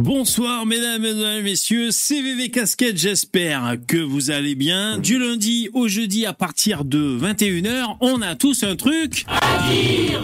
[0.00, 4.98] Bonsoir mesdames, mesdames, messieurs, CVV Casquette, j'espère que vous allez bien.
[4.98, 10.20] Du lundi au jeudi à partir de 21h, on a tous un truc à dire.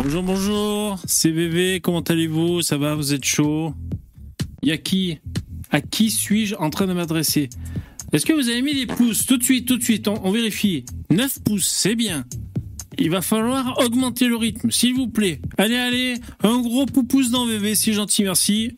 [0.00, 2.62] Bonjour, bonjour, CVV, comment allez-vous?
[2.62, 3.72] Ça va, vous êtes chaud?
[4.64, 5.18] Y a qui?
[5.70, 7.50] À qui suis-je en train de m'adresser?
[8.12, 9.26] Est-ce que vous avez mis des pouces?
[9.26, 10.84] Tout de suite, tout de suite, on, on vérifie.
[11.10, 12.24] 9 pouces, c'est bien.
[12.98, 15.40] Il va falloir augmenter le rythme, s'il vous plaît.
[15.58, 18.76] Allez, allez, un gros pouce dans VV, c'est gentil, merci.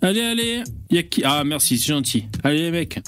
[0.00, 1.22] Allez, allez, il y a qui?
[1.24, 2.24] Ah, merci, c'est gentil.
[2.42, 3.00] Allez, les mecs.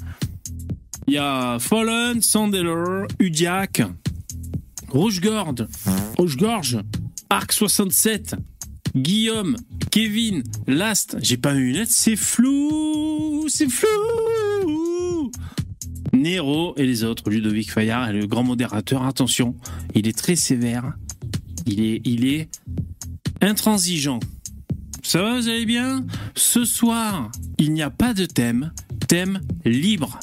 [1.07, 3.83] Il y a Fallen, Sandeller, Udiac,
[4.89, 5.67] Rouge-Gorge,
[6.17, 6.79] Rouge-Gorge,
[7.31, 8.37] Arc 67,
[8.97, 9.57] Guillaume,
[9.91, 11.17] Kevin, Last.
[11.21, 13.89] J'ai pas mes lunettes, c'est flou, c'est flou.
[16.25, 19.03] Nero et les autres, Ludovic Fayard, le grand modérateur.
[19.05, 19.55] Attention,
[19.95, 20.95] il est très sévère.
[21.67, 22.49] Il est, il est
[23.43, 24.21] intransigeant.
[25.03, 26.07] Ça va, vous allez bien?
[26.35, 28.73] Ce soir, il n'y a pas de thème.
[29.07, 30.19] Thème libre.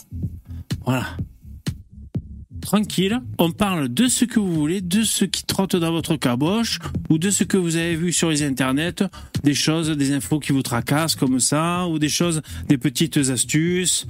[0.86, 1.06] Voilà.
[2.62, 6.80] Tranquille, on parle de ce que vous voulez, de ce qui trotte dans votre caboche,
[7.10, 9.04] ou de ce que vous avez vu sur les internets,
[9.44, 14.08] des choses, des infos qui vous tracassent comme ça, ou des choses, des petites astuces,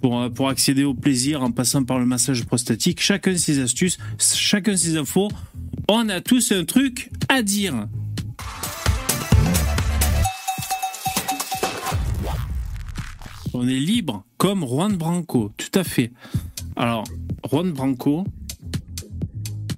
[0.00, 3.00] pour, pour accéder au plaisir en passant par le massage prostatique.
[3.00, 5.28] Chacun ses astuces, chacun ses infos.
[5.88, 7.86] On a tous un truc à dire.
[13.52, 16.12] On est libre, comme Juan Branco, tout à fait.
[16.76, 17.04] Alors,
[17.50, 18.24] Juan Branco,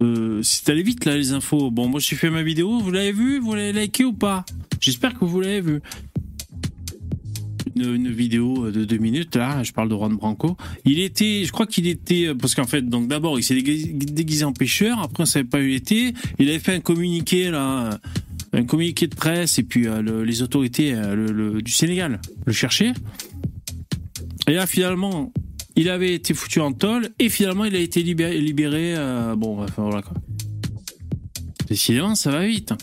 [0.02, 1.70] euh, c'est allé vite là les infos.
[1.70, 3.40] Bon, moi j'ai fait ma vidéo, vous l'avez vu?
[3.40, 4.44] Vous l'avez liké ou pas?
[4.80, 5.80] J'espère que vous l'avez vu
[7.82, 9.62] une, vidéo de deux minutes là.
[9.62, 10.56] Je parle de Juan Branco.
[10.84, 14.52] Il était, je crois qu'il était parce qu'en fait, donc d'abord il s'est déguisé en
[14.52, 15.00] pêcheur.
[15.00, 16.14] Après on savait pas où il était.
[16.38, 17.98] Il avait fait un communiqué là,
[18.52, 22.92] un communiqué de presse et puis euh, le, les autorités euh, du Sénégal le cherchaient.
[24.46, 25.32] Et là finalement,
[25.76, 28.94] il avait été foutu en tôle et finalement il a été libéré.
[28.96, 30.14] euh, bon, voilà quoi.
[31.68, 32.74] Décidément, ça va vite.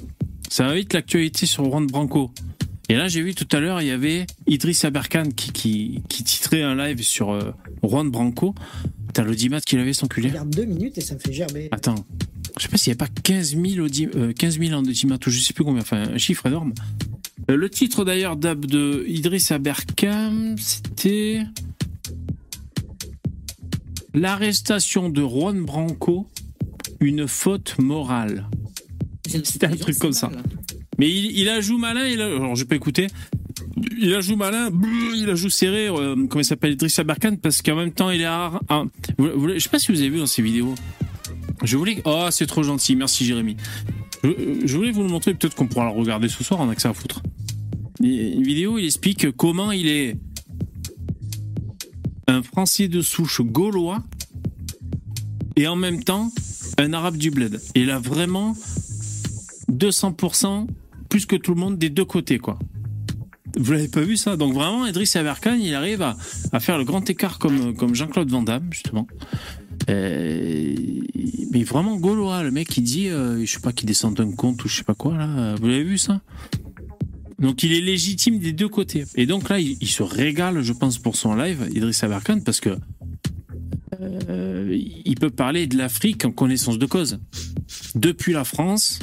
[0.50, 2.32] Ça va vite l'actualité sur Juan Branco.
[2.90, 6.24] Et là, j'ai vu tout à l'heure, il y avait Idriss Aberkan qui, qui, qui
[6.24, 7.52] titrait un live sur euh,
[7.84, 8.56] Juan Branco.
[9.14, 10.30] T'as l'audimat qu'il avait son culé.
[10.30, 11.70] regarde deux minutes et ça me fait gerber.
[11.72, 12.04] Attends.
[12.58, 15.18] Je sais pas s'il n'y avait pas 15 000, audi euh, 15 000 en audimat
[15.26, 15.82] ou je sais plus combien.
[15.82, 16.74] Enfin, un chiffre énorme.
[17.50, 21.44] Euh, le titre d'ailleurs de Idriss Aberkan, c'était
[24.14, 26.28] L'arrestation de Juan Branco,
[27.00, 28.50] une faute morale.
[29.28, 30.32] C'était un truc comme ça.
[31.00, 33.08] Mais il, a joue malin, alors je pas écouter.
[33.98, 34.70] Il a joue malin,
[35.16, 38.20] il a joue serré, euh, comment il s'appelle, Idriss Aberkan, parce qu'en même temps il
[38.20, 38.62] est rare.
[38.68, 38.84] Ah,
[39.18, 40.76] vous, vous, je sais pas si vous avez vu dans ces vidéos.
[41.64, 43.56] Je voulais, oh c'est trop gentil, merci Jérémy.
[44.24, 44.30] Je,
[44.66, 46.82] je voulais vous le montrer, peut-être qu'on pourra le regarder ce soir, on a que
[46.82, 47.24] ça à foutre.
[48.02, 50.18] Une vidéo, il explique comment il est
[52.28, 54.04] un Français de souche gaulois
[55.56, 56.30] et en même temps
[56.78, 57.60] un Arabe du bled.
[57.76, 58.56] Il a vraiment
[59.72, 60.68] 200%
[61.10, 62.58] plus que tout le monde des deux côtés, quoi.
[63.58, 64.38] Vous l'avez pas vu ça?
[64.38, 68.68] Donc vraiment, Idriss Aberkan, il arrive à, faire le grand écart comme, Jean-Claude Van Damme,
[68.72, 69.08] justement.
[69.88, 74.64] Mais vraiment gaulois, le mec, il dit, euh, je sais pas, qu'il descend d'un compte
[74.64, 75.56] ou je sais pas quoi, là.
[75.60, 76.22] Vous l'avez vu ça?
[77.40, 79.06] Donc il est légitime des deux côtés.
[79.16, 82.78] Et donc là, il, se régale, je pense, pour son live, Idriss Aberkan, parce que
[84.02, 87.20] euh, il peut parler de l'Afrique en connaissance de cause.
[87.96, 89.00] Depuis la France,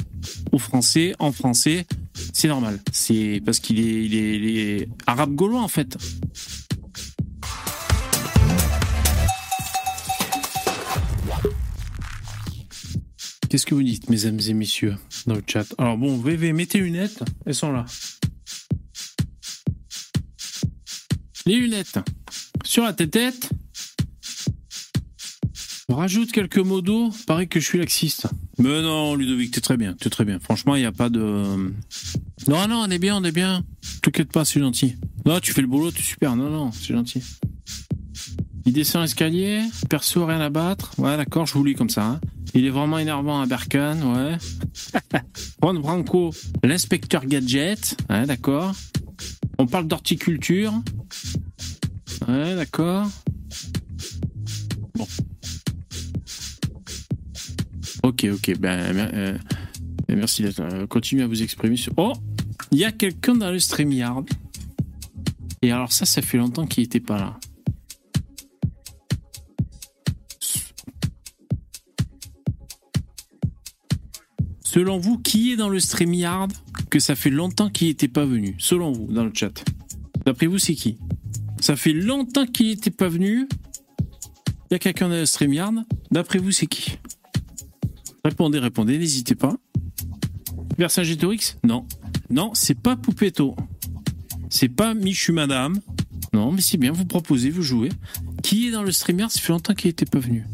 [0.51, 1.85] aux Français, en français,
[2.33, 2.79] c'est normal.
[2.91, 5.97] C'est parce qu'il est, arabe gaulois en fait.
[13.49, 14.95] Qu'est-ce que vous dites, mesdames et messieurs,
[15.25, 15.65] dans le chat?
[15.77, 17.85] Alors bon, VV, mettez lunettes, elles sont là.
[21.45, 21.99] Les lunettes
[22.65, 23.49] sur la tête.
[25.89, 28.27] Rajoute quelques mots d'eau, paraît que je suis laxiste.
[28.59, 30.37] Mais non, Ludovic, t'es très bien, t'es très bien.
[30.37, 31.19] Franchement, il n'y a pas de...
[31.19, 33.63] Non, non, on est bien, on est bien.
[34.01, 34.97] T'inquiète pas, c'est gentil.
[35.25, 36.35] Non, tu fais le boulot, tu es super.
[36.35, 37.23] Non, non, c'est gentil.
[38.65, 40.91] Il descend l'escalier, perso, rien à battre.
[40.97, 42.05] Ouais, d'accord, je vous lis comme ça.
[42.05, 42.21] Hein.
[42.53, 44.37] Il est vraiment énervant à Berkan, ouais.
[45.63, 47.95] Juan Branco, l'inspecteur gadget.
[48.09, 48.73] Ouais, d'accord.
[49.57, 50.73] On parle d'horticulture.
[52.27, 53.09] Ouais, d'accord.
[54.95, 55.07] Bon.
[58.03, 58.57] Ok, ok.
[58.59, 59.37] Ben, euh,
[60.09, 60.87] merci d'être là.
[60.87, 61.93] Continuez à vous exprimer sur.
[61.97, 62.13] Oh
[62.71, 64.25] Il y a quelqu'un dans le StreamYard.
[65.61, 67.39] Et alors, ça, ça fait longtemps qu'il n'était pas là.
[74.63, 76.51] Selon vous, qui est dans le StreamYard
[76.91, 78.55] que ça fait longtemps qu'il n'était pas venu?
[78.59, 79.63] Selon vous, dans le chat.
[80.25, 80.97] D'après vous, c'est qui?
[81.59, 83.47] Ça fait longtemps qu'il n'était pas venu.
[84.69, 85.83] Il y a quelqu'un dans le StreamYard.
[86.11, 86.99] D'après vous, c'est qui?
[88.27, 89.55] Répondez, répondez, n'hésitez pas.
[90.77, 91.87] Vercingétorix Non.
[92.29, 93.55] Non, c'est pas Poupetto.
[94.49, 95.79] C'est pas Michu Madame.
[96.33, 97.87] Non, mais c'est bien, vous proposez, vous jouez.
[98.43, 100.45] Qui est dans le StreamYard Ça fait longtemps qu'il n'était pas venu.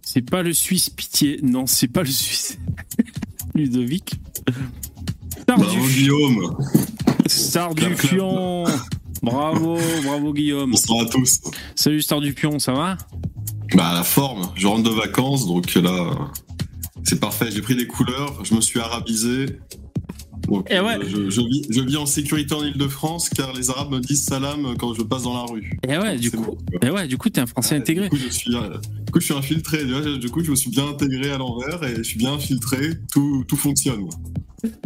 [0.00, 1.40] C'est pas le Suisse Pitié.
[1.42, 2.58] Non, c'est pas le Suisse.
[3.54, 4.14] Ludovic.
[5.46, 6.56] Bravo du, Guillaume.
[7.26, 7.74] Star
[9.24, 10.70] Bravo, bravo Guillaume.
[10.72, 11.40] Bonsoir à tous.
[11.74, 12.98] Salut Star du Pion, ça va?
[13.74, 16.10] Bah la forme, je rentre de vacances, donc là,
[17.04, 17.46] c'est parfait.
[17.50, 19.46] J'ai pris des couleurs, je me suis arabisé.
[20.46, 20.98] Donc, Eh ouais.
[20.98, 24.24] euh, je, je vis, je vis en sécurité en Ile-de-France car les Arabes me disent
[24.24, 25.78] salam quand je passe dans la rue.
[25.88, 28.10] Et ouais, du coup, bon, et ouais, du coup, t'es un Français intégré.
[28.10, 29.78] Du coup, je suis, euh, du coup, je suis infiltré.
[30.18, 32.90] Du coup, je me suis bien intégré à l'envers et je suis bien infiltré.
[33.10, 34.06] Tout, tout fonctionne.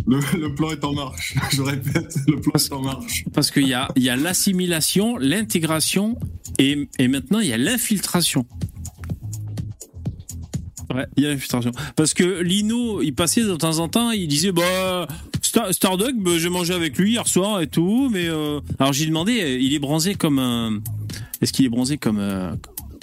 [0.07, 1.35] Le, plan est en marche.
[1.53, 3.25] Je répète, le plan est en marche.
[3.33, 6.19] Parce qu'il y a, y a l'assimilation, l'intégration
[6.59, 8.47] et, et maintenant il y a l'infiltration.
[10.95, 11.71] Ouais, il y a l'infiltration.
[11.97, 15.07] Parce que Lino, il passait de temps en temps, il disait bah
[15.43, 18.61] Star, Starduck, bah, j'ai mangé avec lui hier soir et tout, mais euh...
[18.79, 20.81] alors j'ai demandé, il est bronzé comme un,
[21.41, 22.53] est-ce qu'il est bronzé comme euh,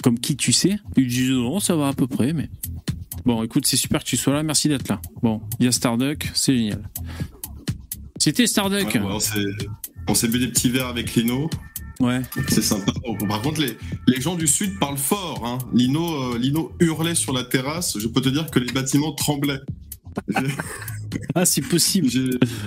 [0.02, 0.78] comme qui tu sais?
[0.96, 2.50] Il dit non, ça va à peu près, mais
[3.26, 5.00] bon, écoute, c'est super que tu sois là, merci d'être là.
[5.22, 6.88] Bon, il y a Starduck, c'est génial.
[8.18, 8.86] C'était Starduck.
[8.94, 9.12] Ouais, ouais,
[10.08, 11.50] on s'est- bu des petits verres avec Lino.
[12.00, 12.22] ouais.
[12.48, 12.92] C'est sympa.
[13.28, 13.76] Par contre, les,
[14.06, 15.44] les gens du Sud parlent fort.
[15.46, 15.58] Hein.
[15.74, 17.98] Lino, euh, Lino hurlait sur la terrasse.
[17.98, 19.60] Je peux te dire que les bâtiments tremblaient.
[21.34, 22.08] Ah, c'est possible.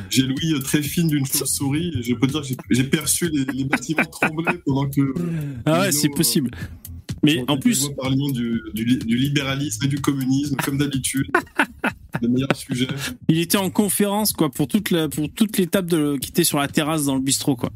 [0.10, 1.92] J'ai l'ouïe très fine d'une chauve-souris.
[2.04, 5.14] Je peux te dire que j'ai- perçu les, les bâtiments trembler pendant que.
[5.66, 6.52] Ah ouais, c'est possible.
[7.24, 11.28] Mais en plus, parlant du, du, li- du libéralisme et du communisme, comme d'habitude.
[12.22, 12.88] Les meilleurs sujets.
[13.30, 16.58] il était en conférence quoi pour toute la, pour toute l'étape de qui était sur
[16.60, 17.70] la terrasse dans le bistrot quoi.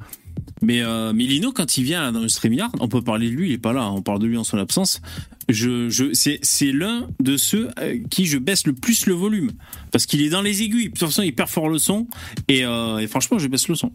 [0.61, 3.53] Mais euh, Lino quand il vient dans le StreamYard, on peut parler de lui, il
[3.53, 5.01] est pas là, hein, on parle de lui en son absence.
[5.49, 9.51] Je je c'est l'un de ceux euh, qui je baisse le plus le volume
[9.91, 10.85] parce qu'il est dans les aiguilles.
[10.85, 12.07] De toute façon, il perd fort le son
[12.47, 13.91] et, euh, et franchement, je baisse le son.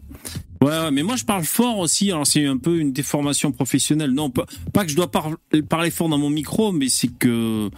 [0.61, 2.11] Ouais, mais moi je parle fort aussi.
[2.11, 4.11] Alors c'est un peu une déformation professionnelle.
[4.11, 4.45] Non, pas,
[4.85, 5.31] que je dois par-
[5.69, 7.71] parler fort dans mon micro, mais c'est que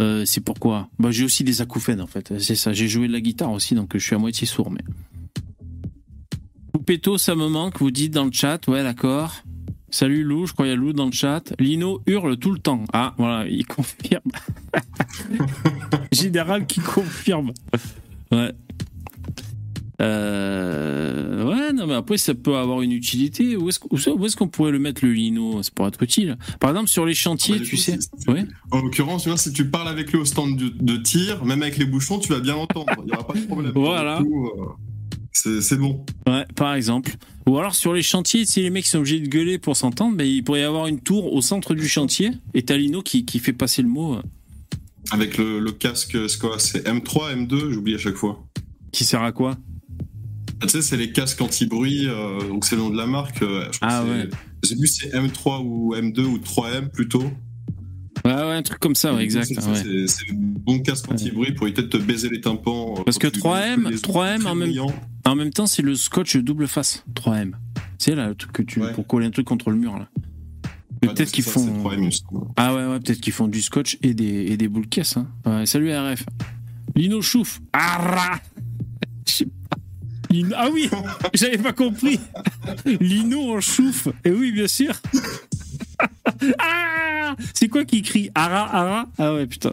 [0.00, 0.88] euh, c'est pourquoi.
[0.98, 2.38] Bah, j'ai aussi des acouphènes en fait.
[2.40, 2.72] C'est ça.
[2.72, 4.70] J'ai joué de la guitare aussi, donc je suis à moitié sourd.
[4.72, 4.80] Mais
[6.86, 7.80] Poupetto, ça me manque.
[7.80, 8.64] Vous dites dans le chat.
[8.68, 9.34] Ouais, d'accord.
[9.90, 11.52] Salut Lou, je crois qu'il y a Lou dans le chat.
[11.58, 12.84] Lino hurle tout le temps.
[12.92, 14.30] Ah, voilà, il confirme.
[16.12, 17.52] Général qui confirme.
[18.30, 18.52] Ouais.
[20.00, 23.56] Euh, ouais, non, mais après, ça peut avoir une utilité.
[23.56, 25.60] Où est-ce qu'on où est-ce qu'on pourrait le mettre, le lino?
[25.64, 26.36] Ça pourrait être utile.
[26.60, 27.98] Par exemple, sur les chantiers, Ah bah, tu coup, sais.
[28.00, 28.44] c'est- c'est- Ouais.
[28.70, 31.62] En l'occurrence, tu vois, si tu parles avec lui au stand de, de tir, même
[31.62, 32.92] avec les bouchons, tu vas bien entendre.
[33.00, 33.72] Il n'y aura pas de problème.
[33.74, 34.18] Voilà.
[34.22, 34.66] Coup, euh,
[35.60, 36.04] c'est bon.
[36.26, 37.16] Ouais, par exemple.
[37.46, 40.42] Ou alors sur les chantiers, si les mecs sont obligés de gueuler pour s'entendre, il
[40.42, 43.52] pourrait y avoir une tour au centre du chantier et t'as Lino qui, qui fait
[43.52, 44.22] passer le mot euh,
[45.12, 46.58] Avec le, le casque, c'est quoi?
[46.58, 48.44] C'est M3, M2, j'oublie à chaque fois.
[48.92, 49.56] qui sert à quoi?
[50.60, 53.42] Ah, tu sais, c'est les casques anti-bruit, euh, donc c'est le nom de la marque.
[53.42, 54.26] euh, je Ah ouais.
[54.62, 57.22] Plus si c'est M3 ou M2 ou 3M plutôt.
[58.26, 59.46] Ouais, ouais, un truc comme ça, ouais, exact.
[59.46, 60.06] C'est- ouais.
[60.34, 62.96] Bon casque anti-bruit pour éviter de te baiser les tympans.
[62.98, 64.72] euh, Parce que tu- 3M, les- 3M en même-.
[65.24, 67.52] En même temps, c'est le scotch double face, 3M.
[67.98, 70.08] C'est là le truc que tu pour coller un truc contre le mur là.
[71.00, 71.60] Peut-être qu'ils font.
[71.60, 72.52] c'est 3M, justement.
[72.56, 75.16] Ah ouais, ouais, peut-être qu'ils font du scotch et des, et des boules caisses.
[75.16, 75.28] Hein.
[75.44, 76.24] Ouais, salut RF.
[76.96, 77.60] Lino chouffe.
[77.72, 78.40] Ah
[79.26, 79.76] Je sais pas.
[80.30, 80.88] Lino- Ah oui,
[81.34, 82.18] j'avais pas compris.
[83.00, 84.08] Lino en chouffe.
[84.24, 84.94] Et oui, bien sûr.
[86.58, 89.06] ah C'est quoi qui crie Ara, ara?
[89.18, 89.72] Ah ouais, putain.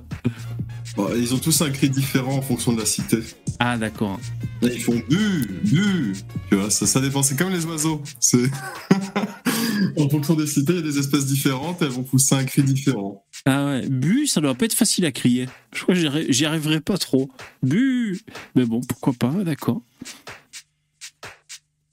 [1.15, 3.17] Ils ont tous un cri différent en fonction de la cité.
[3.59, 4.19] Ah d'accord.
[4.61, 6.13] Là, ils font bu, bu.
[6.49, 7.23] Tu vois, ça, ça dépend.
[7.23, 8.01] C'est comme les oiseaux.
[8.19, 8.45] C'est
[9.97, 11.81] en fonction des cités, il y a des espèces différentes.
[11.81, 13.25] Elles vont pousser un cri différent.
[13.45, 15.47] Ah ouais, bu, ça doit pas être facile à crier.
[15.73, 17.29] Je crois que j'y arriverai pas trop.
[17.63, 18.21] Bu
[18.55, 19.81] Mais bon, pourquoi pas, d'accord.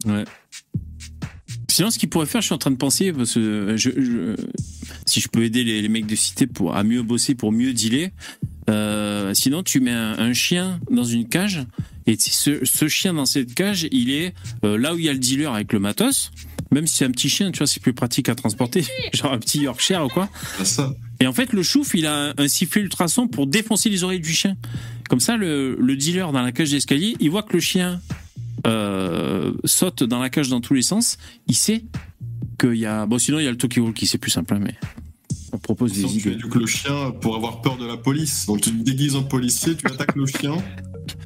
[0.05, 0.25] Ouais.
[1.71, 4.37] Sinon, ce qu'il pourrait faire, je suis en train de penser, parce que je, je-
[5.07, 7.73] si je peux aider les, les mecs de cité pour, à mieux bosser, pour mieux
[7.73, 8.11] dealer,
[8.69, 11.65] euh, sinon tu mets un, un chien dans une cage,
[12.07, 14.35] et ce, ce chien dans cette cage, il est
[14.65, 16.31] euh, là où il y a le dealer avec le matos,
[16.73, 19.39] même si c'est un petit chien, tu vois, c'est plus pratique à transporter, genre un
[19.39, 20.29] petit Yorkshire ou quoi.
[20.65, 20.93] Ça.
[21.21, 24.21] Et en fait, le chouf, il a un, un sifflet ultrason pour défoncer les oreilles
[24.21, 24.57] du chien.
[25.09, 28.01] Comme ça, le, le dealer dans la cage d'escalier, il voit que le chien
[28.67, 31.17] euh, saute dans la cage dans tous les sens.
[31.47, 31.85] Il sait
[32.59, 33.07] qu'il y a.
[33.07, 34.75] Bon, sinon, il y a le talkie walkie, c'est plus simple, hein, mais.
[35.53, 36.31] On propose des que tu idées.
[36.33, 38.47] éduques le chien pour avoir peur de la police.
[38.47, 40.55] Donc tu te déguises en policier, tu attaques le chien.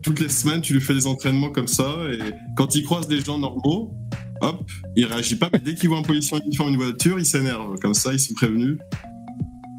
[0.03, 1.95] Toutes les semaines, tu lui fais des entraînements comme ça.
[2.11, 2.19] Et
[2.57, 3.93] quand il croise des gens normaux,
[4.41, 5.51] hop, il réagit pas.
[5.53, 7.79] Mais dès qu'il voit un policier en uniforme une voiture, il s'énerve.
[7.81, 8.79] Comme ça, ils sont prévenus.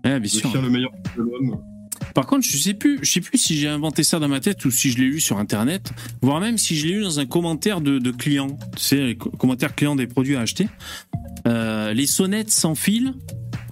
[0.03, 0.51] Ouais, bien Le sûr.
[0.51, 1.57] chien le meilleur de l'homme.
[2.15, 4.63] Par contre, je sais plus, je sais plus si j'ai inventé ça dans ma tête
[4.63, 5.91] ou si je l'ai lu sur internet,
[6.21, 9.29] voire même si je l'ai lu dans un commentaire de, de client, sais, les co-
[9.31, 10.67] commentaires des produits à acheter.
[11.45, 13.13] Euh, les sonnettes sans fil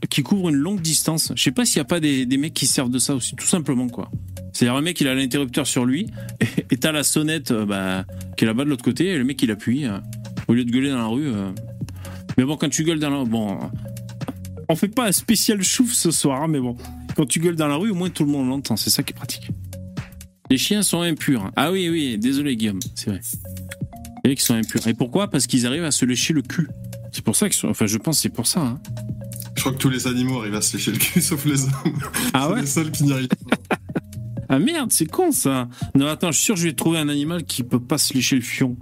[0.09, 1.31] qui couvrent une longue distance.
[1.35, 3.35] Je sais pas s'il y a pas des, des mecs qui servent de ça aussi,
[3.35, 4.11] tout simplement quoi.
[4.51, 6.07] C'est-à-dire le mec il a l'interrupteur sur lui
[6.69, 9.41] et t'as la sonnette euh, bah, qui est là-bas de l'autre côté et le mec
[9.41, 9.97] il appuie euh,
[10.49, 11.31] au lieu de gueuler dans la rue.
[12.37, 13.57] Mais bon, quand tu gueules dans la bon,
[14.67, 16.75] on fait pas un spécial chouf ce soir, hein, mais bon.
[17.15, 18.75] Quand tu gueules dans la rue, au moins tout le monde l'entend.
[18.75, 19.49] C'est ça qui est pratique.
[20.49, 21.51] Les chiens sont impurs.
[21.55, 23.21] Ah oui, oui, désolé Guillaume, c'est vrai.
[24.23, 24.87] Les mecs sont impurs.
[24.87, 25.29] Et pourquoi?
[25.29, 26.67] Parce qu'ils arrivent à se lécher le cul.
[27.11, 27.67] C'est pour ça qu'ils sont.
[27.69, 28.61] Enfin, je pense que c'est pour ça.
[28.61, 28.79] hein.
[29.55, 31.71] Je crois que tous les animaux arrivent à se lécher le cul, sauf les hommes.
[32.33, 32.61] Ah C'est ouais?
[32.61, 33.57] les seuls qui n'y arrivent pas.
[34.49, 35.67] Ah merde, c'est con ça.
[35.95, 38.13] Non, attends, je suis sûr que je vais trouver un animal qui peut pas se
[38.13, 38.77] lécher le fion.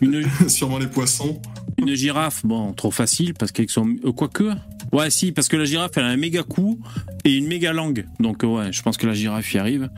[0.00, 1.38] Une, Sûrement les poissons.
[1.78, 3.96] Une girafe, bon, trop facile parce qu'avec son.
[4.04, 4.44] euh, Quoique.
[4.92, 6.78] Ouais, si, parce que la girafe, elle a un méga cou
[7.24, 8.06] et une méga langue.
[8.20, 9.88] Donc, euh, ouais, je pense que la girafe y arrive.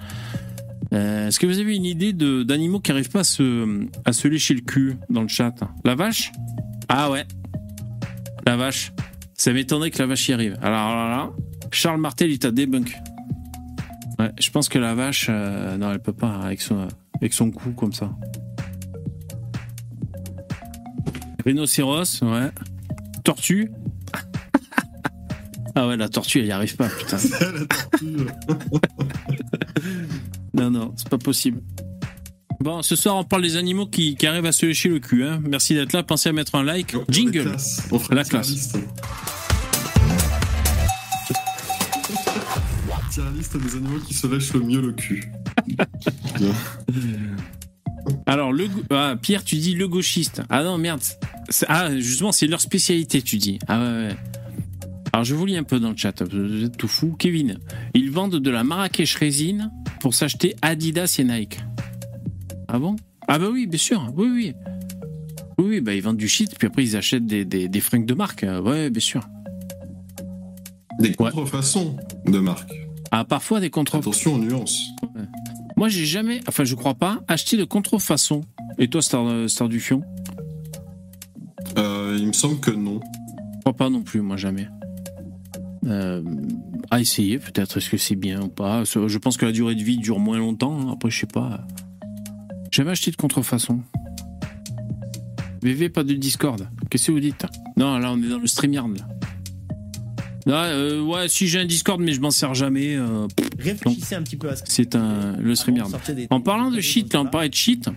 [0.93, 4.29] Euh, Est-ce que vous avez une idée d'animaux qui arrivent pas à se, à se
[4.29, 5.55] lécher le cul dans le chat?
[5.85, 6.31] La vache?
[6.89, 7.25] Ah ouais.
[8.47, 8.93] La vache.
[9.35, 10.57] Ça m'étonnerait que la vache y arrive.
[10.63, 11.31] Alors là, là,
[11.73, 12.95] Charles Martel, il t'a débunk.
[14.21, 17.73] Ouais, je pense que la vache, non, elle peut pas avec son, avec son cou
[17.73, 18.15] comme ça.
[21.45, 22.51] Rhinocéros, ouais.
[23.23, 23.71] Tortue.
[25.75, 27.19] ah ouais, la tortue, elle y arrive pas, putain.
[28.03, 28.33] la.
[30.55, 31.61] Non, non, c'est pas possible.
[32.61, 35.25] Bon, ce soir, on parle des animaux qui, qui arrivent à se lécher le cul.
[35.25, 35.41] Hein.
[35.45, 36.05] Merci d'être là.
[36.05, 36.95] Pensez à mettre un like.
[36.95, 37.39] On Jingle.
[37.39, 37.89] la classe.
[37.91, 38.47] On La une classe.
[38.47, 38.79] tier list.
[43.11, 45.31] Tier list des animaux qui se lèchent le mieux le cul.
[48.27, 50.43] Alors, le, ah, Pierre, tu dis le gauchiste.
[50.51, 51.01] Ah non, merde.
[51.69, 53.59] Ah, justement, c'est leur spécialité, tu dis.
[53.69, 54.17] Ah ouais, ouais.
[55.13, 56.23] Alors, je vous lis un peu dans le chat.
[56.23, 57.15] Vous êtes tout fou.
[57.19, 57.59] Kevin,
[57.95, 59.71] ils vendent de la Marrakech résine
[60.01, 61.61] pour s'acheter Adidas et Nike.
[62.69, 62.97] Ah bon?
[63.29, 64.13] Ah bah oui, bien sûr.
[64.17, 64.55] Oui, oui.
[65.59, 68.07] Oui, oui, bah ils vendent du shit, puis après ils achètent des, des, des fringues
[68.07, 68.43] de marque.
[68.43, 69.23] Euh, Ouais, bien sûr.
[70.99, 71.97] Des contrefaçons
[72.27, 72.73] de marque.
[73.13, 74.81] Ah, parfois des contre Attention aux nuances.
[75.77, 78.43] Moi, j'ai jamais, enfin, je crois pas, acheté de contrefaçon.
[78.79, 80.03] Et toi, Star, euh, Star du Fion
[81.79, 83.01] Euh, il me semble que non.
[83.57, 84.69] Je crois pas non plus, moi, jamais.
[85.87, 86.23] Euh,
[86.91, 87.79] à essayer, peut-être.
[87.79, 90.39] Est-ce que c'est bien ou pas Je pense que la durée de vie dure moins
[90.39, 90.79] longtemps.
[90.81, 90.93] hein.
[90.93, 91.67] Après, je sais pas.
[92.71, 93.81] Jamais acheté de contrefaçon.
[95.63, 96.69] VV, pas de Discord.
[96.91, 97.47] Qu'est-ce que vous dites?
[97.77, 98.97] Non, là, on est dans le StreamYard.
[98.99, 99.09] Là.
[100.47, 102.97] Euh, ouais, si j'ai un Discord, mais je m'en sers jamais.
[102.97, 103.27] euh,
[103.59, 105.91] Réfléchissez un petit peu à ce que c'est un le StreamYard.
[106.31, 107.89] En parlant de shit, là, on parlait de shit.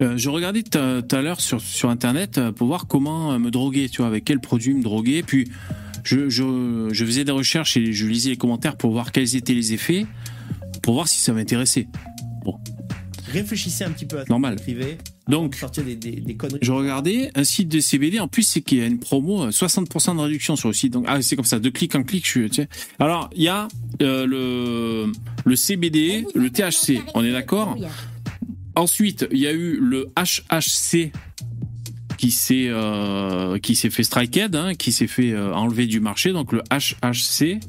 [0.00, 3.32] Euh, je regardais tout à tout à l'heure sur, sur internet euh, pour voir comment
[3.32, 5.22] euh, me droguer, tu vois, avec quel produit me droguer.
[5.24, 5.48] Puis
[6.04, 9.54] je, je, je faisais des recherches et je lisais les commentaires pour voir quels étaient
[9.54, 10.06] les effets,
[10.82, 11.88] pour voir si ça m'intéressait.
[13.32, 14.56] Réfléchissez un petit peu à ce Normal.
[14.56, 14.98] que vous écrivez.
[15.28, 16.58] Donc, Sortir des, des, des conneries.
[16.62, 18.18] je regardais un site de CBD.
[18.20, 20.92] En plus, c'est qu'il y a une promo, euh, 60% de réduction sur le site.
[20.92, 22.24] Donc, ah, c'est comme ça, de clic en clic.
[22.24, 22.68] Je suis, tu sais.
[22.98, 23.68] Alors, il y a
[24.02, 25.12] euh, le,
[25.44, 27.02] le CBD, le THC.
[27.14, 27.76] On est d'accord
[28.74, 31.10] Ensuite, il y a eu le HHC
[32.16, 36.32] qui s'est euh, qui s'est fait striked, hein, qui s'est fait euh, enlever du marché.
[36.32, 37.60] Donc le HHC,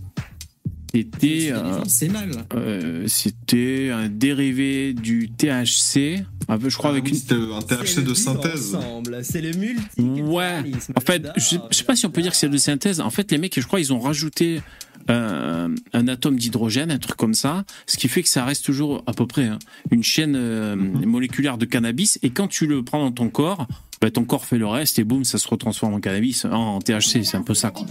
[0.93, 2.31] c'était euh, C'est mal.
[2.55, 7.15] euh, c'était un dérivé du THC, un peu, je crois, Ah avec oui, une.
[7.17, 8.77] C'était un THC de synthèse.
[9.23, 10.21] C'est le multi.
[10.21, 10.63] Ouais.
[10.95, 13.01] En fait, je, je sais pas si on peut dire que c'est de synthèse.
[13.01, 14.61] En fait, les mecs, je crois, ils ont rajouté
[15.09, 19.03] euh, un atome d'hydrogène, un truc comme ça, ce qui fait que ça reste toujours
[19.07, 19.59] à peu près hein,
[19.91, 22.19] une chaîne euh, moléculaire de cannabis.
[22.23, 23.67] Et quand tu le prends dans ton corps,
[24.01, 26.79] bah, ton corps fait le reste et boum, ça se retransforme en cannabis, en, en
[26.79, 27.23] THC.
[27.23, 27.71] C'est un peu ça.
[27.71, 27.85] quoi.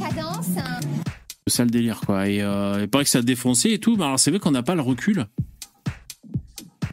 [1.49, 2.28] Ça le délire, quoi.
[2.28, 3.97] Et euh, il que ça a défoncé et tout.
[3.97, 5.26] Mais alors, c'est vrai qu'on n'a pas le recul.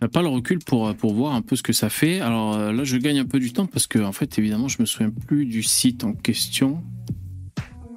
[0.01, 2.19] On n'a pas le recul pour, pour voir un peu ce que ça fait.
[2.19, 4.77] Alors euh, là, je gagne un peu du temps parce que, en fait, évidemment, je
[4.81, 6.83] me souviens plus du site en question.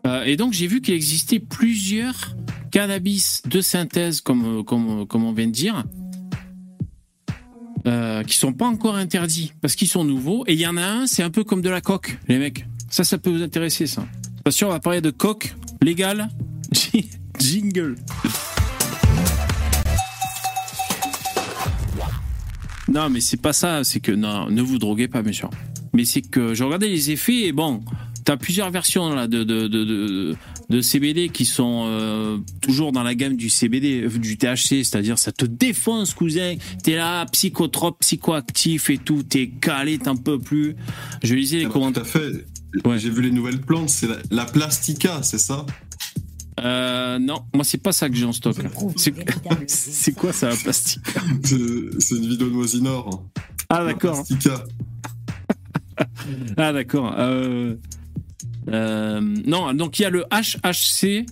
[0.06, 2.36] Euh, et donc, j'ai vu qu'il existait plusieurs
[2.70, 5.84] cannabis de synthèse, comme, comme, comme on vient de dire,
[7.86, 10.44] euh, qui sont pas encore interdits parce qu'ils sont nouveaux.
[10.46, 12.64] Et il y en a un, c'est un peu comme de la coque, les mecs.
[12.90, 14.06] Ça, ça peut vous intéresser, ça.
[14.40, 16.28] Attention, on va parler de coque légale.
[17.38, 17.96] Jingle.
[22.88, 23.84] Non, mais c'est pas ça.
[23.84, 25.50] C'est que non, ne vous droguez pas, bien sûr.
[25.92, 27.82] Mais c'est que je regardais les effets et bon,
[28.24, 30.36] t'as plusieurs versions là de de, de, de,
[30.68, 35.18] de CBD qui sont euh, toujours dans la gamme du CBD, euh, du THC, c'est-à-dire
[35.18, 36.56] ça te défonce, cousin.
[36.82, 40.76] T'es là, psychotrope, psychoactif et tout, t'es calé, t'en peux plus.
[41.22, 42.02] Je lisais les Ah bah, commentaires.
[42.04, 42.44] Tout à fait.
[42.96, 45.64] J'ai vu les nouvelles plantes, c'est la, la plastica, c'est ça?
[46.60, 48.56] Euh, non, moi c'est pas ça que j'ai en stock.
[49.68, 51.02] C'est quoi ça, la plastique
[51.44, 53.24] C'est une vidéo de Mosinor.
[53.68, 54.14] Ah d'accord.
[54.26, 54.64] Plastica.
[56.56, 57.14] Ah d'accord.
[57.18, 57.76] Euh,
[58.68, 61.26] euh, non, donc il y a le HHC.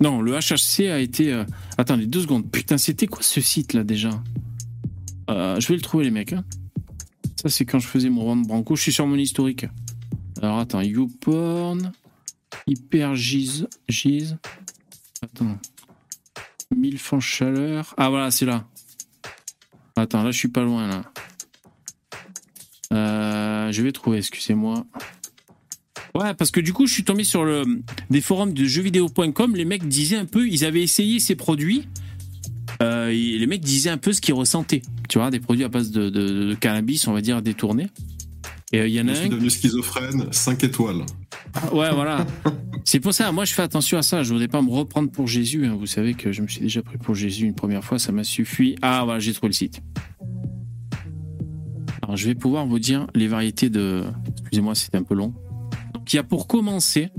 [0.00, 1.32] Non, le HHC a été.
[1.32, 1.44] euh,
[1.78, 2.48] Attendez deux secondes.
[2.50, 4.10] Putain, c'était quoi ce site là déjà?
[5.30, 6.32] Euh, Je vais le trouver les mecs.
[6.32, 6.44] hein.
[7.42, 8.76] Ça c'est quand je faisais mon rond branco.
[8.76, 9.66] Je suis sur mon historique.
[10.42, 11.92] Alors attends, YouPorn,
[12.66, 14.36] Hyper Giz, Giz.
[15.22, 15.56] Attends.
[16.76, 17.94] Mille francs chaleur.
[17.96, 18.64] Ah voilà, c'est là.
[19.94, 21.02] Attends, là je suis pas loin là.
[22.92, 24.84] Euh, je vais trouver, excusez-moi.
[26.16, 27.46] Ouais, parce que du coup, je suis tombé sur
[28.10, 29.54] des forums de jeuxvideo.com.
[29.54, 31.86] Les mecs disaient un peu, ils avaient essayé ces produits.
[32.82, 34.82] Euh, les mecs disaient un peu ce qu'ils ressentaient.
[35.08, 37.88] Tu vois, des produits à base de cannabis, on va dire, détournés.
[38.72, 39.30] Et euh, il y en Je suis un.
[39.30, 41.02] devenu schizophrène, 5 étoiles.
[41.72, 42.26] Ouais, voilà.
[42.84, 44.22] C'est pour ça, moi je fais attention à ça.
[44.22, 45.66] Je voudrais pas me reprendre pour Jésus.
[45.66, 45.76] hein.
[45.78, 48.24] Vous savez que je me suis déjà pris pour Jésus une première fois, ça m'a
[48.24, 48.74] suffi.
[48.82, 49.80] Ah, voilà, j'ai trouvé le site.
[52.02, 54.02] Alors je vais pouvoir vous dire les variétés de.
[54.40, 55.32] Excusez-moi, c'était un peu long.
[55.94, 57.10] Donc il y a pour commencer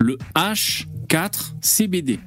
[0.00, 2.18] le H4 CBD.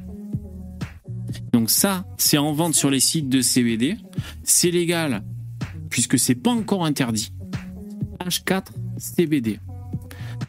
[1.52, 3.98] Donc ça, c'est en vente sur les sites de CBD.
[4.44, 5.24] C'est légal
[5.90, 7.32] puisque c'est pas encore interdit.
[8.20, 8.68] H4
[8.98, 9.60] CBD.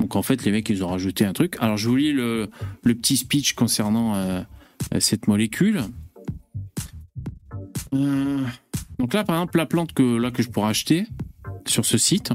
[0.01, 1.57] Donc en fait, les mecs, ils ont rajouté un truc.
[1.61, 2.49] Alors je vous lis le,
[2.85, 4.41] petit speech concernant euh,
[4.95, 5.83] euh, cette molécule.
[7.95, 8.45] Euh,
[8.99, 11.07] donc là, par exemple, la plante que, là, que je pourrais acheter
[11.67, 12.33] sur ce site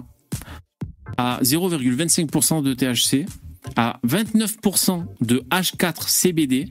[1.18, 3.26] a 0,25% de THC,
[3.76, 6.70] à 29% de H4 CBD,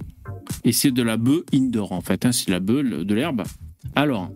[0.65, 3.43] et c'est de la bœuf indoor en fait, hein, c'est de la bœuf, de l'herbe.
[3.95, 4.31] Alors,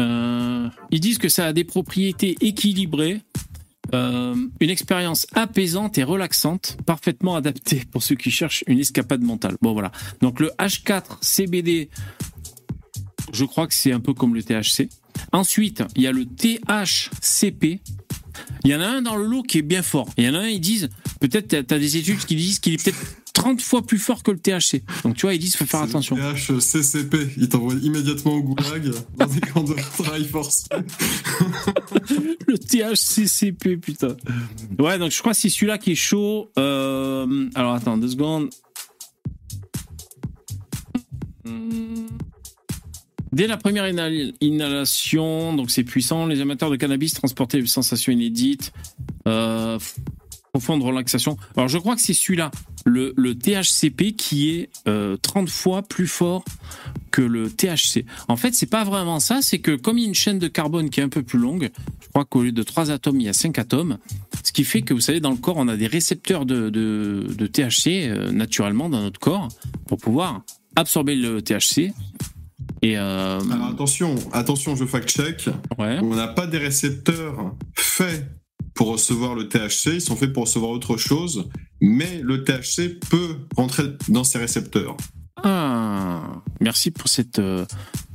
[0.00, 3.20] euh, ils disent que ça a des propriétés équilibrées
[3.92, 9.56] euh, une expérience apaisante et relaxante, parfaitement adaptée pour ceux qui cherchent une escapade mentale.
[9.62, 9.90] Bon voilà.
[10.20, 11.90] Donc le H4 CBD,
[13.32, 14.88] je crois que c'est un peu comme le THC.
[15.32, 17.80] Ensuite, il y a le THCP.
[18.64, 20.08] Il y en a un dans le lot qui est bien fort.
[20.16, 20.88] Il y en a un, ils disent,
[21.20, 24.30] peut-être tu as des études qui disent qu'il est peut-être 30 fois plus fort que
[24.30, 24.82] le THC.
[25.02, 26.14] Donc tu vois, ils disent, faut faire attention.
[26.16, 30.66] Le PHCCP, il t'envoie immédiatement au goulag dans des camps de travail forcé.
[32.46, 34.16] Le THCCP, putain.
[34.78, 36.50] Ouais, donc je crois que c'est celui-là qui est chaud.
[36.58, 38.50] Euh, alors attends, deux secondes.
[43.32, 48.12] Dès la première inhal- inhalation, donc c'est puissant, les amateurs de cannabis transportaient une sensation
[48.12, 48.72] inédite,
[49.28, 49.78] euh,
[50.52, 51.36] profonde relaxation.
[51.56, 52.50] Alors je crois que c'est celui-là,
[52.84, 56.44] le, le THCP, qui est euh, 30 fois plus fort
[57.10, 58.04] que le THC.
[58.28, 60.48] En fait, c'est pas vraiment ça, c'est que comme il y a une chaîne de
[60.48, 63.26] carbone qui est un peu plus longue, je crois qu'au lieu de 3 atomes, il
[63.26, 63.98] y a 5 atomes,
[64.42, 67.26] ce qui fait que vous savez, dans le corps, on a des récepteurs de, de,
[67.36, 69.48] de THC euh, naturellement dans notre corps
[69.86, 70.42] pour pouvoir
[70.76, 71.92] absorber le THC.
[72.82, 75.48] Et euh, Alors attention, attention, je fact-check.
[75.78, 75.98] ouais.
[76.02, 78.24] On n'a pas des récepteurs faits
[78.74, 81.48] pour recevoir le THC, ils sont faits pour recevoir autre chose,
[81.80, 84.96] mais le THC peut rentrer dans ces récepteurs.
[85.42, 87.38] Ah, merci pour cette.
[87.38, 87.64] euh,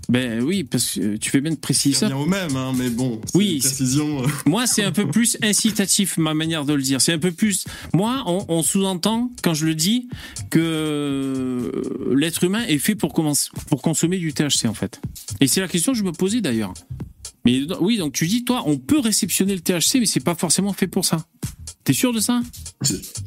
[0.10, 2.90] Ben oui, parce que tu fais bien de préciser Ça revient au même, hein, mais
[2.92, 4.22] bon, Oui, précision.
[4.46, 7.02] Moi, c'est un peu plus incitatif, ma manière de le dire.
[7.02, 7.66] C'est un peu plus.
[7.94, 10.08] Moi, on, on sous-entend, quand je le dis,
[10.52, 11.72] que euh,
[12.16, 15.02] l'être humain est fait pour, pour consommer du THC, en fait.
[15.42, 16.74] Et c'est la question que je me posais d'ailleurs.
[17.46, 20.74] Mais oui, donc tu dis, toi, on peut réceptionner le THC, mais c'est pas forcément
[20.74, 21.26] fait pour ça.
[21.84, 22.42] T'es sûr de ça?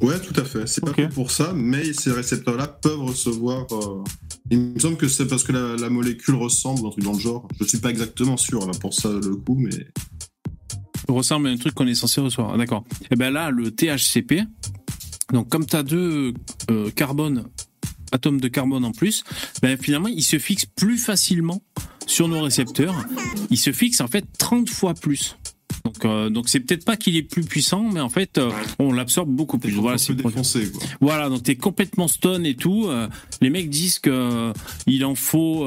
[0.01, 0.67] Ouais, tout à fait.
[0.67, 0.97] C'est pas Ok.
[0.97, 3.67] fait pour ça, mais ces récepteurs-là peuvent recevoir.
[3.73, 4.03] euh,
[4.51, 7.21] Il me semble que c'est parce que la, la molécule ressemble, un truc dans le
[7.21, 7.47] genre.
[7.61, 9.87] Je suis pas exactement sûr là, pour ça le coup, mais
[11.09, 12.53] ressemble à un truc qu'on est censé recevoir.
[12.55, 12.85] Ah, D'accord.
[13.11, 14.43] Et ben là, le THCP,
[15.33, 16.35] donc comme tu as deux
[16.71, 17.45] euh, carbone,
[18.13, 19.25] atomes de carbone en plus,
[19.63, 21.63] ben finalement, il se fixe plus facilement
[22.07, 22.95] sur nos récepteurs.
[23.51, 25.37] Il se fixe en fait 30 fois plus.
[25.85, 28.93] Donc, euh, donc c'est peut-être pas qu'il est plus puissant, mais en fait, euh, on
[28.93, 29.73] l'absorbe beaucoup plus.
[29.73, 30.21] Voilà, c'est.
[30.21, 30.31] Quoi.
[31.01, 32.87] Voilà, donc t'es complètement stone et tout.
[32.89, 33.09] euh,
[33.41, 34.53] les mecs disent que euh,
[34.87, 35.67] il en faut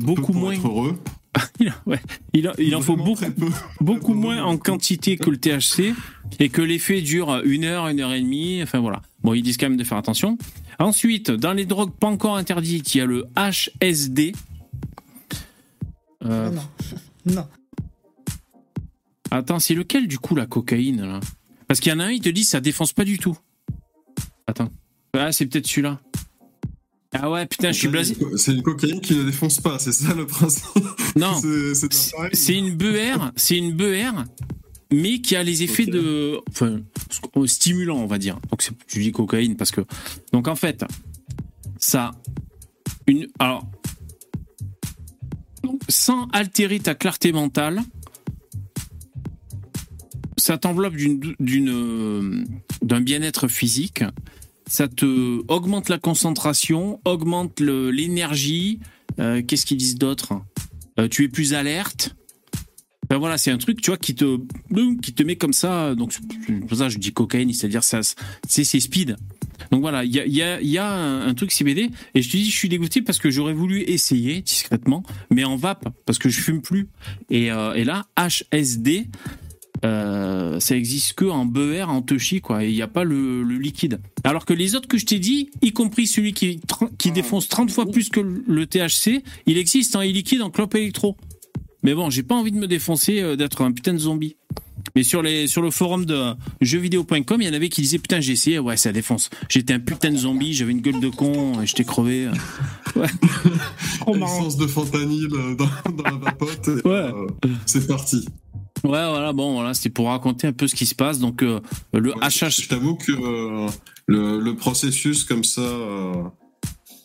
[0.00, 0.52] beaucoup moins.
[0.52, 0.98] être heureux.
[1.60, 2.00] Il, ouais,
[2.32, 3.26] il, en- il en faut beaucoup
[3.82, 5.92] beaucoup moins en quantité que le THC
[6.40, 8.62] et que l'effet dure une heure, une heure et demie.
[8.62, 9.02] Enfin voilà.
[9.26, 10.38] Bon, ils disent quand même de faire attention.
[10.78, 14.32] Ensuite, dans les drogues pas encore interdites, il y a le HSD.
[16.24, 16.62] Euh, Non.
[17.26, 17.48] Non.
[19.32, 21.18] attends, c'est lequel du coup la cocaïne là?
[21.66, 23.36] Parce qu'il y en a un, il te dit ça défonce pas du tout.
[24.46, 24.70] Attends.
[25.12, 25.98] Ah, c'est peut-être celui-là.
[27.12, 28.16] Ah ouais, putain, je suis blasé.
[28.36, 30.66] C'est une cocaïne qui ne défonce pas, c'est ça le principe?
[31.16, 31.34] Non,
[32.32, 34.24] c'est une BER, c'est une BER,
[34.92, 36.80] mais qui a les effets de, enfin,
[37.46, 38.38] stimulant, on va dire.
[38.50, 39.82] Donc tu dis cocaïne parce que,
[40.32, 40.84] donc en fait,
[41.78, 42.12] ça,
[43.06, 43.68] une, alors,
[45.88, 47.82] sans altérer ta clarté mentale,
[50.36, 52.44] ça t'enveloppe d'une,
[52.82, 54.04] d'un bien-être physique
[54.66, 58.80] ça te augmente la concentration, augmente l'énergie.
[59.18, 60.40] Euh, qu'est-ce qu'ils disent d'autre
[60.98, 62.15] euh, Tu es plus alerte.
[63.08, 64.38] Ben voilà, c'est un truc, tu vois, qui te,
[65.02, 65.94] qui te met comme ça.
[65.94, 66.14] Donc,
[66.68, 68.00] pour ça, je dis cocaïne, c'est-à-dire ça,
[68.48, 69.16] c'est speed.
[69.70, 72.36] Donc voilà, il y a, y a, y a un, truc CBD et je te
[72.36, 76.28] dis, je suis dégoûté parce que j'aurais voulu essayer discrètement, mais en vape parce que
[76.28, 76.88] je fume plus.
[77.30, 79.08] Et, euh, et là, HSD,
[79.84, 82.64] euh, ça existe que en beurre, en touchy, quoi.
[82.64, 84.00] Il n'y a pas le, liquide.
[84.24, 86.60] Alors que les autres que je t'ai dit, y compris celui qui,
[86.98, 91.16] qui défonce 30 fois plus que le THC, il existe en e-liquide en clope électro.
[91.82, 94.36] Mais bon, j'ai pas envie de me défoncer, euh, d'être un putain de zombie.
[94.94, 98.20] Mais sur, les, sur le forum de jeuxvideo.com, il y en avait qui disaient Putain,
[98.20, 99.30] j'ai essayé, ouais, ça défonce.
[99.48, 102.28] J'étais un putain de zombie, j'avais une gueule de con, j'étais crevé.
[104.06, 104.16] Ouais.
[104.16, 106.66] Essence de fentanyl dans, dans la vapote.
[106.84, 106.92] Ouais.
[106.92, 107.26] Euh,
[107.66, 108.24] c'est parti.
[108.84, 111.18] Ouais, voilà, bon, voilà, c'est pour raconter un peu ce qui se passe.
[111.18, 111.60] Donc, euh,
[111.92, 112.62] le HH.
[112.62, 113.68] Je t'avoue que euh,
[114.06, 116.22] le, processus comme ça, euh,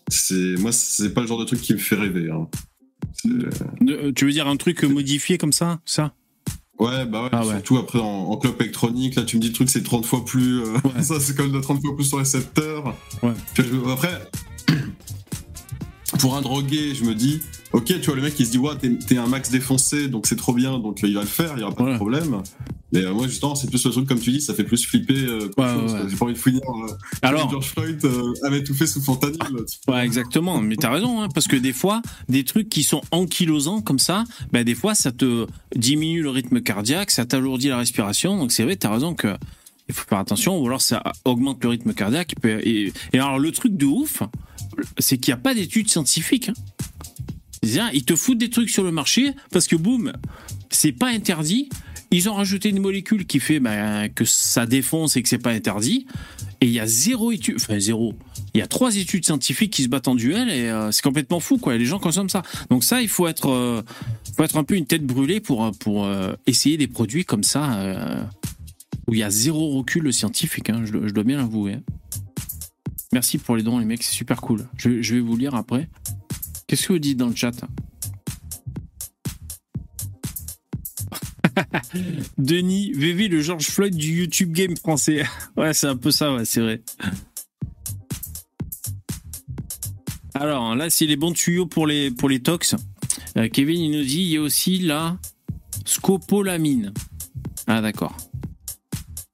[0.09, 2.29] c'est moi, c'est pas le genre de truc qui me fait rêver.
[2.29, 2.47] Hein.
[4.15, 6.13] Tu veux dire un truc modifié comme ça, ça
[6.79, 9.53] Ouais, bah ouais, ah surtout après en, en, club électronique, là tu me dis le
[9.53, 10.61] truc c'est 30 fois plus.
[11.01, 12.95] ça c'est comme de 30 fois plus sur récepteur.
[13.21, 13.33] Ouais.
[13.91, 14.19] après,
[16.19, 17.41] pour un drogué, je me dis,
[17.73, 18.73] ok, tu vois, le mec il se dit, ouais,
[19.07, 21.57] t'es un max défoncé, donc c'est trop bien, donc euh, il va le faire, il
[21.57, 22.41] n'y aura pas de problème.
[22.93, 25.13] Mais euh, moi, justement, c'est plus le truc, comme tu dis, ça fait plus flipper.
[25.13, 25.49] Euh,
[26.09, 26.61] J'ai pas envie de finir.
[27.21, 28.05] Alors, George Floyd
[28.43, 29.39] avait tout fait sous fentanyl.
[29.87, 30.59] Ouais, exactement.
[30.59, 34.25] Mais t'as raison, hein, parce que des fois, des trucs qui sont ankylosants comme ça,
[34.51, 38.37] bah, des fois, ça te diminue le rythme cardiaque, ça t'alourdit la respiration.
[38.37, 39.29] Donc c'est vrai, t'as raison que
[39.87, 42.35] il faut faire attention, ou alors ça augmente le rythme cardiaque.
[42.45, 44.21] Et, et alors le truc de ouf,
[44.97, 46.49] c'est qu'il n'y a pas d'études scientifiques.
[46.49, 47.89] Hein.
[47.93, 50.13] Ils te foutent des trucs sur le marché parce que boum,
[50.69, 51.69] c'est pas interdit.
[52.13, 55.51] Ils ont rajouté une molécule qui fait bah, que ça défonce et que c'est pas
[55.51, 56.07] interdit.
[56.59, 58.13] Et il y a zéro étude, enfin zéro.
[58.53, 61.39] Il y a trois études scientifiques qui se battent en duel et euh, c'est complètement
[61.39, 61.77] fou quoi.
[61.77, 62.43] Les gens consomment ça.
[62.69, 63.81] Donc ça, il faut être, euh,
[64.35, 68.27] faut être un peu une tête brûlée pour pour euh, essayer des produits comme ça
[69.07, 70.69] où il y a zéro recul scientifique.
[70.69, 71.73] Hein, je, dois bien l'avouer.
[71.73, 71.81] Hein.
[73.13, 74.65] Merci pour les dons, les mecs, c'est super cool.
[74.77, 75.89] Je, vais vous lire après.
[76.67, 77.51] Qu'est-ce que vous dites dans le chat
[82.37, 85.25] Denis, VV, le George Floyd du YouTube Game français.
[85.57, 86.81] ouais, c'est un peu ça, ouais, c'est vrai.
[90.33, 92.75] Alors, là, c'est les bons tuyaux pour les, pour tox.
[93.35, 95.17] Euh, Kevin, il nous dit, il y a aussi la
[95.85, 96.93] scopolamine.
[97.67, 98.15] Ah, d'accord.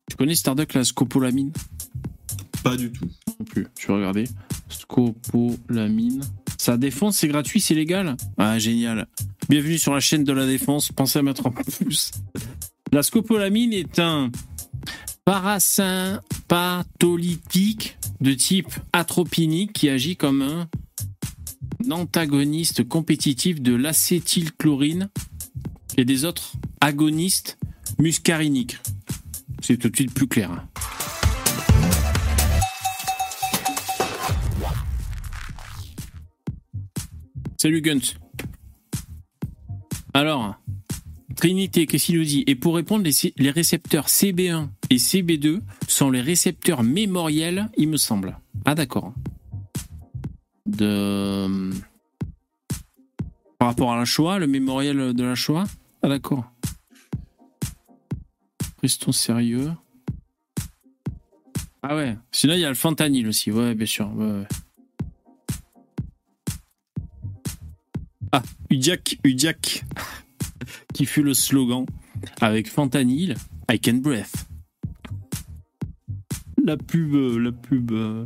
[0.09, 1.51] Tu connais Starduck, la scopolamine?
[2.63, 3.05] Pas du tout
[3.39, 3.67] non plus.
[3.79, 4.25] Je vais regarder.
[4.69, 6.23] Scopolamine.
[6.57, 8.17] Ça défense, c'est gratuit, c'est légal?
[8.37, 9.07] Ah, génial.
[9.49, 10.91] Bienvenue sur la chaîne de la défense.
[10.91, 12.11] Pensez à mettre un pouce.
[12.91, 14.31] La scopolamine est un
[15.23, 20.67] parasympatholytique de type atropinique qui agit comme un
[21.91, 25.09] antagoniste compétitif de l'acétylchlorine
[25.97, 27.59] et des autres agonistes
[27.99, 28.77] muscariniques.
[29.61, 30.65] C'est tout de suite plus clair.
[37.57, 38.13] Salut Guns.
[40.13, 40.55] Alors,
[41.35, 46.21] Trinité, qu'est-ce qu'il nous dit Et pour répondre, les, récepteurs CB1 et CB2 sont les
[46.21, 48.37] récepteurs mémoriels, il me semble.
[48.65, 49.11] Ah d'accord.
[50.67, 51.71] De...
[53.57, 55.65] Par rapport à la Shoah, le mémoriel de la Shoah
[56.03, 56.45] Ah d'accord.
[58.83, 59.71] Restons sérieux.
[61.81, 62.15] Ah ouais.
[62.31, 63.51] Sinon, il y a le fentanyl aussi.
[63.51, 64.11] Ouais, bien sûr.
[64.15, 64.47] Ouais, ouais.
[68.31, 69.85] Ah, Udiak, Udiak,
[70.93, 71.85] qui fut le slogan
[72.41, 73.35] avec Fentanyl,
[73.71, 74.47] I can breath.
[76.63, 77.91] La pub, euh, la pub.
[77.91, 78.25] Euh,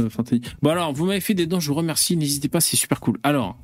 [0.00, 0.08] euh.
[0.62, 3.18] Bon alors, vous m'avez fait des dons, je vous remercie, n'hésitez pas, c'est super cool.
[3.22, 3.56] Alors,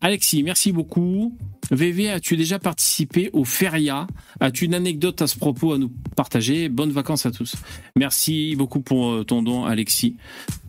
[0.00, 1.36] Alexis, merci beaucoup.
[1.70, 4.06] VV, as-tu déjà participé au Feria?
[4.40, 6.68] As-tu une anecdote à ce propos à nous partager?
[6.68, 7.54] Bonnes vacances à tous.
[7.96, 10.16] Merci beaucoup pour ton don, Alexis.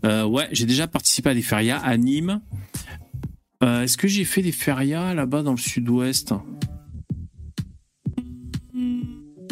[0.04, 2.40] ouais, j'ai déjà participé à des Ferias à Nîmes.
[3.64, 6.34] Euh, est-ce que j'ai fait des ferias là-bas dans le sud-ouest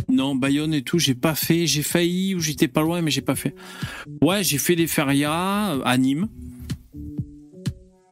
[0.09, 1.65] Non, Bayonne et tout, j'ai pas fait.
[1.65, 3.55] J'ai failli ou j'étais pas loin, mais j'ai pas fait.
[4.21, 6.27] Ouais, j'ai fait des ferias à Nîmes.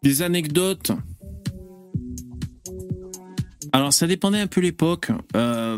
[0.04, 0.92] Des anecdotes.
[3.72, 5.12] Alors, ça dépendait un peu l'époque.
[5.36, 5.78] Euh,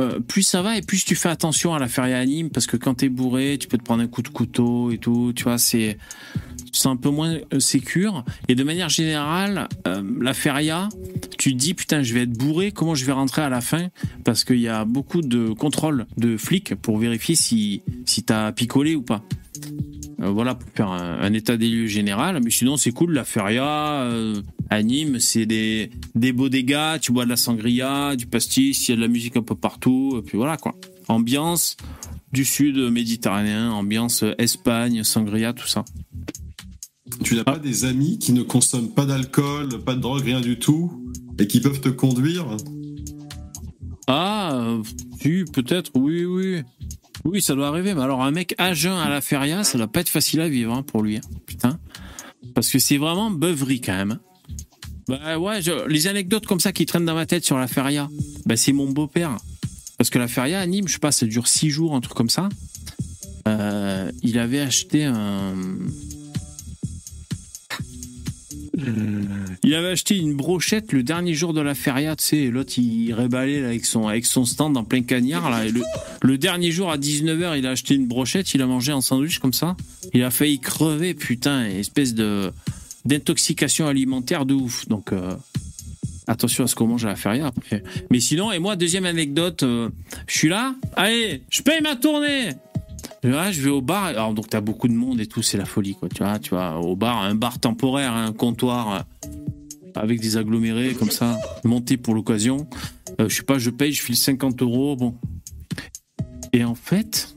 [0.00, 2.66] euh, plus ça va et plus tu fais attention à la feria à Nîmes parce
[2.66, 5.32] que quand t'es bourré, tu peux te prendre un coup de couteau et tout.
[5.36, 5.98] Tu vois, c'est
[6.72, 8.24] c'est un peu moins euh, sécure.
[8.48, 10.88] Et de manière générale, euh, la feria,
[11.38, 13.88] tu dis putain, je vais être bourré, comment je vais rentrer à la fin?
[14.24, 18.94] Parce qu'il y a beaucoup de contrôles de flics pour vérifier si, si t'as picolé
[18.94, 19.22] ou pas.
[20.20, 22.40] Euh, voilà, pour faire un, état des lieux général.
[22.42, 24.08] Mais sinon, c'est cool, la feria.
[24.68, 28.90] à Nîmes, c'est des, des beaux dégâts, tu bois de la sangria, du pastis, il
[28.90, 30.76] y a de la musique un peu partout, et puis voilà quoi.
[31.08, 31.76] Ambiance
[32.32, 35.84] du sud méditerranéen, ambiance Espagne, sangria, tout ça.
[37.22, 40.58] Tu n'as pas des amis qui ne consomment pas d'alcool, pas de drogue, rien du
[40.58, 42.46] tout, et qui peuvent te conduire
[44.06, 44.78] Ah,
[45.20, 46.62] tu, peut-être, oui, oui.
[47.24, 47.94] Oui, ça doit arriver.
[47.94, 50.48] Mais alors, un mec à jeun à la feria, ça doit pas être facile à
[50.48, 51.18] vivre hein, pour lui.
[51.18, 51.20] Hein.
[51.46, 51.78] Putain.
[52.54, 54.12] Parce que c'est vraiment beuverie quand même.
[54.12, 54.20] Hein.
[55.08, 58.08] Bah ouais, les anecdotes comme ça qui traînent dans ma tête sur la feria,
[58.46, 59.36] bah c'est mon beau-père.
[59.98, 62.16] Parce que la feria à Nîmes, je sais pas, ça dure six jours, un truc
[62.16, 62.48] comme ça.
[63.48, 65.54] Euh, il avait acheté un,
[69.62, 73.12] il avait acheté une brochette le dernier jour de la feria, tu sais, l'autre il
[73.12, 75.50] réballait avec, son, avec son stand en plein cagnard.
[75.50, 75.62] Là,
[76.22, 79.38] le, dernier jour à 19h, il a acheté une brochette, il a mangé un sandwich
[79.38, 79.76] comme ça.
[80.14, 82.52] Il a failli crever, putain, espèce de
[83.06, 84.86] d'intoxication alimentaire de ouf.
[84.88, 85.34] Donc euh,
[86.26, 87.82] attention à ce qu'on mange à la feria après.
[88.10, 89.88] Mais sinon, et moi, deuxième anecdote, euh,
[90.26, 92.50] je suis là, allez, je paye ma tournée
[93.22, 94.04] je vais au bar.
[94.04, 96.08] Alors, donc, t'as beaucoup de monde et tout, c'est la folie, quoi.
[96.08, 99.00] Tu vois, tu vois, au bar, un bar temporaire, un comptoir euh,
[99.94, 102.66] avec des agglomérés comme ça, monté pour l'occasion.
[103.20, 105.14] Euh, je sais pas, je paye, je file 50 euros, bon.
[106.52, 107.34] Et en fait.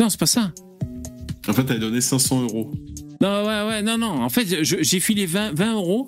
[0.00, 0.52] Non, c'est pas ça.
[1.48, 2.70] En fait, t'as donné 500 euros.
[3.20, 4.22] Non, ouais, ouais, non, non.
[4.22, 6.06] En fait, j'ai filé 20, 20 euros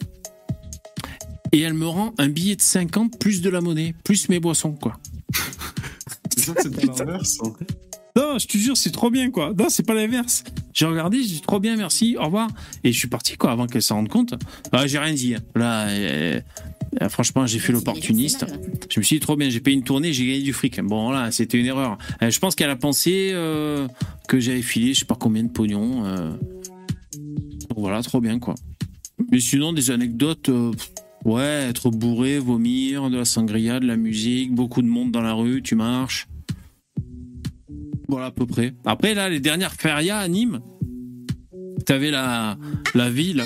[1.52, 4.72] et elle me rend un billet de 50 plus de la monnaie, plus mes boissons,
[4.72, 4.98] quoi.
[6.56, 7.38] C'est l'inverse.
[7.44, 7.52] Hein.
[8.16, 9.52] Non, je te jure, c'est trop bien, quoi.
[9.56, 10.42] Non, c'est pas l'inverse.
[10.72, 12.48] J'ai regardé, j'ai dit trop bien, merci, au revoir.
[12.82, 14.34] Et je suis parti, quoi, avant qu'elle s'en rende compte.
[14.72, 15.34] Ah, j'ai rien dit.
[15.34, 15.40] Hein.
[15.54, 16.40] Là, euh,
[17.00, 18.46] euh, franchement, j'ai fait l'opportuniste.
[18.90, 20.80] Je me suis dit trop bien, j'ai payé une tournée, j'ai gagné du fric.
[20.80, 21.98] Bon, là, c'était une erreur.
[22.22, 23.30] Euh, je pense qu'elle a pensé
[24.28, 26.36] que j'avais filé, je sais pas combien de pognon.
[27.76, 28.54] voilà, trop bien, quoi.
[29.30, 30.50] Mais sinon, des anecdotes.
[31.26, 35.34] Ouais, être bourré, vomir, de la sangria, de la musique, beaucoup de monde dans la
[35.34, 36.29] rue, tu marches.
[38.10, 38.74] Voilà, à peu près.
[38.84, 40.60] Après, là, les dernières férias à Nîmes,
[41.86, 42.58] t'avais la,
[42.94, 43.44] la ville,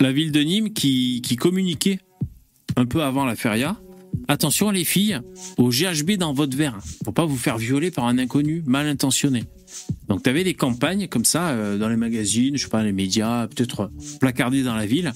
[0.00, 1.98] la ville de Nîmes qui, qui communiquait
[2.76, 3.76] un peu avant la feria.
[4.28, 5.20] Attention les filles,
[5.58, 6.78] au GHB dans votre verre.
[7.04, 9.44] Faut pas vous faire violer par un inconnu mal intentionné.
[10.08, 12.92] Donc tu avais des campagnes comme ça euh, dans les magazines, je sais pas, les
[12.92, 15.12] médias, peut-être placardés dans la ville.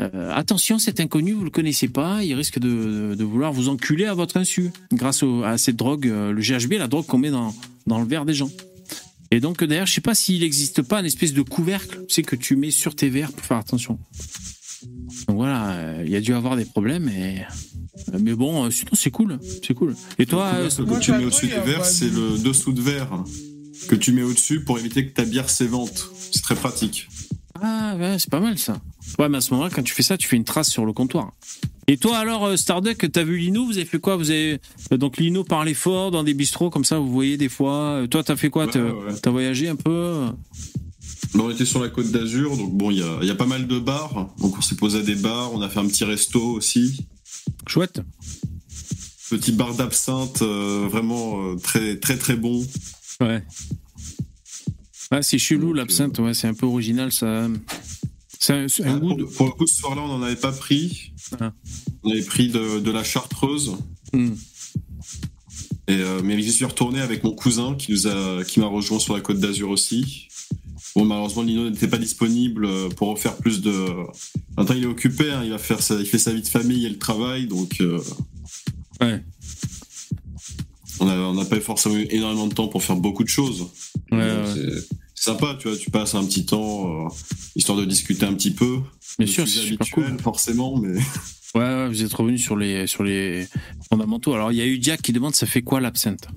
[0.00, 4.14] Euh, attention, cet inconnu, vous le connaissez pas, il risque de, vouloir vous enculer à
[4.14, 7.54] votre insu, grâce à cette drogue, euh, le GHB, la drogue qu'on met dans,
[7.86, 8.50] dans le verre des gens.
[9.30, 12.22] Et donc d'ailleurs, je sais pas s'il n'existe pas une espèce de couvercle, tu sais,
[12.22, 13.98] que tu mets sur tes verres pour faire attention.
[15.26, 17.44] Donc voilà, euh, il y a dû avoir des problèmes, mais,
[18.20, 19.96] mais bon, sinon c'est cool, c'est cool.
[20.18, 23.24] Et toi, ce que tu mets au-dessus des verres, c'est le dessous de verre
[23.88, 26.10] que tu mets au-dessus pour éviter que ta bière s'évente.
[26.32, 27.08] C'est très pratique.
[27.62, 28.80] Ah ouais, c'est pas mal ça.
[29.18, 30.92] Ouais, mais à ce moment-là, quand tu fais ça, tu fais une trace sur le
[30.92, 31.32] comptoir.
[31.88, 34.16] Et toi alors, euh, Starduck, t'as vu Lino Vous avez fait quoi?
[34.16, 34.60] Vous avez
[34.92, 37.74] euh, donc Lino parlait fort dans des bistrots comme ça, vous voyez des fois.
[37.74, 38.66] Euh, toi, t'as fait quoi?
[38.66, 40.26] T'as voyagé un peu?
[41.38, 44.34] On était sur la côte d'Azur, donc bon, il y a, pas mal de bars.
[44.40, 47.06] Donc on s'est posé à des bars, on a fait un petit resto aussi.
[47.68, 48.00] Chouette.
[49.30, 52.64] Petit bar d'absinthe, vraiment très très très bon.
[53.20, 53.44] Ouais.
[55.10, 57.48] Ah, c'est chelou l'absinthe, ouais, c'est un peu original ça.
[58.38, 61.12] C'est un, goût pour, le coup, ce soir-là, on n'en avait pas pris.
[61.40, 61.52] Ah.
[62.02, 63.76] On avait pris de, la chartreuse.
[64.12, 64.34] Hmm.
[65.88, 68.98] Et, euh, mais j'y suis retourné avec mon cousin qui nous a, qui m'a rejoint
[68.98, 70.28] sur la Côte d'Azur aussi.
[70.96, 73.86] Bon, malheureusement, Lino n'était pas disponible pour refaire plus de.
[74.56, 76.88] Maintenant, il est occupé, hein, il va faire il fait sa vie de famille et
[76.88, 77.80] le travail, donc.
[77.80, 78.00] Euh,
[79.00, 79.22] ouais.
[81.00, 83.68] On n'a pas forcément eu énormément de temps pour faire beaucoup de choses.
[84.10, 84.80] Ouais, ouais
[85.26, 87.08] sympa, tu vois, tu passes un petit temps euh,
[87.56, 88.78] histoire de discuter un petit peu.
[89.18, 90.18] Bien sûr, c'est super cool.
[90.20, 90.98] forcément, mais.
[91.54, 93.48] Ouais, vous êtes revenu sur les, sur les
[93.88, 94.34] fondamentaux.
[94.34, 96.28] Alors, il y a eu Jack qui demande ça fait quoi l'absinthe?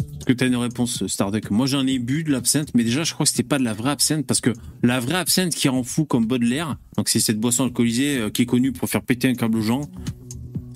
[0.00, 1.50] Est-ce que tu as une réponse, Starduck?
[1.50, 3.74] Moi, j'en ai bu de l'absinthe, mais déjà, je crois que c'était pas de la
[3.74, 7.38] vraie absinthe, parce que la vraie absinthe qui rend fou comme Baudelaire, donc c'est cette
[7.38, 9.82] boisson alcoolisée euh, qui est connue pour faire péter un câble aux gens,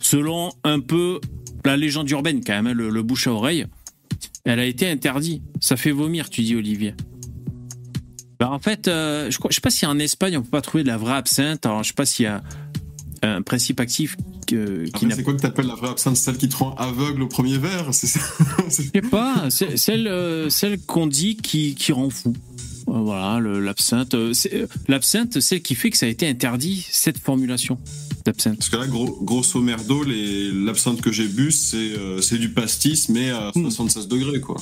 [0.02, 1.20] selon un peu
[1.64, 3.66] la légende urbaine quand même, hein, le, bouche à oreille,
[4.44, 5.42] elle a été interdite.
[5.60, 6.94] Ça fait vomir, tu dis Olivier.
[8.38, 10.82] Ben, en fait, euh, je ne sais pas si en Espagne on peut pas trouver
[10.82, 11.66] de la vraie absinthe.
[11.66, 12.42] Alors je sais pas s'il y a
[13.22, 16.16] un principe actif que, qui C'est quoi que t'appelles la vraie absinthe?
[16.16, 18.20] Celle qui te rend aveugle au premier verre C'est ça?
[18.64, 19.48] Je sais pas.
[19.50, 22.34] Celle, euh, celle qu'on dit qui, qui rend fou.
[22.88, 24.16] Euh, voilà, l'absinthe.
[24.88, 27.78] L'absinthe, celle qui fait que ça a été interdit, cette formulation.
[28.24, 33.50] Parce que là, grosso merdo, l'absinthe que j'ai bu, c'est euh, du pastis, mais à
[33.54, 34.08] 76 hmm.
[34.08, 34.56] degrés, quoi.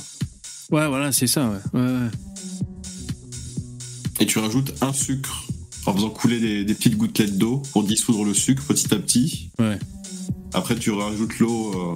[0.70, 1.80] Ouais, voilà, c'est ça, ouais.
[1.80, 2.08] ouais.
[4.20, 5.46] Et tu rajoutes un sucre
[5.86, 9.50] en faisant couler des, petites gouttelettes d'eau pour dissoudre le sucre petit à petit.
[9.58, 9.78] Ouais.
[10.52, 11.94] Après, tu rajoutes l'eau euh,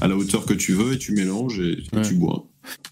[0.00, 2.46] à la hauteur que tu veux et tu mélanges et, tu bois.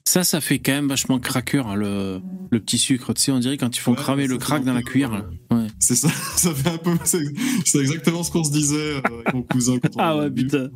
[0.05, 3.13] Ça, ça fait quand même vachement craqueur, hein, le, le, petit sucre.
[3.13, 5.27] Tu sais, on dirait quand ils font cramer le crack dans la cuillère.
[5.51, 5.64] Ouais.
[5.85, 6.97] C'est ça, ça fait un peu.
[7.05, 9.79] C'est exactement ce qu'on se disait euh, avec mon cousin.
[9.79, 10.71] Quand ah ouais, putain.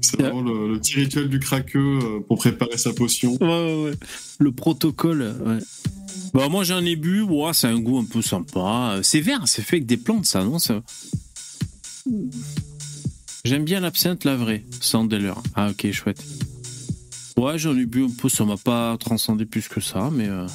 [0.00, 3.36] C'est vraiment le, petit rituel du craqueux euh, pour préparer sa potion.
[3.42, 3.94] Ouais, ouais, ouais.
[4.38, 5.58] Le protocole, ouais.
[6.32, 7.20] Bah, moi, j'en ai bu.
[7.20, 9.00] Ouais, c'est un goût un peu sympa.
[9.02, 10.82] C'est vert, c'est fait avec des plantes, ça, non ça...
[13.44, 15.34] J'aime bien l'absinthe, la vraie, sans Deller.
[15.56, 16.24] Ah, ok, chouette.
[17.36, 20.28] Ouais, j'en ai bu un peu, ça m'a pas transcendé plus que ça, mais.
[20.28, 20.46] Euh,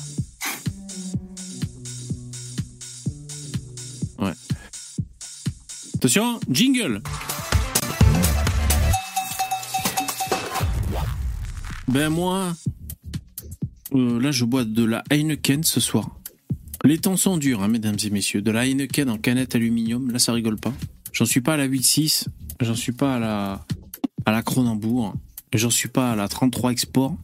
[6.04, 7.02] Attention, jingle
[11.88, 12.54] Ben moi,
[13.94, 16.20] euh, là je bois de la Heineken ce soir.
[16.84, 18.42] Les temps sont durs, hein, mesdames et messieurs.
[18.42, 20.74] De la Heineken en canette aluminium, là ça rigole pas.
[21.13, 22.26] J'en suis pas à la 8.6,
[22.60, 23.66] j'en suis pas à la,
[24.26, 25.13] à la Cronenbourg,
[25.54, 27.16] j'en suis pas à la 33 Export.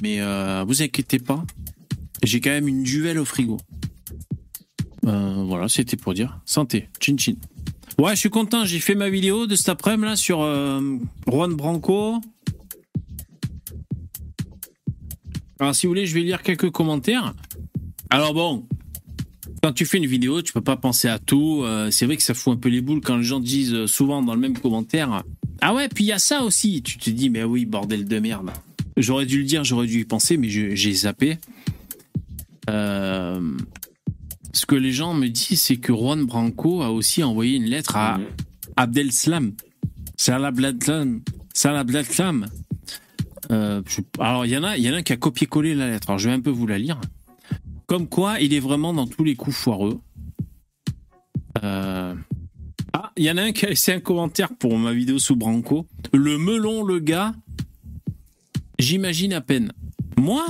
[0.00, 1.44] Mais euh, vous inquiétez pas,
[2.22, 3.58] j'ai quand même une duvel au frigo.
[5.06, 6.40] Euh, voilà, c'était pour dire.
[6.44, 7.34] Santé, chin chin.
[7.98, 10.80] Ouais, je suis content, j'ai fait ma vidéo de cet après-midi sur euh,
[11.28, 12.20] Juan Branco.
[15.58, 17.34] Alors si vous voulez, je vais lire quelques commentaires.
[18.10, 18.66] Alors bon,
[19.62, 21.62] quand tu fais une vidéo, tu peux pas penser à tout.
[21.64, 24.22] Euh, c'est vrai que ça fout un peu les boules quand les gens disent souvent
[24.22, 25.22] dans le même commentaire
[25.60, 26.82] Ah ouais, puis il y a ça aussi.
[26.82, 28.50] Tu te dis Mais oui, bordel de merde.
[28.96, 31.38] J'aurais dû le dire, j'aurais dû y penser, mais j'ai zappé.
[34.52, 37.96] Ce que les gens me disent, c'est que Juan Branco a aussi envoyé une lettre
[37.96, 38.20] à
[38.76, 39.54] Abdel Slam.
[40.16, 41.22] Salah Bladlam.
[41.54, 42.46] Salah Bladlam.
[43.50, 46.10] alors, il y, en a, y en a un qui a copié-collé la lettre.
[46.10, 47.00] Alors, je vais un peu vous la lire.
[47.86, 50.00] Comme quoi, il est vraiment dans tous les coups foireux.
[51.62, 52.14] Euh,
[52.92, 55.36] ah, il y en a un qui a laissé un commentaire pour ma vidéo sous
[55.36, 55.86] Branco.
[56.12, 57.34] Le melon, le gars,
[58.78, 59.72] j'imagine à peine.
[60.18, 60.44] Moi?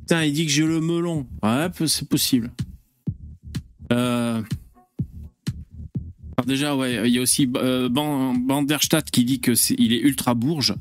[0.00, 1.26] Putain, il dit que j'ai le melon.
[1.42, 2.50] Ouais, c'est possible.
[3.92, 4.42] Euh,
[6.46, 10.74] déjà, ouais, il y a aussi euh, Banderstadt qui dit que il est ultra bourge.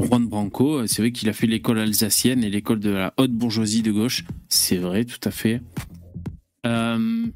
[0.00, 3.82] Juan Branco, c'est vrai qu'il a fait l'école alsacienne et l'école de la haute bourgeoisie
[3.82, 4.24] de gauche.
[4.48, 5.60] C'est vrai, tout à fait.
[6.66, 7.26] Euh,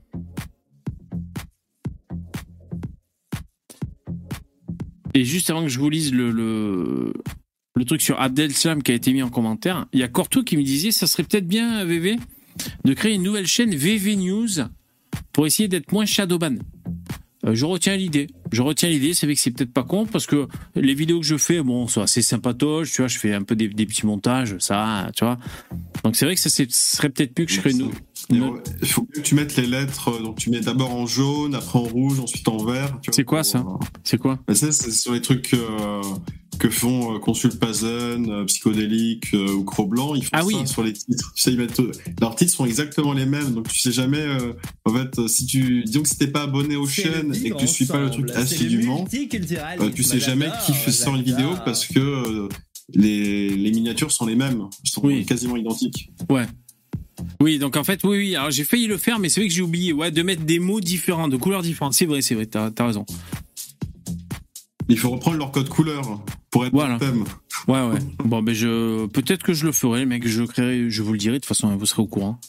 [5.15, 8.95] et juste avant que je vous lise le, le, truc sur Abdel Salam qui a
[8.95, 11.85] été mis en commentaire, il y a Corto qui me disait ça serait peut-être bien,
[11.85, 12.17] VV,
[12.85, 14.49] de créer une nouvelle chaîne VV News
[15.37, 16.55] pour essayer d'être moins shadowban.
[17.45, 18.27] Euh, je retiens l'idée.
[18.53, 21.27] Je retiens l'idée, c'est vrai que c'est peut-être pas con parce que les vidéos que
[21.27, 24.57] je fais, bon, c'est assez sympatoche, tu vois, je fais un peu des, petits montages,
[24.61, 25.37] ça, tu vois.
[26.05, 27.93] Donc c'est vrai que ça serait peut-être mieux que je ferais nous.
[28.31, 31.83] Il faut que tu mettes les lettres, donc tu mets d'abord en jaune, après en
[31.83, 32.99] rouge, ensuite en vert.
[33.11, 33.63] C'est quoi ça
[34.05, 36.01] C'est quoi Ça, c'est sur les trucs euh,
[36.59, 40.83] que font euh, Consult Pazen, euh, Psychodélique euh, ou Cro-Blanc, ils font ah ça sur
[40.83, 41.33] les titres.
[41.35, 41.81] Tu sais, ils mettent,
[42.21, 44.25] leurs titres sont exactement les mêmes, donc tu sais jamais.
[44.85, 47.67] en fait, si tu disons que si t'es pas abonné aux chaînes et que tu
[47.67, 52.49] suis pas le truc assidûment, tu sais jamais qui fait sort une vidéo parce que
[52.95, 56.11] les, les, miniatures sont les mêmes, ils sont quasiment identiques.
[56.31, 56.47] Ouais.
[57.41, 58.37] Oui, donc en fait, oui, oui.
[58.37, 60.59] Alors j'ai failli le faire, mais c'est vrai que j'ai oublié, ouais, de mettre des
[60.59, 61.95] mots différents, de couleurs différentes.
[61.95, 62.47] C'est vrai, c'est vrai.
[62.47, 63.05] T'as as raison.
[64.89, 66.99] Il faut reprendre leur code couleur pour être voilà.
[66.99, 67.25] thème.
[67.69, 67.99] Ouais, ouais.
[68.25, 71.19] Bon, ben je peut-être que je le ferai, mais que je créerai, je vous le
[71.19, 71.35] dirai.
[71.35, 72.41] De toute façon, vous serez au courant.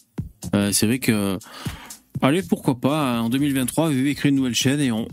[0.54, 1.38] Euh, c'est vrai que
[2.22, 5.08] allez, pourquoi pas en 2023, vous créer une nouvelle chaîne et on.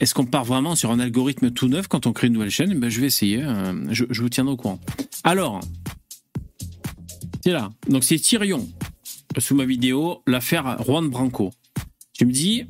[0.00, 2.78] Est-ce qu'on part vraiment sur un algorithme tout neuf quand on crée une nouvelle chaîne?
[2.80, 3.42] Ben, je vais essayer.
[3.42, 4.80] Euh, je, je, vous tiendrai au courant.
[5.22, 5.60] Alors,
[7.44, 7.70] c'est là.
[7.88, 8.68] Donc c'est Tyrion
[9.38, 11.52] sous ma vidéo l'affaire Juan Branco.
[12.12, 12.66] Tu me dis,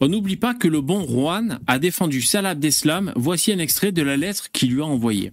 [0.00, 3.12] on n'oublie pas que le bon Juan a défendu Salah Abdeslam.
[3.16, 5.32] Voici un extrait de la lettre qu'il lui a envoyée.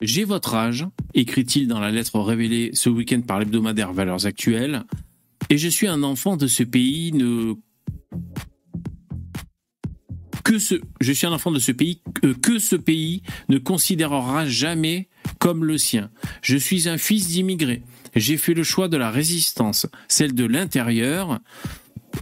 [0.00, 4.82] J'ai votre âge, écrit-il dans la lettre révélée ce week-end par l'hebdomadaire Valeurs Actuelles,
[5.48, 7.12] et je suis un enfant de ce pays.
[7.12, 7.54] Ne...
[10.42, 12.02] que ce, je suis un enfant de ce pays,
[12.42, 15.08] que ce pays ne considérera jamais
[15.38, 16.10] comme le sien.
[16.42, 17.82] Je suis un fils d'immigrés.
[18.16, 21.40] J'ai fait le choix de la résistance, celle de l'intérieur,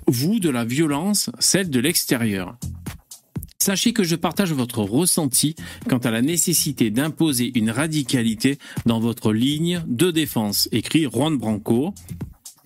[0.07, 2.57] vous de la violence, celle de l'extérieur.
[3.62, 5.55] Sachez que je partage votre ressenti
[5.86, 11.93] quant à la nécessité d'imposer une radicalité dans votre ligne de défense, écrit Juan Branco.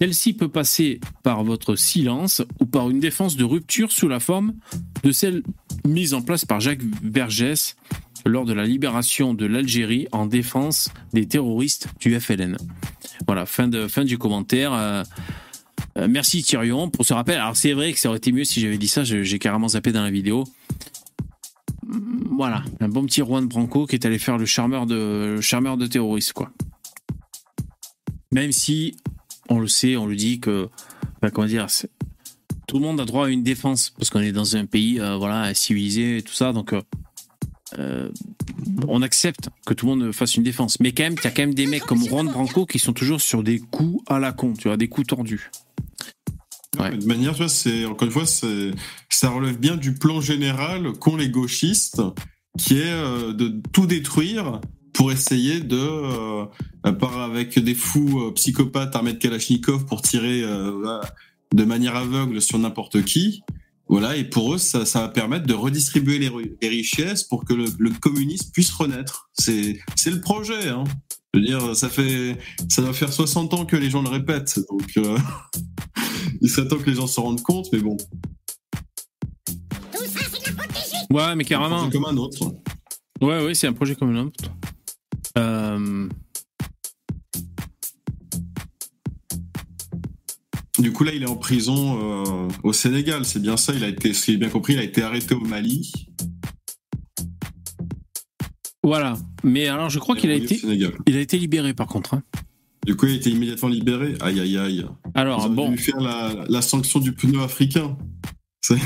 [0.01, 4.55] Celle-ci peut passer par votre silence ou par une défense de rupture sous la forme
[5.03, 5.43] de celle
[5.85, 7.77] mise en place par Jacques Vergès
[8.25, 12.57] lors de la libération de l'Algérie en défense des terroristes du FLN.
[13.27, 14.73] Voilà, fin, de, fin du commentaire.
[14.73, 15.03] Euh,
[15.97, 17.39] euh, merci Tyrion pour ce rappel.
[17.39, 19.93] Alors c'est vrai que ça aurait été mieux si j'avais dit ça, j'ai carrément zappé
[19.93, 20.45] dans la vidéo.
[22.37, 25.87] Voilà, un bon petit Juan Branco qui est allé faire le charmeur de, charmeur de
[25.87, 26.51] terroristes, quoi.
[28.33, 28.97] Même si,
[29.49, 30.69] on le sait, on le dit que,
[31.33, 31.69] comment dire,
[32.67, 35.17] tout le monde a droit à une défense parce qu'on est dans un pays, euh,
[35.17, 36.75] voilà, civilisé et tout ça, donc
[37.79, 38.09] euh,
[38.89, 40.81] on accepte que tout le monde fasse une défense.
[40.81, 43.21] Mais quand même, il y quand même des mecs comme Juan Branco qui sont toujours
[43.21, 45.51] sur des coups à la con, tu vois, des coups tordus.
[46.77, 52.03] De manière, c'est encore une fois, ça relève bien du plan général qu'ont les gauchistes,
[52.59, 54.61] qui est euh, de tout détruire
[54.93, 56.47] pour essayer de, euh,
[56.85, 63.05] avec des fous euh, psychopathes armés de Kalachnikov pour tirer de manière aveugle sur n'importe
[63.05, 63.43] qui.
[63.87, 67.91] Voilà, et pour eux, ça, va permettre de redistribuer les, richesses pour que le, le
[67.91, 69.29] communisme puisse renaître.
[69.35, 69.77] C'est
[70.07, 70.69] le projet.
[70.69, 70.85] Hein.
[71.35, 74.61] Je veux dire, ça fait, ça doit faire 60 ans que les gens le répètent,
[74.71, 74.95] donc
[76.41, 77.97] il serait temps que les gens se rendent compte, mais bon.
[81.11, 81.87] Ouais, mais carrément.
[81.87, 82.55] C'est comme un autre.
[83.21, 84.45] Ouais, ouais, c'est un projet comme un autre.
[85.37, 86.09] Euh...
[90.79, 93.73] Du coup, là, il est en prison euh, au Sénégal, c'est bien ça.
[93.75, 95.91] Il a été, si j'ai bien compris, il a été arrêté au Mali.
[98.85, 99.17] Voilà.
[99.43, 100.61] Mais alors, je crois qu'il a été,
[101.07, 102.15] il a été libéré par contre.
[102.15, 102.23] Hein.
[102.85, 104.15] Du coup, il a été immédiatement libéré.
[104.21, 104.85] Aïe, aïe, aïe.
[105.15, 105.71] Alors, bon.
[105.71, 107.97] Lui faire la, sanction du pneu africain.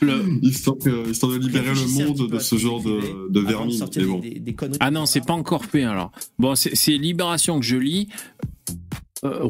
[0.42, 3.84] histoire, de libérer le monde de ce genre de, de vermine.
[4.78, 6.12] ah non, c'est pas encore fait alors.
[6.38, 8.08] Bon, c'est Libération que je lis.
[9.24, 9.48] Euh,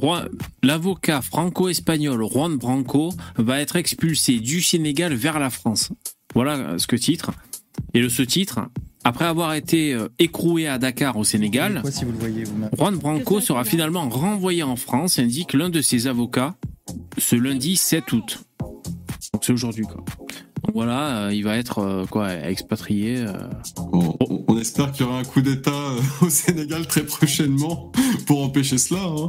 [0.63, 5.91] l'avocat franco-espagnol Juan Branco va être expulsé du Sénégal vers la France.
[6.35, 7.33] Voilà ce que titre.
[7.95, 8.61] Et le ce titre,
[9.05, 11.83] après avoir été euh, écroué à Dakar au Sénégal,
[12.77, 16.55] Juan Branco sera finalement renvoyé en France, indique l'un de ses avocats,
[17.17, 18.41] ce lundi 7 août.
[19.33, 20.05] Donc c'est aujourd'hui quoi.
[20.65, 23.25] Donc voilà, euh, il va être euh, quoi expatrié.
[23.93, 27.91] on, espère qu'il y aura un coup d'État au Sénégal très prochainement
[28.27, 29.01] pour empêcher cela.
[29.03, 29.29] Hein.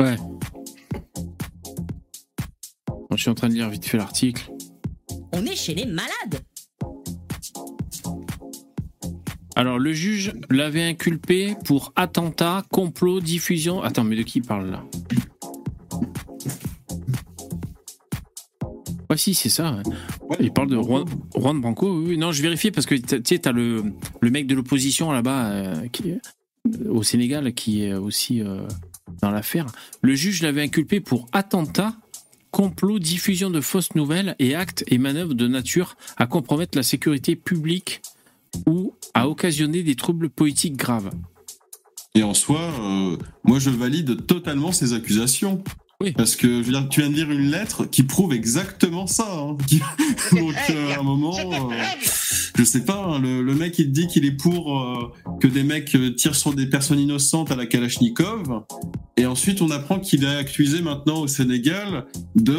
[0.00, 0.16] ouais.
[3.12, 4.50] je suis en train de lire vite fait l'article.
[5.32, 6.40] On est chez les malades.
[9.56, 13.82] Alors, le juge l'avait inculpé pour attentat, complot, diffusion.
[13.82, 14.84] Attends, mais de qui il parle là?
[19.10, 19.80] Ouais, si, c'est ça.
[20.40, 21.04] Il parle de Juan,
[21.36, 22.00] Juan Branco.
[22.00, 23.84] Oui, non, je vérifie parce que tu sais, t'as le,
[24.20, 25.88] le mec de l'opposition là-bas euh,
[26.88, 28.62] au Sénégal qui est aussi euh,
[29.20, 29.66] dans l'affaire.
[30.00, 31.94] Le juge l'avait inculpé pour attentat,
[32.50, 37.36] complot, diffusion de fausses nouvelles et actes et manœuvres de nature à compromettre la sécurité
[37.36, 38.00] publique
[38.66, 41.10] ou à occasionner des troubles politiques graves.
[42.16, 45.62] Et en soi, euh, moi je valide totalement ces accusations.
[46.00, 46.12] Oui.
[46.12, 49.26] Parce que je veux dire, tu viens de lire une lettre qui prouve exactement ça.
[49.30, 49.56] Hein.
[50.32, 51.74] Donc euh, à un moment, euh,
[52.56, 55.96] je sais pas, hein, le, mec il te dit qu'il est pour que des mecs
[56.16, 58.62] tirent sur des personnes innocentes à la Kalachnikov,
[59.16, 62.58] et ensuite on apprend qu'il est accusé maintenant au Sénégal de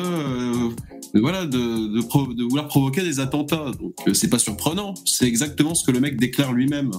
[1.20, 3.72] voilà, de, vouloir provoquer des attentats.
[3.80, 6.92] Donc euh, c'est pas surprenant, c'est exactement ce que le mec déclare lui-même.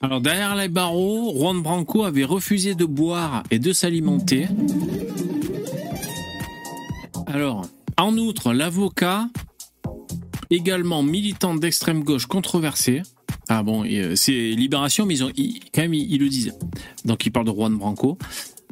[0.00, 4.48] Alors derrière les barreaux, Juan Branco avait refusé de boire et de s'alimenter.
[7.26, 9.28] Alors, en outre, l'avocat,
[10.50, 13.02] également militant d'extrême gauche controversé,
[13.48, 15.32] ah bon, euh, c'est Libération, mais ils ont,
[15.74, 16.54] quand même, ils, le disent.
[17.04, 18.18] Donc, il parle de Juan Branco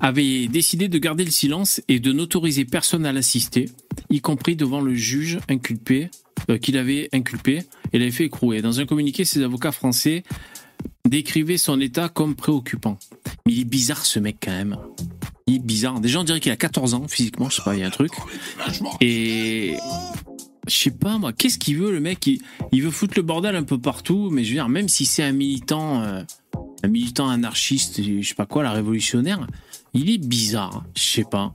[0.00, 3.68] avait décidé de garder le silence et de n'autoriser personne à l'assister,
[4.08, 6.10] y compris devant le juge inculpé,
[6.48, 8.62] euh, qu'il avait inculpé et l'avait fait écrouer.
[8.62, 10.22] Dans un communiqué, ses avocats français
[11.04, 12.98] décrivaient son état comme préoccupant.
[13.46, 14.76] Mais il est bizarre ce mec quand même.
[15.46, 16.00] Il est bizarre.
[16.00, 17.90] Déjà, on dirait qu'il a 14 ans physiquement, je sais pas, il y a un
[17.90, 18.12] truc.
[19.00, 19.74] Et
[20.66, 22.26] je sais pas moi, qu'est-ce qu'il veut le mec?
[22.72, 25.22] Il, veut foutre le bordel un peu partout, mais je veux dire, même si c'est
[25.22, 26.22] un militant, euh,
[26.82, 29.46] un militant anarchiste, je sais pas quoi, la révolutionnaire,
[29.94, 31.54] il est bizarre, je sais pas.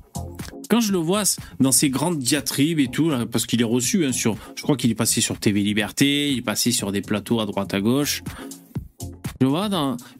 [0.69, 1.23] Quand je le vois
[1.59, 4.89] dans ses grandes diatribes et tout, parce qu'il est reçu hein, sur, je crois qu'il
[4.91, 8.23] est passé sur TV Liberté, il est passé sur des plateaux à droite à gauche.
[9.41, 9.69] Je vois,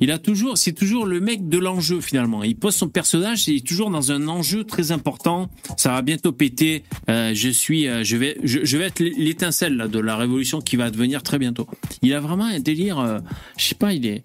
[0.02, 2.44] il a toujours, c'est toujours le mec de l'enjeu finalement.
[2.44, 5.50] Il pose son personnage, il est toujours dans un enjeu très important.
[5.78, 6.84] Ça va bientôt péter.
[7.10, 10.86] Euh, je suis, euh, je vais, je, vais être l'étincelle de la révolution qui va
[10.86, 11.68] advenir très bientôt.
[12.02, 13.00] Il a vraiment un délire.
[13.00, 13.20] Euh,
[13.58, 14.24] je sais pas, il est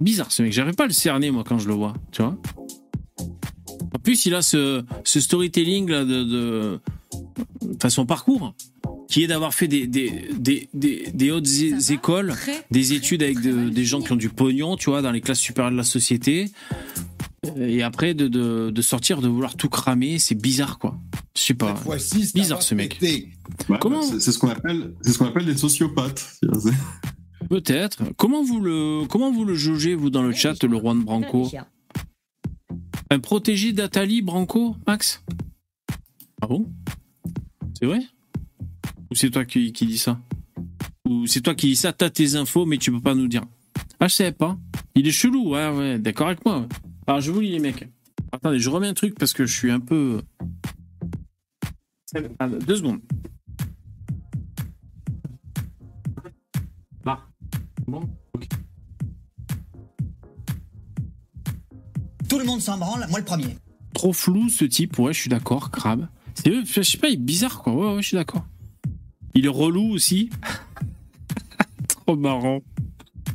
[0.00, 0.52] bizarre ce mec.
[0.52, 1.94] J'arrive pas à le cerner moi quand je le vois.
[2.10, 2.36] Tu vois.
[3.96, 8.54] En plus, il a ce, ce storytelling là de, de, son parcours
[9.08, 10.68] qui est d'avoir fait des, des, des,
[11.14, 11.48] des, hautes
[11.88, 12.34] écoles,
[12.70, 15.72] des études avec des gens qui ont du pognon, tu vois, dans les classes supérieures
[15.72, 16.50] de la société.
[17.56, 20.98] Et après, de, de, de sortir, de vouloir tout cramer, c'est bizarre, quoi.
[21.34, 21.74] Je sais pas.
[22.34, 23.00] bizarre, ce mec.
[23.80, 26.38] Comment C'est ce qu'on appelle, c'est ce qu'on appelle des sociopathes.
[27.48, 28.02] Peut-être.
[28.18, 31.48] Comment vous le, comment vous le jaugez, vous, dans le chat, le roi de Branco
[33.10, 35.22] Un protégé d'Atali Branco, Max
[36.40, 36.66] Ah bon
[37.78, 38.00] C'est vrai
[39.10, 40.20] ou c'est toi qui, qui dis ça
[41.08, 43.44] Ou c'est toi qui dis ça, t'as tes infos, mais tu peux pas nous dire.
[44.00, 44.58] Ah, je sais pas.
[44.94, 46.66] Il est chelou, ouais, ouais, d'accord avec moi.
[47.06, 47.88] Alors, je vous lis les mecs.
[48.32, 50.20] Attendez, je remets un truc parce que je suis un peu.
[52.38, 53.00] Ah, deux secondes.
[57.04, 57.20] Là.
[57.86, 58.08] Bon,
[62.28, 63.56] Tout le monde s'en branle, moi le premier.
[63.94, 66.08] Trop flou ce type, ouais, je suis d'accord, crabe.
[66.34, 68.44] C'est, je sais pas, il est bizarre quoi, ouais, ouais, je suis d'accord.
[69.34, 70.30] Il est relou aussi.
[71.88, 72.62] Trop marrant.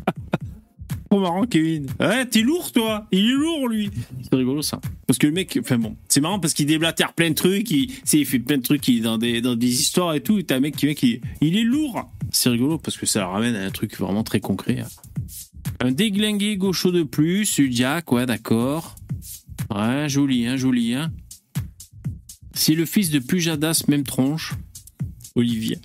[1.09, 1.85] Trop marrant, Kevin.
[1.99, 3.07] Ouais, t'es lourd, toi.
[3.11, 3.91] Il est lourd, lui.
[4.23, 4.81] C'est rigolo, ça.
[5.05, 7.69] Parce que le mec, enfin bon, c'est marrant parce qu'il déblatère plein de trucs.
[7.69, 10.39] Il, il fait plein de trucs dans, des, dans des histoires et tout.
[10.39, 12.09] Et t'as un mec qui, mec, il, il est lourd.
[12.31, 14.83] C'est rigolo parce que ça ramène à un truc vraiment très concret.
[15.79, 18.95] Un déglingué gaucho de plus, Udiac, ouais, d'accord.
[19.73, 21.11] Ouais, joli, hein, joli, hein.
[22.53, 24.53] Si le fils de Pujadas, même tronche.
[25.35, 25.79] Olivier.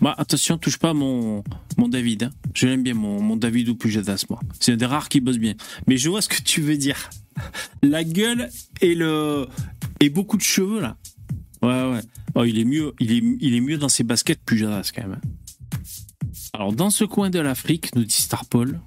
[0.00, 1.44] Bah, attention, touche pas mon,
[1.76, 2.24] mon David.
[2.24, 2.30] Hein.
[2.54, 4.40] Je l'aime bien, mon, mon David ou Pujadas, moi.
[4.58, 5.54] C'est un des rares qui bosse bien.
[5.86, 7.08] Mais je vois ce que tu veux dire.
[7.82, 8.50] La gueule
[8.80, 9.46] et le
[10.00, 10.96] et beaucoup de cheveux là.
[11.62, 12.00] Ouais, ouais.
[12.34, 15.20] Oh, il est mieux, il est, il est mieux dans ses baskets Pujadas quand même.
[15.22, 15.28] Hein.
[16.52, 18.80] Alors, dans ce coin de l'Afrique, nous dit Starpol,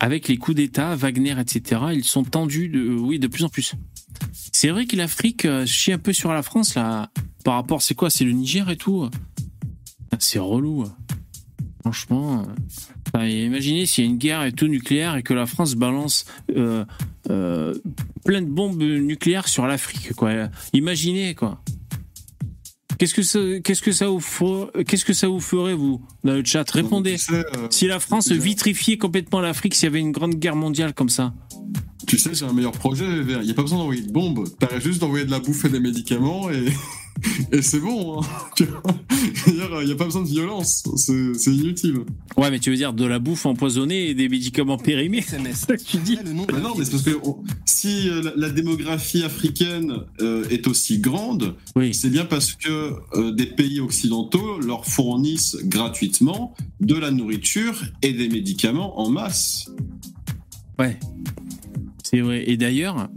[0.00, 3.74] avec les coups d'État, Wagner, etc., ils sont tendus de, oui, de plus en plus.
[4.52, 7.10] C'est vrai que l'Afrique euh, chie un peu sur la France là,
[7.44, 9.08] par rapport, c'est quoi, c'est le Niger et tout?
[10.18, 10.86] C'est relou.
[11.82, 12.46] Franchement.
[13.14, 16.24] imaginez s'il y a une guerre et tout nucléaire et que la France balance
[16.56, 16.84] euh,
[17.30, 17.74] euh,
[18.24, 20.48] plein de bombes nucléaires sur l'Afrique, quoi.
[20.72, 21.62] Imaginez, quoi.
[23.04, 26.32] Qu'est-ce que ça, qu'est-ce que ça vous ferait, qu'est-ce que ça vous ferait vous dans
[26.32, 26.64] le chat?
[26.70, 27.16] Répondez.
[27.32, 31.10] Euh, si la France vitrifiait complètement l'Afrique, s'il y avait une grande guerre mondiale comme
[31.10, 31.34] ça.
[32.06, 33.04] Tu sais, c'est un meilleur projet.
[33.04, 34.48] Il n'y a pas besoin d'envoyer de bombes.
[34.58, 36.64] T'arrêtes juste d'envoyer de la bouffe et des médicaments et
[37.52, 38.20] et c'est bon.
[38.20, 38.26] Hein.
[39.46, 40.84] Il n'y a pas besoin de violence.
[40.96, 42.00] C'est inutile.
[42.36, 45.76] Ouais, mais tu veux dire de la bouffe empoisonnée et des médicaments périmés C'est ça
[45.76, 46.16] que tu dis.
[46.16, 47.16] Bah non, mais c'est parce que
[47.64, 51.54] si euh, la, démographie africaine euh, est aussi grande,
[51.92, 58.12] c'est bien parce que euh, des pays occidentaux leur fournissent gratuitement de la nourriture et
[58.12, 59.70] des médicaments en masse.
[60.78, 60.98] Ouais.
[62.02, 62.44] C'est vrai.
[62.48, 63.08] Et d'ailleurs,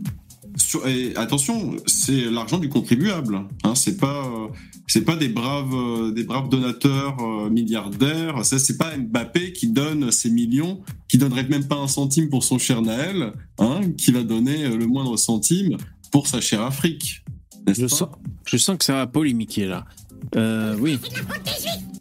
[0.85, 3.41] et attention, c'est l'argent du contribuable.
[3.63, 4.47] Hein, c'est pas, euh,
[4.87, 8.43] c'est pas des braves, euh, des braves donateurs euh, milliardaires.
[8.45, 12.43] Ça, c'est pas Mbappé qui donne ses millions, qui donnerait même pas un centime pour
[12.43, 15.77] son cher Naël, hein, qui va donner le moindre centime
[16.11, 17.23] pour sa chère Afrique.
[17.67, 18.09] Je sens,
[18.45, 19.85] je sens que ça va polémiquer là.
[20.79, 20.99] oui.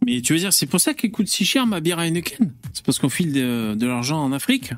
[0.04, 2.52] Mais tu veux dire, c'est pour ça qu'elle coûte si cher ma bière Heineken?
[2.72, 4.72] C'est parce qu'on file de l'argent en Afrique?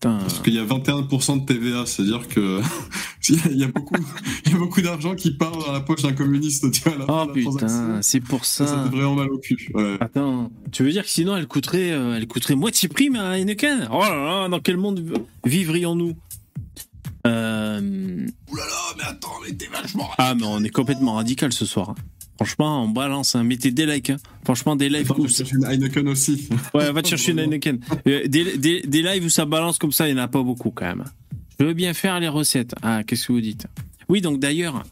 [0.00, 2.60] Parce qu'il y a 21% de TVA, c'est-à-dire que
[3.28, 3.96] il y a beaucoup,
[4.46, 6.70] il y a beaucoup d'argent qui part dans la poche d'un communiste.
[6.70, 8.66] Tu vois, oh putain, c'est pour ça.
[8.66, 9.72] Ça fait vraiment mal au cul.
[10.00, 13.88] Attends, tu veux dire que sinon elle coûterait, euh, elle coûterait moitié prix à Heineken?
[13.92, 16.16] Oh là là, dans quel monde vivrions-nous?
[17.26, 18.26] Euh...
[18.50, 20.08] Ouh là là, mais attends, mais t'es vachement.
[20.16, 21.94] Ah, mais on est complètement radical ce soir.
[22.40, 23.44] Franchement, on balance, hein.
[23.44, 24.08] mettez des likes.
[24.08, 24.16] Hein.
[24.44, 25.06] Franchement, des lives.
[25.06, 26.48] Va chercher une Heineken aussi.
[26.74, 27.80] Ouais, va te chercher une Heineken.
[28.06, 30.42] Euh, des, des, des, lives où ça balance comme ça, il n'y en a pas
[30.42, 31.04] beaucoup quand même.
[31.58, 32.74] Je veux bien faire les recettes.
[32.80, 33.66] Ah, qu'est-ce que vous dites?
[34.08, 34.84] Oui, donc d'ailleurs,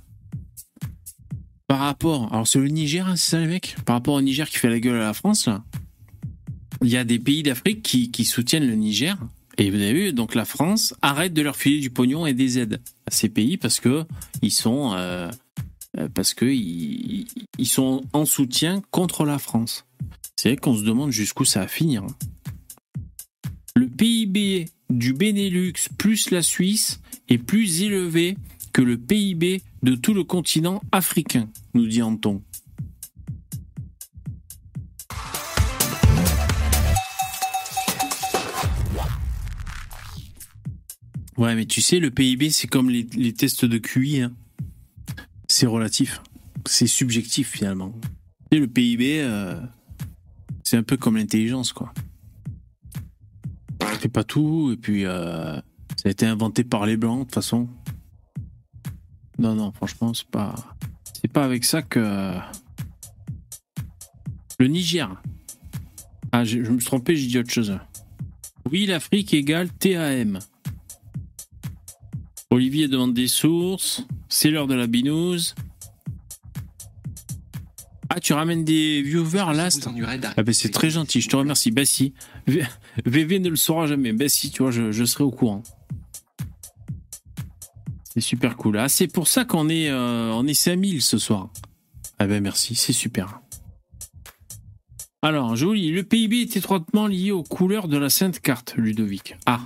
[1.68, 2.30] par rapport.
[2.34, 3.76] Alors, c'est le Niger, hein, c'est ça les mecs?
[3.86, 5.64] Par rapport au Niger qui fait la gueule à la France, là,
[6.82, 9.16] il y a des pays d'Afrique qui, qui soutiennent le Niger.
[9.56, 12.58] Et vous avez vu, donc la France arrête de leur filer du pognon et des
[12.58, 14.04] aides à ces pays parce que
[14.42, 14.92] ils sont.
[14.94, 15.30] Euh,
[16.14, 17.26] parce qu'ils
[17.58, 19.86] ils sont en soutien contre la France.
[20.36, 22.06] C'est vrai qu'on se demande jusqu'où ça va finir.
[23.74, 28.36] Le PIB du Benelux plus la Suisse est plus élevé
[28.72, 32.42] que le PIB de tout le continent africain, nous dit Anton.
[41.36, 44.22] Ouais, mais tu sais, le PIB, c'est comme les, tests de QI.
[44.22, 44.32] Hein.
[45.48, 46.20] C'est relatif.
[46.66, 47.92] C'est subjectif, finalement.
[48.50, 49.60] Et le PIB, euh,
[50.62, 51.92] c'est un peu comme l'intelligence, quoi.
[54.00, 55.56] C'est pas tout, et puis euh,
[55.96, 57.68] ça a été inventé par les Blancs, de toute façon.
[59.38, 60.54] Non, non, franchement, c'est pas.
[61.20, 62.34] C'est pas avec ça que.
[64.60, 65.20] Le Niger.
[66.32, 67.78] Ah, je, je me suis trompé, j'ai dit autre chose.
[68.70, 70.40] Oui, l'Afrique égale TAM.
[72.50, 74.04] Olivier demande des sources.
[74.28, 75.54] C'est l'heure de la binouse.
[78.10, 79.68] Ah, tu ramènes des viewers là
[80.36, 81.70] Ah, ben c'est très gentil, je te remercie.
[81.70, 82.14] Bah si.
[83.04, 84.12] VV ne le saura jamais.
[84.12, 85.62] Bah si, tu vois, je, serai au courant.
[88.14, 88.78] C'est super cool.
[88.78, 91.50] Ah, c'est pour ça qu'on est, euh, on est 5000 ce soir.
[92.18, 93.40] Ah ben merci, c'est super.
[95.20, 95.90] Alors, joli.
[95.90, 99.36] Le PIB est étroitement lié aux couleurs de la sainte carte, Ludovic.
[99.44, 99.60] Ah.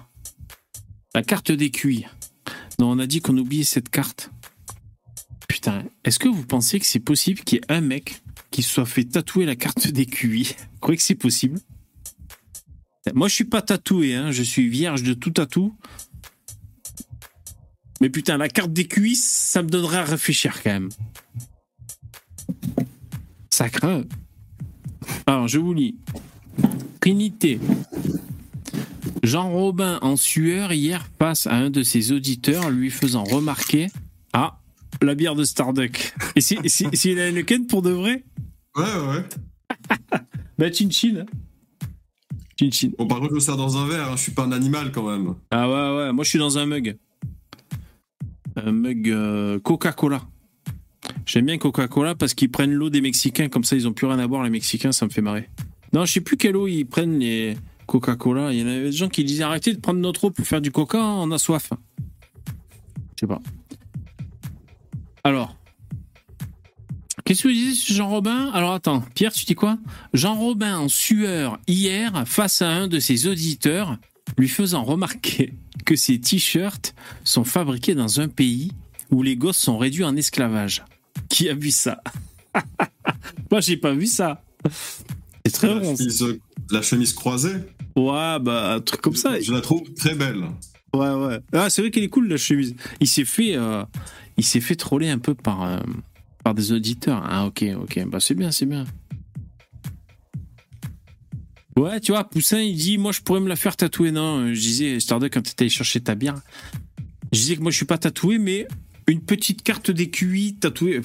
[1.14, 2.07] La carte des cuits.
[2.85, 4.30] On a dit qu'on oubliait cette carte.
[5.49, 8.87] Putain, est-ce que vous pensez que c'est possible qu'il y ait un mec qui soit
[8.87, 11.61] fait tatouer la carte des QI Vous croyez que c'est possible?
[13.14, 14.30] Moi, je suis pas tatoué, hein.
[14.30, 15.74] je suis vierge de tout tatou.
[18.01, 20.89] Mais putain, la carte des QI, ça me donnerait à réfléchir quand même.
[23.51, 23.66] Ça.
[25.26, 25.97] Alors, je vous lis.
[27.01, 27.61] Trinité.
[29.23, 33.89] Jean Robin en sueur hier passe à un de ses auditeurs lui faisant remarquer
[34.33, 34.59] Ah,
[35.01, 36.14] la bière de Starduck.
[36.37, 36.57] Et c'est
[37.11, 38.25] une Heineken pour de vrai?
[38.77, 39.25] Ouais, ouais.
[40.59, 41.25] bah, chin chin.
[42.59, 42.91] Chin chin.
[42.99, 44.16] Bon, par contre, je sers dans un verre, hein.
[44.16, 45.35] je suis pas un animal quand même.
[45.51, 46.97] Ah ouais, ouais, moi je suis dans un mug.
[48.57, 50.23] Un mug euh, Coca-Cola.
[51.27, 54.18] J'aime bien Coca-Cola parce qu'ils prennent l'eau des Mexicains, comme ça ils ont plus rien
[54.18, 55.49] à boire, les Mexicains, ça me fait marrer.
[55.93, 57.57] Non, je sais plus quelle eau ils prennent les
[57.93, 58.53] Coca-Cola.
[58.53, 60.62] Il y en avait des gens qui disaient arrêtez de prendre notre eau pour faire
[60.62, 61.70] du coca, on a soif.
[63.16, 63.40] Je sais pas.
[65.24, 65.57] Alors.
[67.24, 69.78] Qu'est-ce que vous disiez, Jean Robin Alors attends, Pierre, tu dis quoi?
[70.14, 73.99] Jean Robin en sueur hier face à un de ses auditeurs,
[74.38, 75.53] lui faisant remarquer
[75.84, 78.72] que ses t-shirts sont fabriqués dans un pays
[79.11, 80.82] où les gosses sont réduits en esclavage.
[81.28, 82.03] Qui a vu ça?
[83.51, 84.43] Moi, j'ai pas vu ça.
[85.45, 85.95] C'est très bon.
[86.70, 87.57] La chemise croisée
[87.97, 89.40] Ouais, bah, un truc comme ça.
[89.40, 90.45] Je la trouve très belle.
[90.95, 91.40] Ouais, ouais.
[91.53, 92.74] Ah, c'est vrai qu'elle est cool, la chemise.
[93.01, 93.84] Il s'est fait, euh,
[94.36, 95.78] il s'est fait troller un peu par, euh,
[96.45, 97.22] par des auditeurs.
[97.24, 98.05] Ah, ok, ok.
[98.07, 98.84] Bah, c'est bien, c'est bien.
[101.76, 104.11] Ouais, tu vois, Poussin, il dit, moi, je pourrais me la faire tatouer.
[104.12, 106.36] Non, je disais, Starduck, quand t'étais allé chercher ta bière,
[107.32, 108.68] je disais que moi, je suis pas tatoué, mais
[109.07, 111.01] une petite carte des QI tatouée,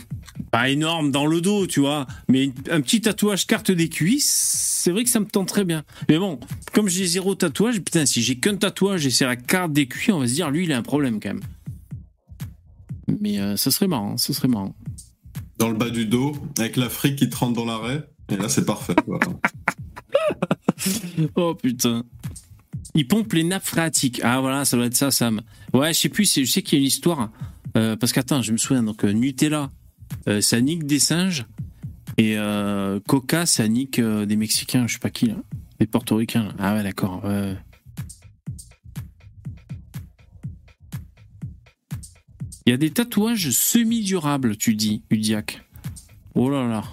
[0.52, 4.92] pas énorme dans le dos, tu vois, mais un petit tatouage carte des QI, c'est
[4.92, 5.84] vrai que ça me tente très bien.
[6.10, 6.40] Mais bon,
[6.74, 10.12] comme j'ai zéro tatouage, putain, si j'ai qu'un tatouage et c'est la carte des QI,
[10.12, 11.42] on va se dire, lui, il a un problème quand même.
[13.22, 14.76] Mais euh, ça serait marrant, ça serait marrant.
[15.58, 18.66] Dans le bas du dos, avec l'Afrique qui te rentre dans l'arrêt, et là, c'est
[18.66, 18.96] parfait.
[21.36, 22.04] oh putain.
[22.94, 24.22] Il pompe les nappes phréatiques.
[24.24, 25.42] Ah voilà, ça doit être ça, Sam.
[25.74, 27.30] Ouais, je sais plus, je sais qu'il y a une histoire.
[27.78, 29.70] Euh, parce qu'attends, je me souviens, donc euh, Nutella,
[30.28, 31.46] euh, ça nique des singes.
[32.20, 32.36] Et
[33.08, 35.36] Coca, ça nique des Mexicains, je sais pas qui, là.
[35.80, 36.52] Des Portoricains.
[36.58, 37.22] Ah ouais, d'accord.
[42.66, 45.64] Il y a des tatouages semi-durables, tu dis, Udiac.
[46.34, 46.84] Oh là là.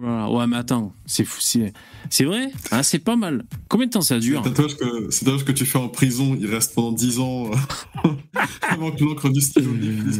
[0.00, 1.24] Oh Ouais, mais attends, c'est
[2.14, 3.44] c'est vrai hein, C'est pas mal.
[3.68, 6.72] Combien de temps ça dure C'est tatouage que, que tu fais en prison, il reste
[6.72, 8.08] pendant 10 ans euh,
[8.68, 9.72] avant que l'encre du stylo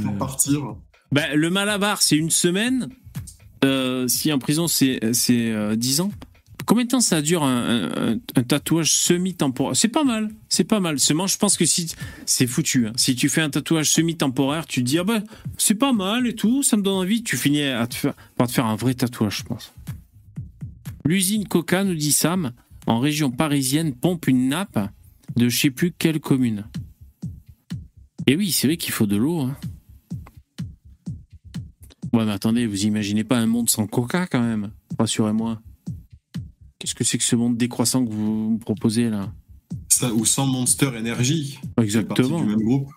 [0.02, 0.74] par partir.
[1.12, 2.88] Bah, le malabar, c'est une semaine.
[3.64, 6.10] Euh, si en prison, c'est 10 euh, ans.
[6.66, 8.18] Combien de temps ça dure un,
[8.48, 9.76] tatouage semi-temporaire?
[9.76, 10.98] C'est pas mal, c'est pas mal.
[10.98, 11.94] Seulement, je pense que si
[12.26, 12.88] c'est foutu.
[12.88, 12.92] Hein.
[12.96, 15.22] Si tu fais un tatouage semi-temporaire, tu te dis ah ben
[15.58, 17.22] c'est pas mal et tout, ça me donne envie.
[17.22, 19.72] Tu finis à te faire, par te faire un vrai tatouage, je pense.
[21.06, 22.52] L'usine Coca, nous dit Sam,
[22.86, 24.78] en région parisienne, pompe une nappe
[25.36, 26.64] de je sais plus quelle commune.
[28.26, 29.40] Et oui, c'est vrai qu'il faut de l'eau.
[29.40, 29.56] Hein.
[32.14, 35.60] Ouais, mais attendez, vous imaginez pas un monde sans Coca quand même Rassurez-moi.
[36.78, 39.32] Qu'est-ce que c'est que ce monde décroissant que vous me proposez là?
[39.88, 41.58] Ça, Ou sans Monster Energy.
[41.80, 42.40] Exactement.
[42.40, 42.90] Du même groupe.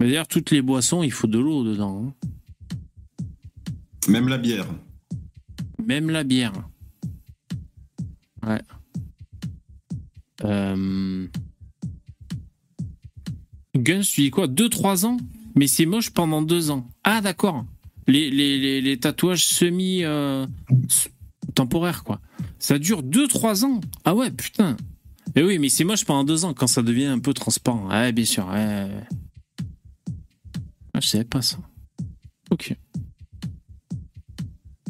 [0.00, 2.04] Mais d'ailleurs, toutes les boissons, il faut de l'eau dedans.
[2.06, 2.12] Hein.
[4.08, 4.66] Même la bière.
[5.82, 6.52] Même la bière.
[13.76, 14.46] Guns, tu dis quoi?
[14.46, 15.16] 2-3 ans?
[15.54, 16.88] Mais c'est moche pendant 2 ans.
[17.04, 17.64] Ah, d'accord.
[18.06, 20.46] Les, tatouages semi euh,
[21.54, 22.20] temporaires, quoi.
[22.58, 23.80] Ça dure 2-3 ans.
[24.04, 24.76] Ah ouais, putain.
[25.34, 27.88] Mais oui, mais c'est moche pendant 2 ans quand ça devient un peu transparent.
[27.90, 28.46] Ah, bien sûr.
[28.48, 28.90] Ouais.
[30.92, 31.58] Ah, je savais pas ça.
[32.50, 32.76] Ok.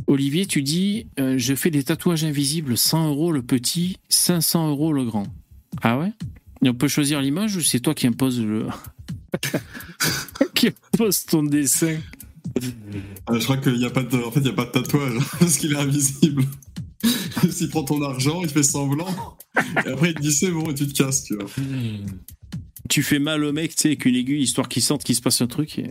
[0.06, 4.92] Olivier, tu dis euh, je fais des tatouages invisibles, 100 euros le petit, 500 euros
[4.92, 5.26] le grand.
[5.82, 6.12] Ah ouais?
[6.62, 8.66] Et on peut choisir l'image ou c'est toi qui impose le.
[10.54, 11.98] qui impose ton dessin?
[13.26, 14.16] Ah, Je crois qu'il n'y a, pas de...
[14.16, 16.44] en fait, il y a pas de tatouage parce qu'il est invisible.
[17.50, 19.36] S'il prend ton argent, il fait semblant.
[19.84, 21.46] Et après, il te dit c'est bon et tu te casses, tu vois.
[22.88, 25.20] Tu fais mal au mec, tu sais, avec une aiguille, histoire qu'il sente qu'il se
[25.20, 25.78] passe un truc.
[25.78, 25.90] Et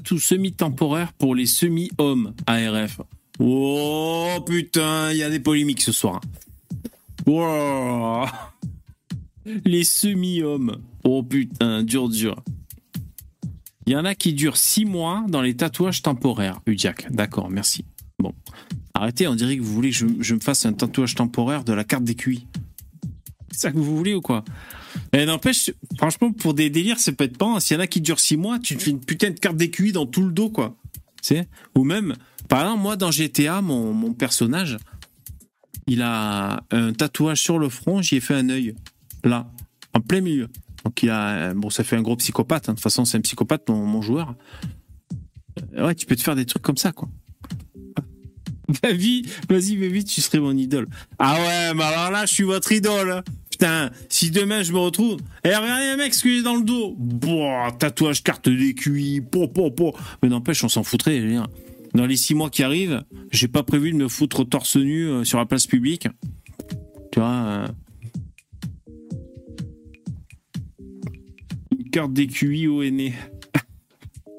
[0.00, 3.00] tout semi-temporaire pour les semi-hommes ARF.
[3.38, 6.20] Oh putain, il y a des polémiques ce soir.
[9.64, 10.76] Les semi-hommes.
[11.04, 12.36] Oh putain, dur, dur.
[13.86, 17.12] Il y en a qui durent 6 mois dans les tatouages temporaires, Udiac.
[17.12, 17.84] D'accord, merci.
[18.18, 18.32] Bon.
[18.94, 21.72] Arrêtez, on dirait que vous voulez que je, je me fasse un tatouage temporaire de
[21.72, 22.46] la carte des QI.
[23.50, 24.44] C'est ça que vous voulez ou quoi?
[25.12, 27.60] Et n'empêche, franchement, pour des délires, c'est peut être pas.
[27.60, 29.56] S'il y en a qui durent 6 mois, tu te fais une putain de carte
[29.56, 30.76] d'écuit dans tout le dos, quoi.
[31.22, 31.36] Tu
[31.76, 32.14] Ou même,
[32.48, 34.78] par exemple, moi, dans GTA, mon, mon personnage,
[35.86, 38.74] il a un tatouage sur le front, j'y ai fait un œil.
[39.24, 39.50] Là,
[39.94, 40.48] en plein milieu.
[40.84, 41.54] Donc il a.
[41.54, 42.68] Bon, ça fait un gros psychopathe.
[42.68, 42.72] Hein.
[42.72, 44.34] De toute façon, c'est un psychopathe, mon, mon joueur.
[45.74, 47.08] Euh, ouais, tu peux te faire des trucs comme ça, quoi.
[48.82, 50.88] Vas-y, vas-y, vas-y, tu serais mon idole.
[51.18, 53.22] Ah ouais, mais alors là, je suis votre idole.
[54.08, 57.72] Si demain je me retrouve, eh regardez un mec ce est dans le dos, Boah,
[57.78, 59.94] tatouage carte d'écuit, po po po.
[60.22, 61.22] Mais n'empêche, on s'en foutrait.
[61.94, 65.24] Dans les six mois qui arrivent, j'ai pas prévu de me foutre torse nu euh,
[65.24, 66.08] sur la place publique.
[67.12, 67.28] Tu vois.
[67.28, 67.68] Euh...
[71.78, 73.14] Une carte d'écuit au aîné.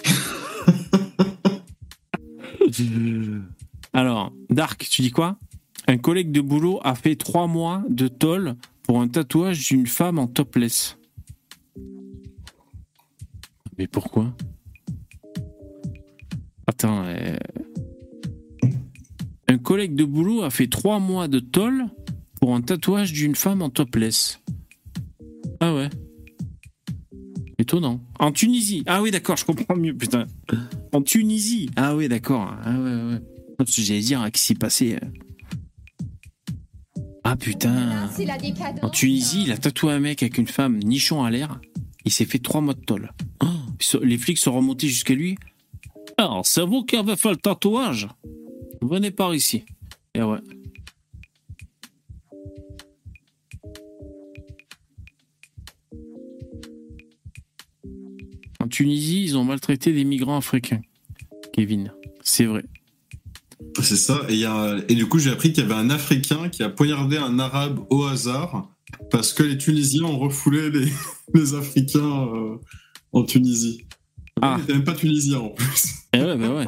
[3.94, 5.38] Alors, Dark, tu dis quoi?
[5.88, 10.20] Un collègue de boulot a fait trois mois de toll pour un tatouage d'une femme
[10.20, 10.98] en topless.
[13.78, 14.36] Mais pourquoi?
[16.68, 17.04] Attends.
[17.06, 17.38] Euh,
[19.48, 21.86] un collègue de boulot a fait trois mois de toll
[22.40, 24.40] pour un tatouage d'une femme en topless.
[25.60, 25.90] Ah ouais.
[27.58, 28.02] Étonnant.
[28.20, 28.84] En Tunisie.
[28.86, 30.26] Ah oui, d'accord, je comprends mieux, putain.
[30.92, 31.70] En Tunisie.
[31.76, 32.54] Ah oui, d'accord.
[32.64, 33.22] Ah ouais, ouais.
[33.66, 35.23] J'allais dire, qu'est-ce qui s'est passé euh.
[37.24, 38.10] Ah putain.
[38.82, 41.60] En Tunisie, il a tatoué un mec avec une femme nichon à l'air.
[42.06, 43.12] Il s'est fait trois mois de tôle.
[44.02, 45.38] Les flics sont remontés jusqu'à lui.
[46.18, 48.08] Alors, c'est vous qui avez fait le tatouage
[48.82, 49.64] Venez par ici.
[50.14, 50.40] Et ouais.
[58.60, 60.82] En Tunisie, ils ont maltraité des migrants africains.
[61.54, 62.64] Kevin, c'est vrai.
[63.82, 64.22] C'est ça.
[64.30, 64.78] Et, y a...
[64.88, 67.80] et du coup, j'ai appris qu'il y avait un Africain qui a poignardé un Arabe
[67.89, 68.70] au hasard
[69.11, 70.88] parce que les Tunisiens ont refoulé les,
[71.34, 72.57] les Africains euh,
[73.11, 73.86] en Tunisie.
[74.41, 74.55] Ah.
[74.57, 75.93] Il n'était même pas tunisien en plus.
[76.14, 76.66] Eh ouais, bah ouais.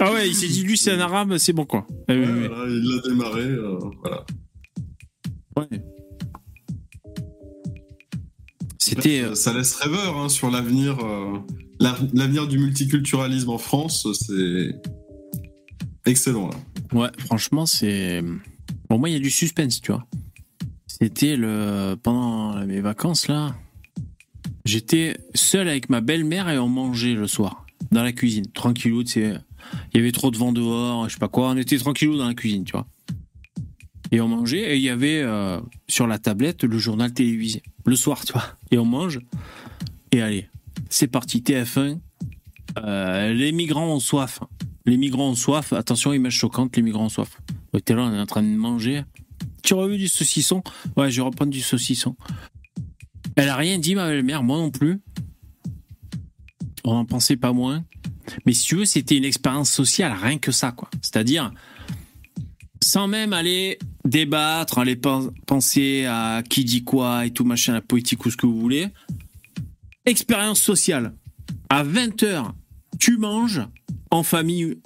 [0.00, 1.86] Ah ouais, il s'est dit lui c'est un arabe, c'est bon quoi.
[2.08, 4.24] Eh il l'a démarré, euh, voilà.
[5.56, 5.66] Ouais.
[8.78, 9.22] C'était.
[9.22, 10.98] Euh, ça laisse rêveur hein, sur l'avenir,
[11.80, 14.06] l'avenir du multiculturalisme en France.
[14.12, 14.74] C'est
[16.06, 16.50] excellent.
[16.92, 18.22] Ouais, franchement, c'est.
[18.88, 20.06] Bon, moi, il y a du suspense, tu vois.
[20.86, 21.96] C'était le.
[22.02, 23.54] Pendant mes vacances, là.
[24.64, 27.66] J'étais seul avec ma belle-mère et on mangeait le soir.
[27.90, 28.46] Dans la cuisine.
[28.46, 29.34] Tranquillou, tu sais.
[29.92, 31.50] Il y avait trop de vent dehors, je sais pas quoi.
[31.50, 32.86] On était tranquillou dans la cuisine, tu vois.
[34.10, 37.62] Et on mangeait et il y avait euh, sur la tablette le journal télévisé.
[37.86, 38.44] Le soir, tu vois.
[38.70, 39.20] Et on mange.
[40.12, 40.48] Et allez,
[40.90, 41.98] c'est parti, TF1.
[42.78, 44.40] Euh, les migrants ont soif.
[44.86, 45.72] Les migrants ont soif.
[45.72, 47.38] Attention, image choquante, les migrants ont soif.
[47.84, 49.02] T'es là, on est en train de manger.
[49.62, 50.62] Tu aurais vu du saucisson?
[50.96, 52.16] Ouais, je vais reprendre du saucisson.
[53.36, 55.00] Elle a rien dit, ma belle-mère, moi non plus.
[56.84, 57.84] On en pensait pas moins.
[58.44, 60.90] Mais si tu veux, c'était une expérience sociale, rien que ça, quoi.
[61.00, 61.52] C'est-à-dire,
[62.82, 64.96] sans même aller débattre, aller
[65.46, 68.88] penser à qui dit quoi et tout, machin, la politique ou ce que vous voulez.
[70.04, 71.14] Expérience sociale.
[71.68, 72.50] À 20h,
[72.98, 73.62] tu manges,
[74.12, 74.76] en famille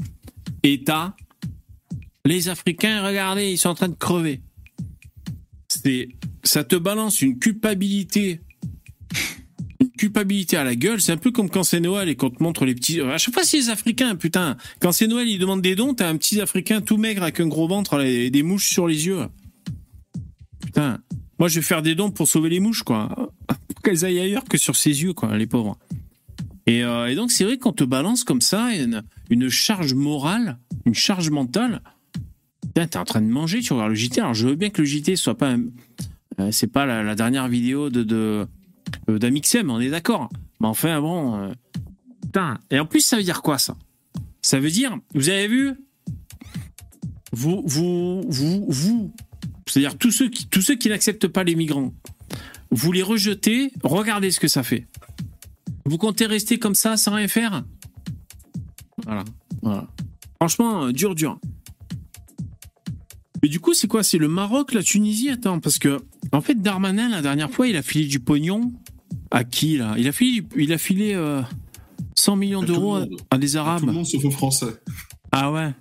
[0.63, 1.17] État,
[2.25, 4.41] les Africains, regardez, ils sont en train de crever.
[5.69, 6.09] C'est,
[6.45, 8.41] ça te balance une culpabilité,
[9.81, 11.01] une culpabilité à la gueule.
[11.01, 13.01] C'est un peu comme quand c'est Noël et qu'on te montre les petits.
[13.01, 14.57] À chaque fois, c'est les Africains, putain.
[14.81, 15.93] Quand c'est Noël, ils demandent des dons.
[15.93, 19.07] T'as un petit Africain tout maigre avec un gros ventre et des mouches sur les
[19.07, 19.27] yeux.
[20.65, 21.01] Putain.
[21.41, 23.33] Moi, je vais faire des dons pour sauver les mouches, quoi.
[23.83, 25.77] qu'elles aillent ailleurs que sur ses yeux, quoi, les pauvres.
[26.67, 30.59] Et, euh, et donc, c'est vrai qu'on te balance comme ça une, une charge morale,
[30.85, 31.81] une charge mentale.
[32.75, 34.21] T'es en train de manger, tu regardes le JT.
[34.21, 35.57] Alors, je veux bien que le JT soit pas.
[36.41, 38.47] Euh, c'est pas la, dernière vidéo de,
[39.09, 40.29] euh, d'Amixem, on est d'accord.
[40.61, 41.55] Mais enfin, bon.
[42.23, 42.59] Putain.
[42.71, 43.77] Et en plus, ça veut dire quoi, ça?
[44.43, 45.73] Ça veut dire, vous avez vu?
[47.33, 49.13] Vous, vous, vous, vous.
[49.67, 51.93] C'est-à-dire tous ceux qui, tous ceux qui n'acceptent pas les migrants,
[52.71, 54.87] vous les rejetez, regardez ce que ça fait.
[55.87, 57.65] Vous comptez rester comme ça sans rien faire?
[59.05, 59.25] Voilà.
[59.63, 59.87] voilà.
[60.41, 61.39] Franchement, dur, dur.
[63.43, 64.03] Mais du coup, c'est quoi?
[64.03, 65.31] C'est le Maroc, la Tunisie?
[65.31, 68.73] Attends, parce que, en fait, Darmanin, la dernière fois, il a filé du pognon.
[69.31, 69.95] À qui, là?
[69.99, 71.43] Il a filé, il a filé euh,
[72.17, 73.81] 100 millions d'euros à, à, des Arabes.
[73.81, 74.75] tout le monde sauf aux Français.
[75.31, 75.73] Ah ouais?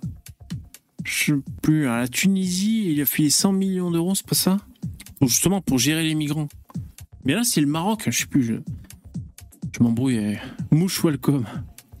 [1.04, 1.32] Je sais
[1.62, 1.88] plus.
[1.88, 4.58] À la Tunisie, il a filé 100 millions d'euros, c'est pas ça?
[5.22, 6.48] Justement, pour gérer les migrants.
[7.24, 8.44] Mais là, c'est le Maroc, je sais plus.
[8.44, 8.54] Je,
[9.76, 10.38] je m'embrouille.
[10.70, 11.44] Mouche welcome.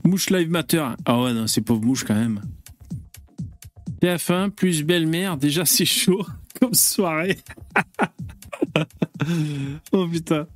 [0.04, 0.86] Mouche live matter.
[1.04, 2.40] Ah ouais, non, c'est pauvre mouche quand même.
[4.00, 6.24] TF1 plus belle-mère, déjà c'est chaud
[6.58, 7.38] comme soirée.
[9.92, 10.46] oh putain.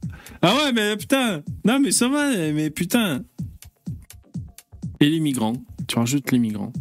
[0.40, 1.42] Ah ouais, mais putain.
[1.64, 3.22] Non, mais ça va, mais putain.
[5.00, 5.62] Et les migrants.
[5.88, 6.72] Tu rajoutes les migrants.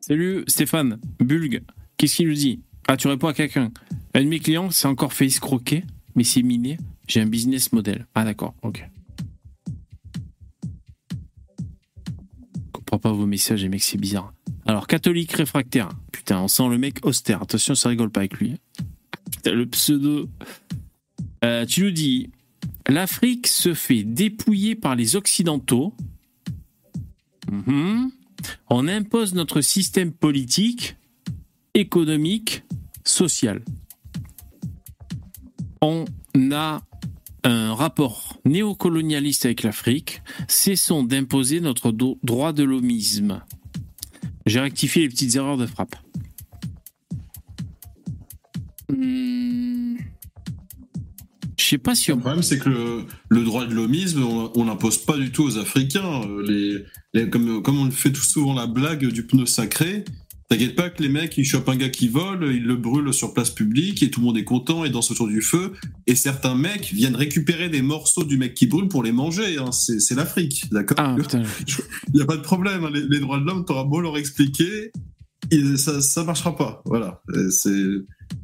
[0.00, 1.62] Salut Stéphane, Bulgue.
[1.96, 2.60] Qu'est-ce qu'il nous dit?
[2.88, 3.70] Ah, tu réponds à quelqu'un.
[4.14, 5.84] Un de mes clients s'est encore fait escroquer,
[6.14, 6.78] mais c'est miné.
[7.06, 8.06] J'ai un business model.
[8.14, 8.84] Ah, d'accord, ok.
[12.98, 14.32] Pas vos messages, les mecs, c'est bizarre.
[14.66, 15.88] Alors, catholique réfractaire.
[16.12, 17.42] Putain, on sent le mec austère.
[17.42, 18.56] Attention, ça rigole pas avec lui.
[19.30, 20.28] Putain, le pseudo.
[21.44, 22.30] Euh, tu nous dis
[22.88, 25.94] l'Afrique se fait dépouiller par les Occidentaux.
[27.50, 28.08] Mmh.
[28.70, 30.96] On impose notre système politique,
[31.74, 32.62] économique,
[33.04, 33.62] social.
[35.80, 36.04] On
[36.52, 36.80] a
[37.48, 40.22] un rapport néocolonialiste avec l'Afrique.
[40.48, 43.42] Cessons d'imposer notre droit de l'homisme.
[44.46, 45.96] J'ai rectifié les petites erreurs de frappe.
[48.90, 49.96] Hmm.
[51.56, 52.16] Je sais pas si on...
[52.16, 55.58] Le problème, c'est que le, le, droit de l'homisme, on n'impose pas du tout aux
[55.58, 56.22] Africains.
[56.46, 60.04] Les, les, comme, comme on fait tout souvent la blague du pneu sacré,
[60.48, 63.34] T'inquiète pas que les mecs, ils chopent un gars qui vole, ils le brûlent sur
[63.34, 65.72] place publique et tout le monde est content et danse autour du feu.
[66.06, 69.58] Et certains mecs viennent récupérer des morceaux du mec qui brûle pour les manger.
[69.58, 69.72] Hein.
[69.72, 70.96] C'est l'Afrique, d'accord?
[70.98, 72.84] Ah, Il n'y a pas de problème.
[72.84, 72.90] Hein.
[72.94, 74.90] Les, les, droits de l'homme, t'auras beau leur expliquer,
[75.50, 76.82] et ça, ça marchera pas.
[76.84, 77.22] Voilà.
[77.50, 77.70] C'est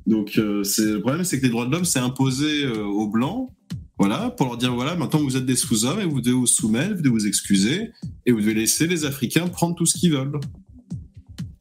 [0.07, 3.51] donc euh, le problème, c'est que les droits de l'homme, c'est imposé euh, aux blancs.
[3.99, 6.97] Voilà, pour leur dire voilà, maintenant vous êtes des sous-hommes et vous devez vous soumettre,
[6.97, 7.93] vous devez vous excuser
[8.27, 10.33] et vous devez laisser les Africains prendre tout ce qu'ils veulent.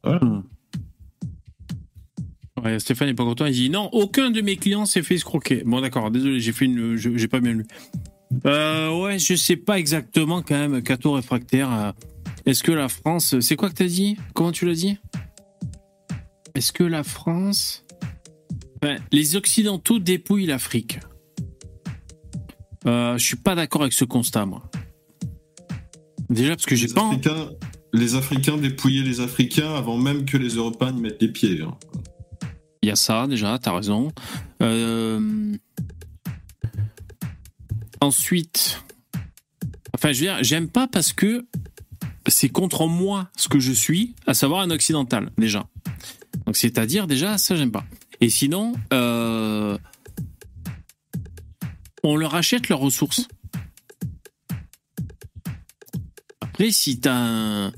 [0.04, 0.44] Voilà.
[2.64, 3.46] Ouais, Stéphane n'est pas content.
[3.46, 5.64] Il dit non, aucun de mes clients s'est fait escroquer.
[5.66, 7.66] Bon, d'accord, désolé, j'ai fait une, j'ai pas bien lu.
[8.46, 11.72] Euh, ouais, je sais pas exactement quand même, Cato réfractaire.
[11.72, 11.92] Euh,
[12.46, 14.18] est-ce que la France, c'est quoi que t'as dit?
[14.34, 14.98] Comment tu l'as dit?
[16.56, 17.86] Est-ce que la France,
[18.82, 21.00] enfin, les Occidentaux dépouillent l'Afrique
[22.86, 24.64] euh, Je suis pas d'accord avec ce constat, moi.
[26.30, 27.08] Déjà parce que j'ai pas.
[27.08, 27.50] Africains,
[27.94, 31.62] les Africains dépouillaient les Africains avant même que les Européens y mettent les pieds.
[31.62, 31.76] Hein.
[32.82, 34.12] Il y a ça déjà, t'as raison.
[34.62, 35.56] Euh...
[38.02, 38.84] Ensuite,
[39.94, 41.46] enfin, je veux dire, j'aime pas parce que
[42.28, 45.68] c'est contre moi ce que je suis, à savoir un occidental déjà.
[46.46, 47.86] Donc c'est-à-dire déjà ça j'aime pas.
[48.20, 49.78] Et sinon, euh...
[52.04, 53.28] on leur achète leurs ressources.
[56.54, 57.74] Après, si t'as un,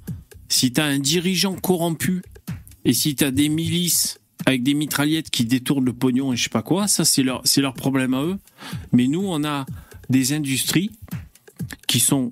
[0.50, 2.22] si t'as un dirigeant corrompu
[2.84, 6.50] et si t'as des milices avec des mitraillettes qui détournent le pognon et je sais
[6.50, 8.38] pas quoi, ça c'est leur, c'est leur problème à eux.
[8.92, 9.66] Mais nous, on a
[10.10, 10.92] des industries
[11.88, 12.32] qui sont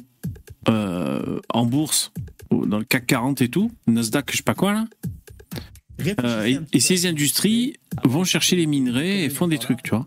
[0.67, 2.11] euh, en bourse,
[2.51, 4.87] dans le CAC 40 et tout, Nasdaq, je sais pas quoi là.
[6.25, 10.05] Euh, et, et, ces industries vont chercher les minerais et font des trucs, tu vois.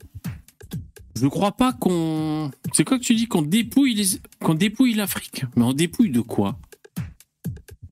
[1.17, 2.51] Je ne crois pas qu'on.
[2.73, 4.05] C'est quoi que tu dis qu'on dépouille les...
[4.41, 5.45] qu'on dépouille l'Afrique?
[5.57, 6.59] Mais on dépouille de quoi?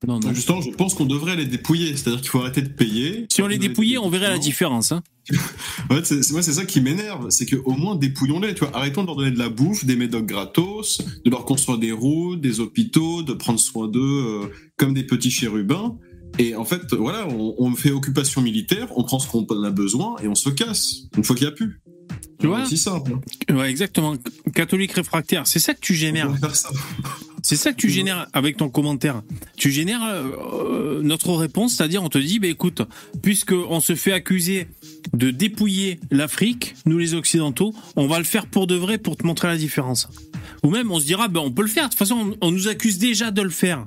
[0.07, 0.33] Non, non.
[0.33, 1.95] Justement, je pense qu'on devrait les dépouiller.
[1.95, 3.25] C'est-à-dire qu'il faut arrêter de payer.
[3.31, 4.91] Si on les dépouillait, on verrait la différence.
[4.91, 5.01] Hein.
[5.89, 7.31] ouais, c'est, moi, c'est ça qui m'énerve.
[7.31, 8.53] C'est qu'au moins, dépouillons-les.
[8.53, 11.79] Tu vois, arrêtons de leur donner de la bouffe, des médocs gratos, de leur construire
[11.79, 15.97] des routes, des hôpitaux, de prendre soin d'eux euh, comme des petits chérubins.
[16.37, 20.17] Et en fait, voilà, on, on, fait occupation militaire, on prend ce qu'on a besoin
[20.21, 21.81] et on se casse une fois qu'il n'y a plus.
[22.39, 23.17] Tu vois C'est simple.
[23.49, 24.15] Ouais, exactement.
[24.53, 26.29] Catholique réfractaire, c'est ça que tu génères.
[27.43, 29.21] C'est ça que tu génères avec ton commentaire.
[29.55, 32.81] Tu génères euh, notre réponse, c'est-à-dire on te dit, bah écoute,
[33.21, 34.67] puisque on se fait accuser
[35.13, 39.25] de dépouiller l'Afrique, nous les Occidentaux, on va le faire pour de vrai pour te
[39.27, 40.09] montrer la différence.
[40.63, 42.51] Ou même on se dira, ben on peut le faire, de toute façon on, on
[42.51, 43.85] nous accuse déjà de le faire.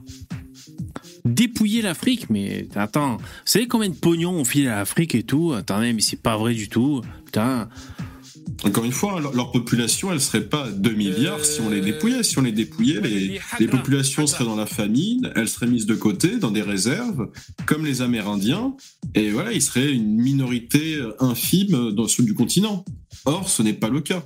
[1.25, 5.53] Dépouiller l'Afrique, mais attends, vous savez combien de pognon on file à l'Afrique et tout?
[5.53, 7.03] Attendez, mais c'est pas vrai du tout.
[7.27, 7.69] Putain.
[8.65, 12.25] Encore une fois, leur, leur population, elle serait pas 2 milliards si on les dépouillait.
[12.25, 15.95] Si on les dépouillait, les, les populations seraient dans la famine, elles seraient mises de
[15.95, 17.31] côté, dans des réserves,
[17.67, 18.75] comme les Amérindiens,
[19.15, 22.85] et voilà, ils seraient une minorité infime dans le sud du continent.
[23.27, 24.25] Or, ce n'est pas le cas.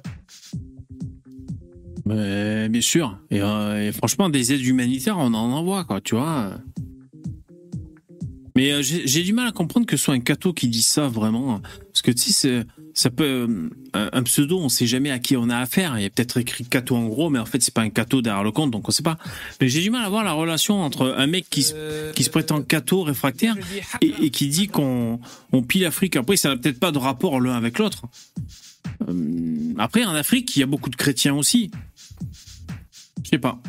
[2.07, 3.19] Mais, bien sûr.
[3.31, 6.59] Et, euh, et franchement, des aides humanitaires, on en envoie, quoi, tu vois.
[8.55, 11.09] Mais euh, j'ai du mal à comprendre que ce soit un cateau qui dit ça
[11.09, 11.61] vraiment.
[11.93, 13.49] Parce que tu sais, ça peut.
[13.97, 15.99] euh, un, pseudo, on sait jamais à qui on a affaire.
[15.99, 18.23] Il y a peut-être écrit cateau en gros, mais en fait, c'est pas un cateau
[18.23, 19.19] derrière le compte, donc on sait pas.
[19.61, 21.67] Mais j'ai du mal à voir la relation entre un mec qui,
[22.15, 23.57] qui se prétend cateau réfractaire
[24.01, 25.21] et, et qui dit qu'on
[25.53, 26.17] on pille l'Afrique.
[26.17, 28.03] Après, ça n'a peut-être pas de rapport l'un avec l'autre.
[29.09, 31.71] Euh, après, en Afrique, il y a beaucoup de chrétiens aussi.
[33.25, 33.61] Je sais pas.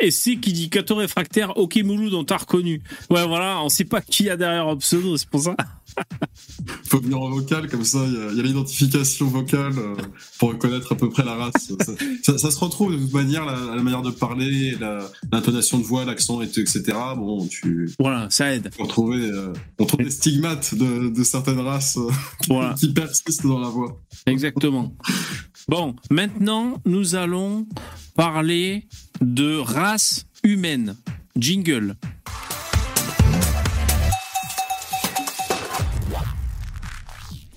[0.00, 2.82] Et c'est qui dit Cato réfractaire, ok Mouloud, on t'a reconnu.
[3.10, 5.56] Ouais, voilà, on sait pas qui y a derrière le pseudo, c'est pour ça.
[6.88, 9.94] faut venir en vocal, comme ça, il y a- l'identification vocale euh,
[10.38, 11.72] pour reconnaître à peu près la race.
[11.84, 11.92] Ça,
[12.22, 14.76] ça- ça se retrouve de toute manière, la, la manière de parler,
[15.32, 16.82] l'intonation de voix, l'accent, etc.
[17.16, 18.70] Bon, tu Voilà, ça aide.
[18.78, 22.10] euh, on trouve des stigmates de, de certaines races euh,
[22.48, 24.00] Voilà, qui persistent dans la voix.
[24.26, 24.96] exactement.
[25.66, 27.66] Bon, maintenant, nous allons
[28.14, 28.86] parler
[29.22, 30.94] de race humaine.
[31.36, 31.96] Jingle.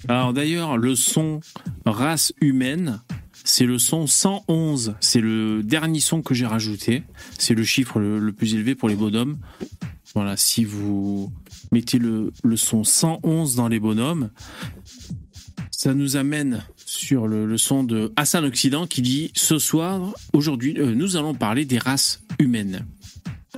[0.08, 1.41] Alors d'ailleurs, le son
[1.86, 3.01] race humaine,
[3.43, 4.95] c'est le son 111.
[5.01, 7.03] C'est le dernier son que j'ai rajouté.
[7.38, 9.38] C'est le chiffre le, plus élevé pour les bonhommes.
[10.16, 11.30] Voilà, si vous
[11.74, 14.30] mettez le, le son 111 dans les bonhommes,
[15.72, 20.75] ça nous amène sur le, le son de Hassan Occident qui dit ce soir, aujourd'hui,
[20.79, 22.85] euh, nous allons parler des races humaines.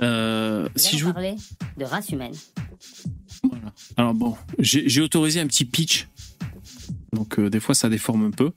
[0.02, 1.36] Euh, Nous si allons je vous parler
[1.78, 2.32] de race humaine.
[3.44, 3.72] voilà.
[3.96, 6.08] Alors bon, j'ai autorisé un petit pitch.
[7.12, 8.50] Donc euh, des fois ça déforme un peu.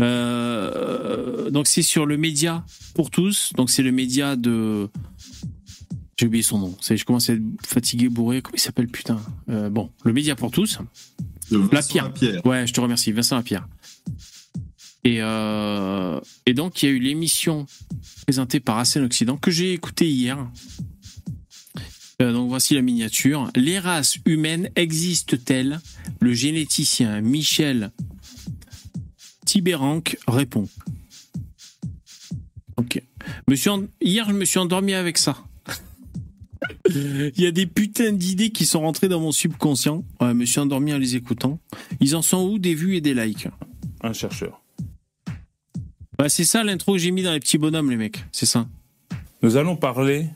[0.00, 2.64] Euh, donc c'est sur le média
[2.94, 3.52] pour tous.
[3.56, 4.88] Donc c'est le média de.
[6.18, 6.76] J'ai oublié son nom.
[6.80, 8.40] C'est- Je commence à être fatigué, bourré.
[8.40, 9.20] Comment il s'appelle putain?
[9.50, 10.78] Euh, Bon, le média pour tous.
[11.50, 12.04] De Vincent Lapierre.
[12.04, 12.46] Lapierre.
[12.46, 13.68] Ouais, je te remercie, Vincent Lapierre.
[15.06, 17.66] Et, euh, et donc, il y a eu l'émission
[18.26, 20.50] présentée par Hassan Occident que j'ai écoutée hier.
[22.20, 23.48] Euh, donc, voici la miniature.
[23.54, 25.78] Les races humaines existent-elles?
[26.20, 27.92] Le généticien Michel
[29.44, 30.68] Tiberank répond.
[32.76, 33.00] Ok.
[33.68, 35.38] En- Hier, je me suis endormi avec ça.
[36.90, 40.04] Il y a des putains d'idées qui sont rentrées dans mon subconscient.
[40.20, 41.60] Je me suis endormi en les écoutant.
[42.00, 43.46] Ils en sont où des vues et des likes?
[44.00, 44.62] Un chercheur.
[46.18, 48.24] Bah, c'est ça l'intro que j'ai mis dans les petits bonhommes, les mecs.
[48.32, 48.66] C'est ça.
[49.42, 50.26] Nous allons parler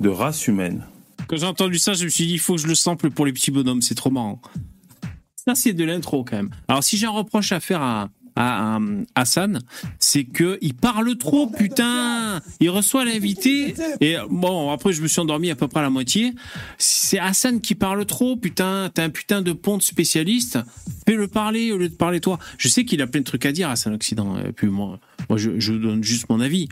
[0.00, 0.84] de race humaine.
[1.28, 3.26] Quand j'ai entendu ça, je me suis dit, il faut que je le sample pour
[3.26, 3.82] les petits bonhommes.
[3.82, 4.40] C'est trop marrant.
[5.36, 6.50] Ça, c'est de l'intro quand même.
[6.68, 8.80] Alors, si j'ai un reproche à faire à, à, à
[9.14, 9.60] Hassan,
[9.98, 12.40] c'est que il parle trop, putain.
[12.60, 15.90] Il reçoit l'invité et bon, après, je me suis endormi à peu près à la
[15.90, 16.34] moitié.
[16.78, 18.90] C'est Hassan qui parle trop, putain.
[18.92, 20.58] T'as un putain de ponte spécialiste.
[21.06, 22.38] Fais-le parler au lieu de parler toi.
[22.58, 24.38] Je sais qu'il a plein de trucs à dire, Hassan Occident.
[24.38, 26.68] Et puis moi, moi, je, je donne juste mon avis.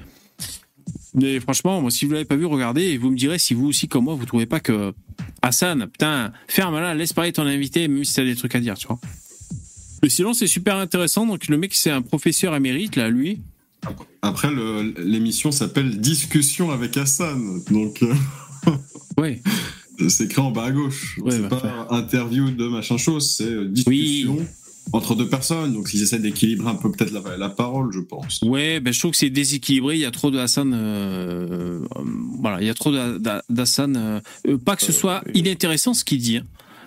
[1.14, 3.66] Mais franchement, moi, si vous l'avez pas vu, regardez et vous me direz si vous
[3.66, 4.92] aussi, comme moi, vous trouvez pas que
[5.42, 8.76] Hassan, putain, ferme là, laisse parler ton invité, même si t'as des trucs à dire,
[8.76, 8.98] tu vois.
[10.05, 11.26] Mais sinon, c'est super intéressant.
[11.26, 13.40] Donc, le mec, c'est un professeur émérite, là, lui.
[14.20, 17.62] Après, le- l'émission s'appelle Discussion avec Hassan.
[17.70, 18.12] Donc, euh,
[19.18, 19.40] Ouais.
[20.09, 21.18] c'est écrit en bas à gauche.
[21.22, 21.57] Ouais, c'est bah,
[21.88, 24.46] pas interview de machin chose, c'est euh, discussion
[24.92, 25.72] entre deux personnes.
[25.72, 28.42] Donc, ils essaient d'équilibrer un peu peut-être la, la parole, je pense.
[28.42, 29.94] Ouais, ben, je trouve que c'est déséquilibré.
[29.94, 30.72] Il y a trop de Hassan.
[30.74, 32.02] euh, euh,
[32.40, 33.96] voilà, il y a trop d'Ha- d'Ha- d'Hassan.
[33.96, 36.44] euh, euh, pas que ce soit inintéressant ce qu'il dit, hein.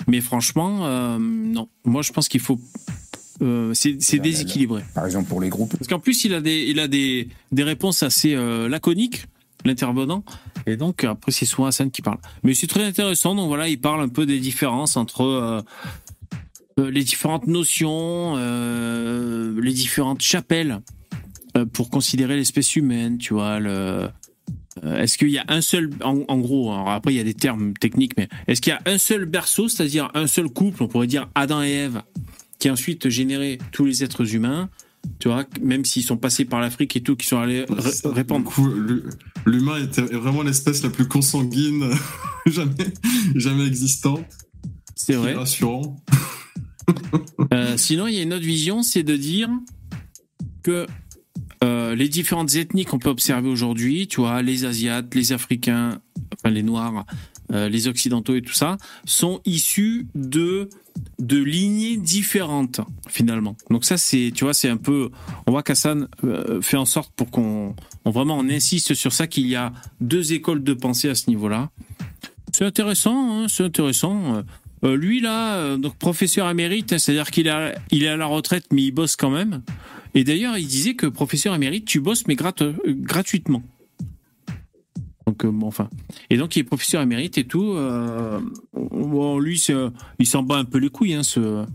[0.08, 1.68] mais franchement, euh, non.
[1.86, 2.60] Moi, je pense qu'il faut.
[3.42, 4.84] Euh, c'est déséquilibré.
[4.94, 5.76] Par exemple, pour les groupes.
[5.78, 9.26] Parce qu'en plus, il a des, il a des, des réponses assez euh, laconiques,
[9.66, 10.24] l'intervenant.
[10.66, 12.18] Et donc, après, c'est souvent Hassan qui parle.
[12.44, 13.36] Mais c'est très intéressant.
[13.36, 15.62] Donc voilà, il parle un peu des différences entre euh,
[16.78, 20.82] les différentes notions, les différentes chapelles
[21.74, 23.60] pour considérer l'espèce humaine, tu vois.
[23.60, 24.10] Le,
[24.84, 27.34] est-ce qu'il y a un seul, en, en gros, alors après il y a des
[27.34, 30.88] termes techniques, mais est-ce qu'il y a un seul berceau, c'est-à-dire un seul couple, on
[30.88, 32.04] pourrait dire Adam et Ève,
[32.68, 34.70] qui ensuite généré tous les êtres humains,
[35.20, 38.46] tu vois, même s'ils sont passés par l'Afrique et tout, qui sont allés Ça, répandre.
[38.50, 39.04] du coup, l'hu-
[39.46, 41.90] L'humain était vraiment l'espèce la plus consanguine
[42.46, 42.74] jamais,
[43.36, 44.26] jamais existante.
[44.96, 45.34] C'est vrai.
[45.34, 45.96] rassurant.
[47.54, 49.50] Euh, sinon, il y a une autre vision, c'est de dire
[50.64, 50.86] que
[51.64, 56.00] euh, les différentes ethnies qu'on peut observer aujourd'hui, tu vois, les Asiates, les Africains,
[56.34, 57.06] enfin les Noirs,
[57.54, 60.70] euh, les Occidentaux et tout ça, sont issus de
[61.20, 63.56] de lignées différentes finalement.
[63.70, 65.10] Donc ça c'est tu vois c'est un peu
[65.46, 69.28] on voit qu'Hassan euh, fait en sorte pour qu'on on vraiment on insiste sur ça
[69.28, 71.70] qu'il y a deux écoles de pensée à ce niveau-là.
[72.52, 74.42] C'est intéressant, hein, c'est intéressant.
[74.84, 78.66] Euh, lui là, donc professeur émérite, hein, c'est-à-dire qu'il a, il est à la retraite
[78.72, 79.62] mais il bosse quand même.
[80.16, 82.54] Et d'ailleurs, il disait que professeur émérite, tu bosses mais grat-
[82.88, 83.62] gratuitement.
[85.28, 85.90] Donc euh, bon, enfin.
[86.30, 87.74] Et donc il est professeur émérite et tout.
[87.74, 88.40] euh,
[88.74, 89.62] bon, lui,
[90.20, 91.66] il s'en bat un peu les couilles, hein, ce,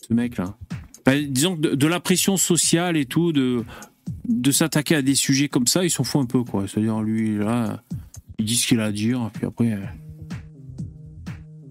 [0.00, 0.56] ce mec là.
[1.04, 3.64] Enfin, disons que de, la pression sociale et tout, de
[4.28, 6.66] de s'attaquer à des sujets comme ça, il s'en fout un peu quoi.
[6.68, 7.82] C'est-à-dire lui là,
[8.38, 9.78] il dit ce qu'il a à dire, puis après.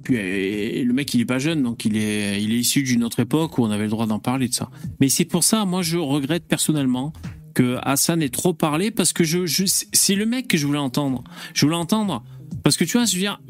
[0.03, 3.05] puis euh, le mec, il est pas jeune, donc il est, il est issu d'une
[3.05, 4.69] autre époque où on avait le droit d'en parler de ça.
[4.99, 7.13] Mais c'est pour ça, moi, je regrette personnellement
[7.55, 10.77] que Hassan ait trop parlé parce que je, je c'est le mec que je voulais
[10.77, 11.23] entendre.
[11.55, 12.23] Je voulais entendre
[12.63, 13.41] parce que tu vois, je veux dire,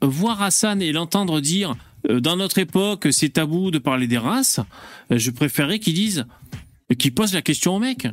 [0.00, 1.74] voir Hassan et l'entendre dire
[2.08, 4.60] euh, dans notre époque, c'est tabou de parler des races.
[5.10, 6.26] euh, Je préférerais qu'il dise,
[6.98, 8.06] qu'il pose la question au mec.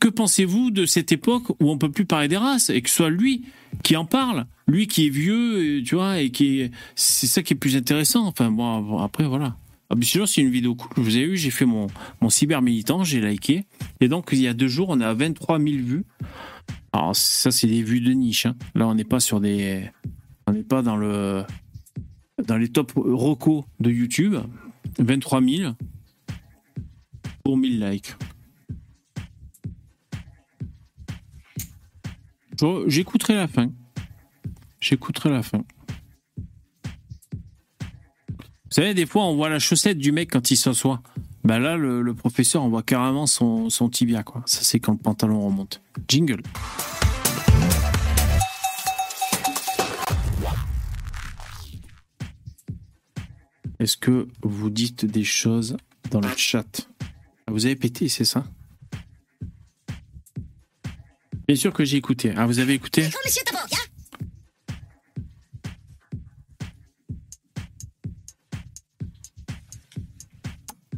[0.00, 2.96] Que pensez-vous de cette époque où on peut plus parler des races et que ce
[2.96, 3.44] soit lui
[3.82, 7.42] qui en parle, lui qui est vieux, euh, tu vois, et qui est, c'est ça
[7.42, 8.26] qui est plus intéressant.
[8.26, 9.56] Enfin bon, après voilà.
[9.88, 9.94] Ah,
[10.26, 10.90] c'est une vidéo cool.
[11.04, 11.86] Vous avez vu, j'ai fait mon
[12.20, 13.66] mon cyber militant, j'ai liké,
[14.00, 16.04] et donc il y a deux jours on est à 23 000 vues.
[16.92, 18.46] Alors ça c'est des vues de niche.
[18.46, 18.56] hein.
[18.74, 19.88] Là on n'est pas sur des,
[20.48, 21.44] on n'est pas dans le
[22.46, 24.34] dans les top recos de YouTube.
[24.98, 25.72] 23 000
[27.44, 28.14] pour 1000 likes.
[32.58, 33.70] Je- J'écouterai la fin.
[34.80, 35.62] J'écouterai la fin.
[38.82, 41.02] Savez, des fois, on voit la chaussette du mec quand il s'assoit.
[41.44, 44.42] Bah là, le, le professeur, on voit carrément son, son tibia, quoi.
[44.44, 45.80] Ça, c'est quand le pantalon remonte.
[46.08, 46.42] Jingle.
[53.78, 55.78] Est-ce que vous dites des choses
[56.10, 56.88] dans le chat?
[57.48, 58.44] Vous avez pété, c'est ça?
[61.46, 62.34] Bien sûr que j'ai écouté.
[62.36, 63.08] Ah, vous avez écouté?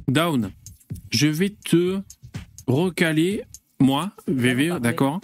[0.08, 0.50] Down,
[1.10, 2.00] je vais te
[2.66, 3.44] recaler,
[3.80, 5.20] moi, VV, d'accord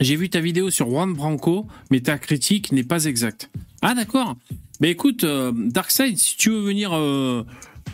[0.00, 3.50] J'ai vu ta vidéo sur Juan Branco, mais ta critique n'est pas exacte.
[3.82, 4.36] Ah, d'accord.
[4.80, 7.44] Mais écoute, euh, Darkseid, si tu veux venir euh,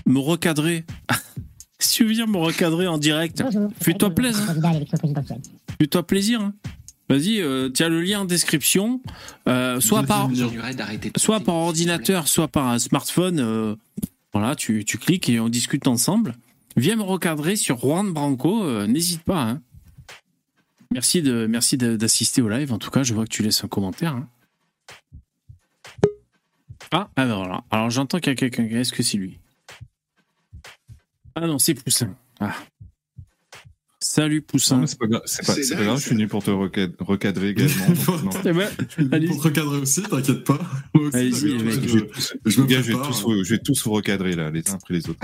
[0.06, 0.84] me recadrer,
[1.78, 3.42] si tu veux venir me recadrer en direct,
[3.80, 4.42] fais-toi plaisir.
[5.80, 6.40] Fais-toi plaisir.
[6.40, 6.54] hein.
[7.08, 9.00] Vas-y, euh, tu as le lien en description.
[9.48, 10.28] Euh, soit par,
[11.18, 13.76] soit par ordinateur, soit par un smartphone.
[14.35, 16.35] Voilà, tu, tu cliques et on discute ensemble.
[16.76, 19.43] Viens me recadrer sur Juan Branco, euh, n'hésite pas.
[19.43, 19.62] hein.
[20.93, 22.72] Merci de merci d'assister au live.
[22.72, 24.14] En tout cas, je vois que tu laisses un commentaire.
[24.14, 24.28] hein.
[26.93, 28.64] Ah, alors, alors, alors j'entends qu'il y a quelqu'un.
[28.64, 29.41] Est-ce que c'est lui?
[31.35, 32.14] Ah non, c'est Poussin.
[32.39, 32.55] Ah.
[34.07, 34.86] Salut Poussin.
[34.86, 37.86] c'est pas, gra- pas, grave, je suis venu pour te reca- recadrer également.
[38.07, 38.30] donc non.
[38.44, 39.26] Eh ben.
[39.28, 40.59] Pour te recadrer aussi, t'inquiète pas.
[40.94, 41.88] Moi aussi, Allez-y, t'inquiète les pas, mecs.
[42.44, 45.20] Je, vais, tous vous, je vais tous vous recadrer là, les uns après les autres.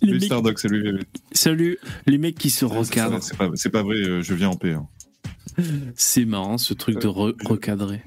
[0.00, 1.00] les mecs- Stardock, salut
[1.32, 3.22] salut les mecs qui se recadrent.
[3.54, 4.72] C'est pas, vrai, euh, je viens en paix.
[4.72, 4.88] hein.
[5.94, 8.02] C'est marrant ce truc de re- recadrer.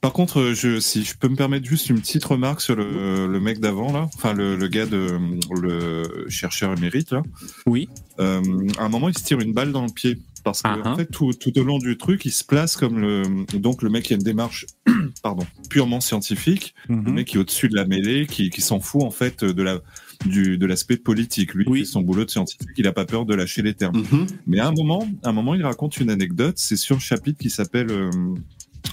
[0.00, 3.26] Par contre, euh, je, si je peux me permettre juste une petite remarque sur le,
[3.26, 5.18] le mec d'avant là, enfin le, le gars de
[5.54, 7.22] le chercheur émérite là.
[7.66, 7.88] Oui.
[8.18, 8.42] Euh,
[8.78, 10.92] à un moment, il se tire une balle dans le pied parce que Ah, en
[10.92, 10.96] ah.
[10.96, 13.22] fait, tout, tout au long du truc, il se place comme le
[13.58, 14.66] donc le mec qui a une démarche
[15.22, 17.12] pardon purement scientifique, le Mhm.
[17.14, 19.78] mec qui est au-dessus de la mêlée, qui, qui s'en fout en fait de la
[20.26, 21.54] du, de l'aspect politique.
[21.54, 21.78] Lui, Oui.
[21.80, 23.98] fait son boulot de scientifique, il a pas peur de lâcher les termes.
[24.10, 24.26] Mhm.
[24.48, 26.54] Mais à un moment, à un moment, il raconte une anecdote.
[26.56, 28.10] C'est sur le chapitre qui s'appelle euh,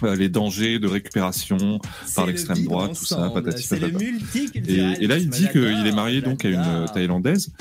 [0.04, 1.80] euh, les dangers de récupération
[2.16, 4.06] par l'extrême droite, tout ça, patati le patata.
[5.02, 6.88] Et, là, il dit qu'il est marié donc à une euh.
[6.88, 7.54] Thaïlandaise.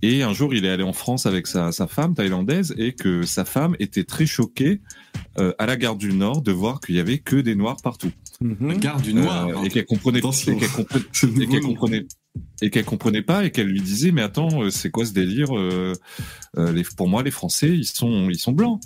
[0.00, 3.24] Et un jour, il est allé en France avec sa, sa femme thaïlandaise et que
[3.26, 4.80] sa femme était très choquée
[5.38, 8.12] euh, à la gare du Nord de voir qu'il y avait que des Noirs partout.
[8.40, 8.78] Mhm.
[8.78, 9.64] Garde du Euh, noir.
[9.64, 12.06] et qu'elle comprenait, et qu'elle comprenait,
[12.62, 15.92] et qu'elle comprenait pas et qu'elle lui disait mais attends c'est quoi ce délire euh,
[16.58, 18.80] euh, les, pour moi les Français ils sont ils sont blancs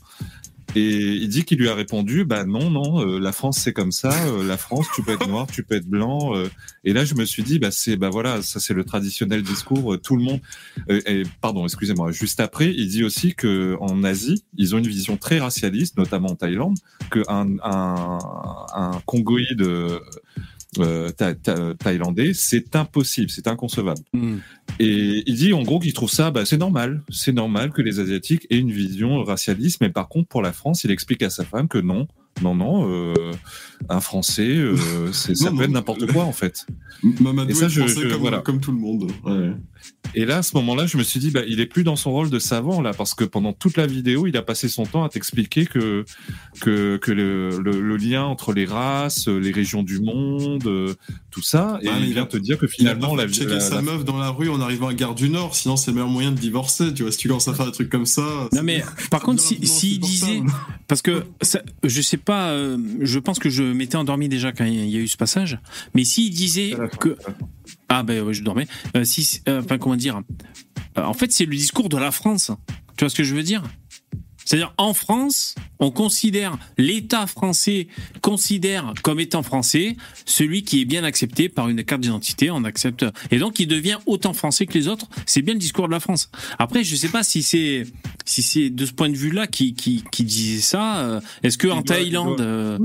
[0.74, 3.92] et il dit qu'il lui a répondu bah non non euh, la France c'est comme
[3.92, 6.48] ça euh, la France tu peux être noir tu peux être blanc euh.
[6.84, 9.94] et là je me suis dit bah c'est bah voilà ça c'est le traditionnel discours
[9.94, 10.40] euh, tout le monde
[10.90, 14.86] euh, et, pardon excusez-moi juste après il dit aussi que en Asie ils ont une
[14.86, 16.76] vision très racialiste notamment en Thaïlande
[17.10, 18.18] que un un,
[18.74, 19.66] un Congoïde
[20.80, 24.00] euh, tha- tha- thaïlandais, c'est impossible, c'est inconcevable.
[24.12, 24.36] Hmm.
[24.78, 28.00] Et il dit en gros qu'il trouve ça, bah, c'est normal, c'est normal que les
[28.00, 31.44] Asiatiques aient une vision racialiste, mais par contre pour la France, il explique à sa
[31.44, 32.06] femme que non,
[32.42, 33.14] non, non, euh,
[33.88, 34.76] un Français, euh,
[35.12, 36.66] c'est- ça Non, peut être n'importe quoi en fait.
[37.20, 38.38] Mamadou Et ça, est je- français je- comme, voilà.
[38.38, 39.10] comme tout le monde.
[39.24, 39.52] Ouais.
[40.14, 42.10] Et là, à ce moment-là, je me suis dit, bah, il est plus dans son
[42.10, 45.04] rôle de savant là, parce que pendant toute la vidéo, il a passé son temps
[45.04, 46.04] à t'expliquer que
[46.60, 50.94] que, que le, le, le lien entre les races, les régions du monde, euh,
[51.30, 53.22] tout ça, et mais il il vient a- te dire que Il a finalement pas
[53.24, 55.54] la, checker la- sa la- meuf dans la rue en arrivant à Gare du Nord,
[55.54, 56.92] sinon c'est le meilleur moyen de divorcer.
[56.92, 58.48] Tu vois, si tu commences à faire des trucs comme ça.
[58.52, 60.42] Non mais par contre, si disait,
[60.88, 64.64] parce que ça, je sais pas, euh, je pense que je m'étais endormi déjà quand
[64.64, 65.58] il y a eu ce passage,
[65.94, 66.88] mais s'il disait fin.
[66.88, 67.16] que
[67.88, 68.66] ah ben ouais, je dormais,
[68.96, 70.20] Euh, si, euh, enfin comment dire,
[70.96, 72.50] Euh, en fait c'est le discours de la France.
[72.96, 73.62] Tu vois ce que je veux dire?
[74.44, 77.86] C'est-à-dire en France, on considère l'État français
[78.22, 83.04] considère comme étant français celui qui est bien accepté par une carte d'identité, on accepte
[83.30, 85.06] et donc il devient autant français que les autres.
[85.26, 86.30] C'est bien le discours de la France.
[86.58, 87.86] Après, je sais pas si c'est
[88.24, 91.20] si c'est de ce point de vue-là qui qui, qui disait ça.
[91.42, 92.78] Est-ce que en doit- Thaïlande, euh,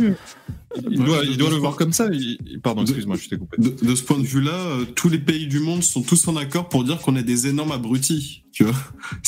[0.89, 2.07] il doit, il le voir comme ça.
[2.11, 3.57] il- Pardon, excuse-moi, je t'ai coupé.
[3.61, 6.35] De, de ce point de vue-là, euh, tous les pays du monde sont tous en
[6.35, 8.43] accord pour dire qu'on est des énormes abrutis.
[8.51, 8.75] Tu vois,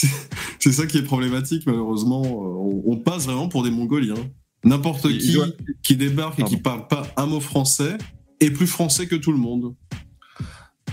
[0.59, 2.23] C'est- ça qui est problématique malheureusement.
[2.23, 2.55] Euh,
[2.87, 4.15] On, on passe vraiment pour des Mongoliens.
[4.63, 5.47] N'importe qui doit-
[5.83, 7.97] qui débarque et qui parle pas un mot français
[8.39, 9.75] est plus français que tout le monde.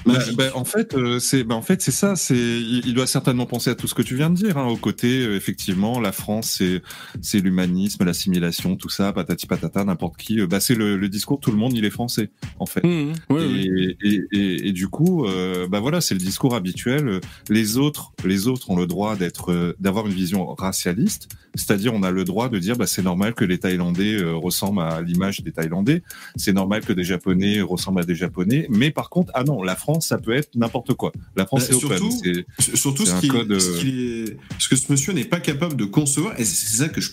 [0.06, 2.16] Bah, bah, en fait, euh, c'est bah, en fait c'est ça.
[2.16, 4.56] C'est il, il doit certainement penser à tout ce que tu viens de dire.
[4.58, 6.82] Hein, au côté, euh, effectivement, la France, c'est
[7.20, 10.40] c'est l'humanisme, l'assimilation, tout ça, patati patata, n'importe qui.
[10.40, 11.40] euh, bah, c'est le, le discours.
[11.40, 12.82] Tout le monde, il est français, en fait.
[12.84, 13.44] mmh, ouais, ouais.
[13.44, 17.20] et, et, et, et du coup, euh, bah voilà, c'est le discours habituel.
[17.48, 22.10] Les autres, les autres ont le droit d'être, d'avoir une vision racialiste, c'est-à-dire on a
[22.10, 26.02] le droit de dire, bah c'est normal que les Thaïlandais ressemblent à l'image des Thaïlandais,
[26.36, 29.76] c'est normal que des Japonais ressemblent à des Japonais, mais par contre, ah non, la
[29.76, 31.12] France, ça peut être n'importe quoi.
[31.36, 31.98] La France, Bah, c'est open.
[31.98, 32.20] surtout-
[32.58, 34.36] C'est- Surtout C'est ce, un qui, code, euh, ce, est-
[34.68, 37.12] que ce monsieur n'est pas capable de concevoir, et c'est ça que je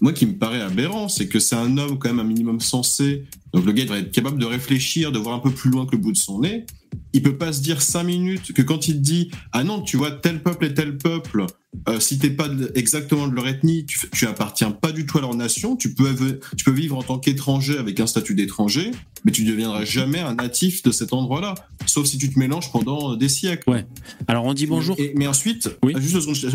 [0.00, 3.24] moi qui me paraît aberrant, c'est que c'est un homme quand même un minimum sensé.
[3.52, 5.92] Donc le gars devrait être capable de réfléchir, de voir un peu plus loin que
[5.92, 6.66] le bout de son nez.
[7.12, 9.96] Il peut pas se dire cinq minutes que quand il te dit ah non tu
[9.96, 11.46] vois tel peuple et tel peuple,
[11.88, 15.18] euh, si t'es pas de- exactement de leur ethnie, tu, tu appartiens pas du tout
[15.18, 15.76] à leur nation.
[15.76, 18.90] Tu peux av- tu peux vivre en tant qu'étranger avec un statut d'étranger,
[19.24, 21.54] mais tu ne deviendras jamais un natif de cet endroit-là,
[21.86, 23.68] sauf si tu te mélanges pendant des siècles.
[23.70, 23.86] Ouais.
[24.26, 24.94] Alors on dit bonjour.
[24.98, 25.92] Et- mais ensuite, Oui.
[25.98, 26.48] juste je.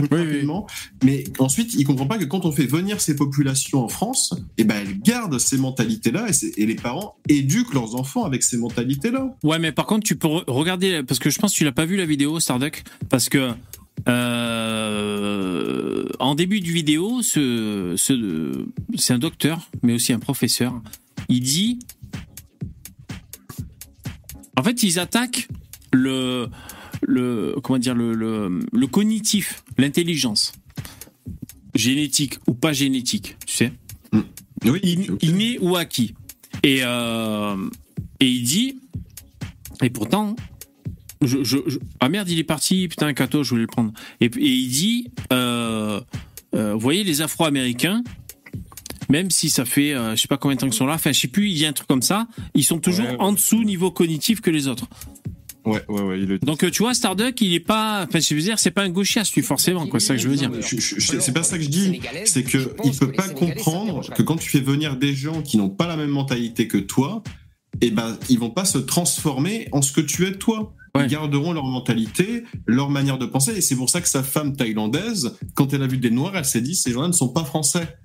[1.04, 4.64] Mais ensuite, il comprend pas que quand on fait venir ces populations en France, eh
[4.64, 8.58] ben elles gardent ces mentalités-là et, c'est- et les parents éduquent leurs enfants avec ces
[8.58, 9.36] mentalités-là.
[9.44, 11.72] Ouais, mais par contre, tu peux re- regarder parce que je pense que tu l'as
[11.72, 13.52] pas vu la vidéo Starduck parce que
[14.62, 20.74] euh, en début de vidéo, ce, ce c'est un docteur, mais aussi un professeur.
[21.30, 21.80] Il dit,
[24.58, 25.48] en fait, ils attaquent
[25.94, 26.48] le
[27.04, 30.54] le comment dire le le, le cognitif, l'intelligence
[31.76, 33.74] génétique ou pas génétique, tu sais
[34.14, 36.14] Oui, in- inné ou acquis.
[36.64, 37.56] Et, euh,
[38.20, 38.78] et il dit,
[39.82, 40.36] et pourtant,
[41.22, 43.92] je, je- je- ah merde, il est parti, putain, Kato, je voulais le prendre.
[44.20, 46.02] Et, et il dit, euh,
[46.56, 48.04] euh, vous voyez, les Afro-Américains,
[49.10, 51.12] même si ça fait, euh, je sais pas combien de temps qu'ils sont là, enfin,
[51.12, 53.18] je sais plus, il y a un truc comme ça, ils sont toujours Ouais, ouais.
[53.20, 54.88] en dessous niveau cognitif que les autres.
[55.64, 56.20] Ouais, ouais, ouais.
[56.22, 56.40] Il.
[56.40, 59.30] Donc, tu vois, Starduck, il est pas, enfin, je veux dire, c'est pas un gauchias,
[59.36, 60.50] lui, forcément, quoi, c'est ça que je veux dire.
[60.64, 62.00] C'est pas ça que je dis.
[62.26, 65.70] C'est que il peut pas comprendre que quand tu fais venir des gens qui n'ont
[65.70, 67.22] pas la même mentalité que toi,
[67.80, 70.74] eh ben ils vont pas se transformer en ce que tu es toi.
[70.94, 71.06] Ouais.
[71.06, 74.58] Ils garderont leur mentalité, leur manière de penser, et c'est pour ça que sa femme
[74.58, 77.46] thaïlandaise, quand elle a vu des noirs, elle s'est dit ces gens-là ne sont pas
[77.46, 77.98] français.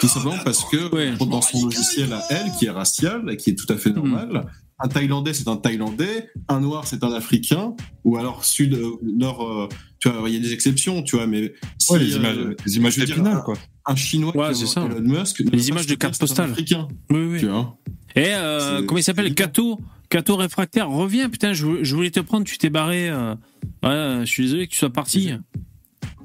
[0.00, 1.12] Tout simplement parce que Ouais.
[1.18, 3.96] dans son logiciel à elle, qui est racial et qui est tout à fait Mhm.
[3.96, 4.46] normal,
[4.78, 7.74] un Thaïlandais c'est un Thaïlandais, un Noir c'est un Africain,
[8.04, 9.68] ou alors Sud, euh, Nord, euh,
[10.00, 12.38] tu vois, il y a des exceptions, tu vois, mais si, Ouais, les euh, images,
[12.64, 13.54] les images dire, un- quoi.
[13.84, 14.76] un Chinois Ouais, qui est.
[14.78, 16.50] Elon Musk, Les images de un postales.
[16.52, 17.40] Africain, Oui, oui.
[17.40, 17.76] tu vois.
[18.16, 22.44] Et euh, comment il s'appelle Cato Cato réfractaire, reviens, putain, je, je voulais te prendre,
[22.44, 23.08] tu t'es barré.
[23.08, 23.34] euh.
[23.82, 25.32] Ouais, je suis désolé que tu sois parti.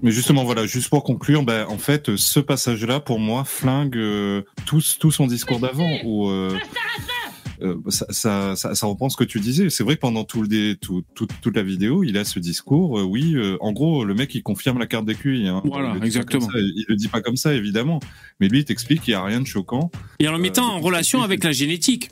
[0.01, 4.43] Mais justement, voilà, juste pour conclure, ben, en fait, ce passage-là, pour moi, flingue euh,
[4.65, 6.29] tout, tout son discours d'avant, où
[7.61, 9.69] euh, ça, ça, ça, ça reprend ce que tu disais.
[9.69, 12.39] C'est vrai que pendant tout le dé, tout, tout- toute la vidéo, il a ce
[12.39, 12.99] discours.
[12.99, 15.47] euh, oui, euh, en gros, le mec, il confirme la carte des QI.
[15.47, 15.61] Hein.
[15.65, 16.47] Voilà, Il exactement.
[16.55, 17.99] il le dit pas comme ça, évidemment.
[18.39, 19.91] Mais lui, il t'explique qu'il n'y a rien de choquant.
[20.19, 22.09] Et en le mettant Euh, en relation avec la génétique.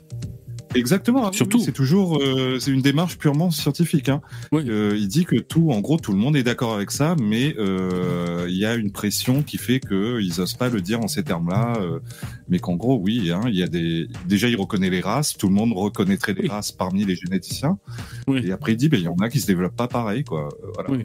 [0.74, 1.26] Exactement.
[1.28, 1.32] hein.
[1.32, 1.58] Surtout.
[1.58, 4.08] Oui, C'est toujours euh, c'est une démarche purement scientifique.
[4.08, 4.20] Hein.
[4.52, 4.64] Oui.
[4.68, 7.54] Euh, il dit que tout, en gros, tout le monde est d'accord avec ça, mais
[7.58, 11.08] euh, il y a une pression qui fait que ils osent pas le dire en
[11.08, 11.74] ces termes-là.
[11.80, 12.00] euh,
[12.48, 14.08] mais qu'en gros, oui, hein, il y a des.
[14.26, 15.36] Déjà, il reconnaît les races.
[15.36, 16.48] Tout le monde reconnaîtrait les Oui.
[16.48, 17.78] races parmi les généticiens.
[18.26, 18.40] Oui.
[18.44, 20.48] Et après, il dit, ben, il y en a qui se développent pas pareil, quoi.
[20.64, 21.04] Euh, Voilà.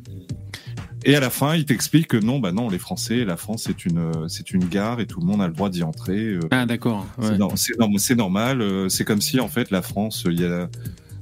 [1.05, 3.85] Et à la fin, il t'explique que non, bah non, les Français, la France, c'est
[3.85, 6.17] une, euh, c'est une gare et tout le monde a le droit d'y entrer.
[6.19, 7.05] euh, Ah, d'accord.
[7.17, 7.27] ouais.
[7.27, 8.61] c'est nor- C'est norm- c'est normal.
[8.61, 10.69] euh, C'est comme si en fait la France, il y a,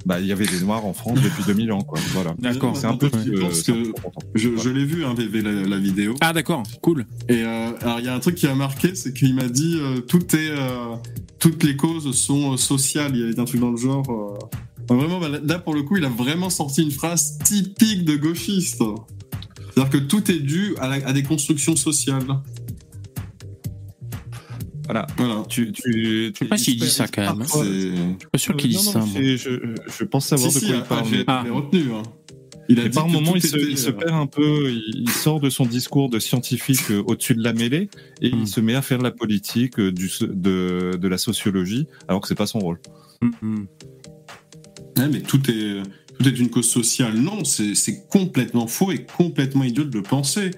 [0.06, 1.98] bah, il y avait des Noirs en France depuis 2000 ans, quoi.
[2.12, 2.34] Voilà.
[2.38, 2.76] D'accord.
[2.76, 3.10] C'est un peu.
[3.24, 3.92] Je euh, pense que-.
[4.34, 6.14] Je, je l'ai vu, hein, VV, la, la vidéo.
[6.20, 6.62] Ah, d'accord.
[6.80, 7.04] Cool.
[7.28, 9.78] Et euh, alors, il y a un truc qui a marqué, c'est qu'il m'a dit
[9.80, 10.94] euh, tout est, euh,
[11.40, 13.12] toutes les causes sont euh, sociales.
[13.14, 14.04] Il y avait un truc dans le genre.
[14.10, 14.38] euh,
[14.88, 18.14] enfin, vraiment, bah, là, pour le coup, il a vraiment sorti une phrase typique de
[18.16, 18.82] gauchiste.
[19.74, 22.24] C'est-à-dire que tout est dû à, la- à des constructions sociales.
[24.84, 25.06] Voilà.
[25.16, 25.42] Voilà.
[25.48, 27.42] Tu, tu, Je sais pas s'il dit ça quand même.
[27.42, 27.46] hein.
[27.62, 28.98] Je suis pas sûr qu'il Euh, dise ça.
[28.98, 29.08] moi.
[29.14, 31.06] je, je pense savoir Si, de si, quoi il parle.
[31.08, 31.44] j'ai Ah.
[31.50, 31.92] retenu.
[31.94, 32.02] hein.
[32.68, 34.12] Il a Et dit par que moment, tout il se, était, il se euh, perd
[34.14, 37.88] un peu, il, il sort de son discours de scientifique euh, au-dessus de la mêlée
[38.20, 38.40] et Hmm.
[38.42, 42.20] il se met à faire de la politique, euh, du, de, de la sociologie, alors
[42.20, 42.78] que c'est pas son rôle.
[43.20, 43.66] Mm, mm.
[44.98, 45.82] Ouais, mais tout est,
[46.24, 47.14] est une cause sociale.
[47.14, 50.50] Non, c'est c'est complètement faux et complètement idiot de le penser.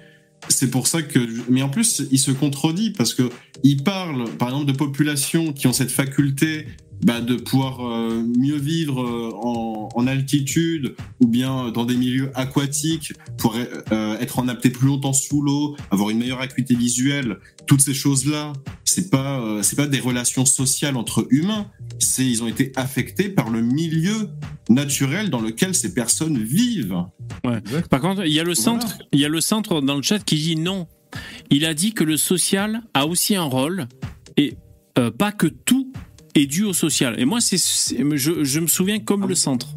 [0.48, 1.18] C'est pour ça que.
[1.48, 3.30] Mais en plus, il se contredit parce que
[3.62, 6.66] il parle, par exemple, de populations qui ont cette faculté
[7.02, 12.30] bah, de pouvoir euh, mieux vivre euh, en, en altitude ou bien dans des milieux
[12.34, 17.38] aquatiques pour euh, être en apté plus longtemps sous l'eau, avoir une meilleure acuité visuelle.
[17.66, 18.52] Toutes ces choses-là,
[18.84, 21.66] c'est pas, euh, c'est pas des relations sociales entre humains.
[21.98, 24.28] C'est ils ont été affectés par le milieu
[24.68, 27.04] naturel dans lequel ces personnes vivent.
[27.90, 28.80] Par contre, il y a le Voilà.
[28.80, 30.86] centre, il y a le centre dans le chat qui dit non.
[31.50, 33.86] Il a dit que le social a aussi un rôle
[34.36, 34.56] et
[34.98, 35.92] euh, pas que tout
[36.34, 37.14] est dû au social.
[37.18, 39.68] Et moi, c'est, c'est- je, je me souviens comme le centre.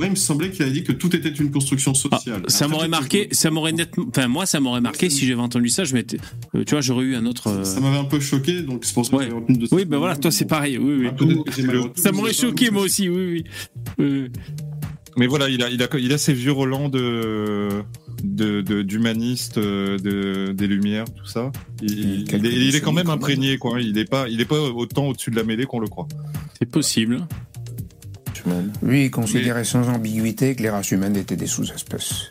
[0.00, 2.42] Ouais, il me semblait qu'il a dit que tout était une construction Ah, sociale.
[2.48, 5.42] ça Après, m'aurait marqué, que- ça m'aurait nettement, enfin moi, ça m'aurait marqué si j'avais
[5.42, 5.84] entendu ça.
[5.84, 6.16] Je m'étais,
[6.54, 7.48] euh, tu vois, j'aurais eu un autre.
[7.48, 9.24] euh, Ça m'avait un peu choqué, donc c'est pour ça que Ouais.
[9.24, 10.78] j'avais retenu de Oui, ben voilà, toi c'est pareil.
[10.78, 11.08] Oui, oui.
[11.10, 11.50] Ah,
[11.94, 13.08] que Ça m'aurait choqué moi ça- aussi.
[13.10, 13.44] Oui, oui.
[14.00, 14.28] Euh,
[15.18, 17.68] Mais voilà, il a, il a, il a ses vieux Roland de,
[18.22, 21.50] de, de- d'humaniste, euh, de, des Lumières, tout ça.
[21.82, 23.80] Il, est, il est décennies quand même imprégné, quoi.
[23.80, 26.08] Il est pas, il est pas autant au-dessus de la mêlée qu'on le croit.
[26.58, 27.26] c'est possible.
[28.82, 32.30] Lui, il considérait sans ambiguïté que les races humaines étaient des sous-espèces.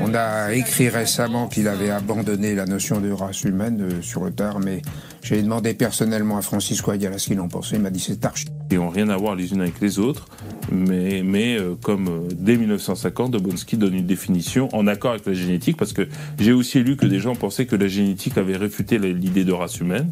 [0.00, 4.32] On a écrit récemment qu'il avait abandonné la notion de race humaine euh, sur le
[4.32, 4.80] tard, mais
[5.22, 7.76] j'ai demandé personnellement à Francisco Ayala ce qu'il en pensait.
[7.76, 8.46] Il m'a dit c'est archi.
[8.70, 10.26] Qui n'ont rien à voir les unes avec les autres,
[10.70, 15.34] mais, mais euh, comme euh, dès 1950, Dobonski donne une définition en accord avec la
[15.34, 16.08] génétique, parce que
[16.38, 19.78] j'ai aussi lu que des gens pensaient que la génétique avait réfuté l'idée de race
[19.80, 20.10] humaine.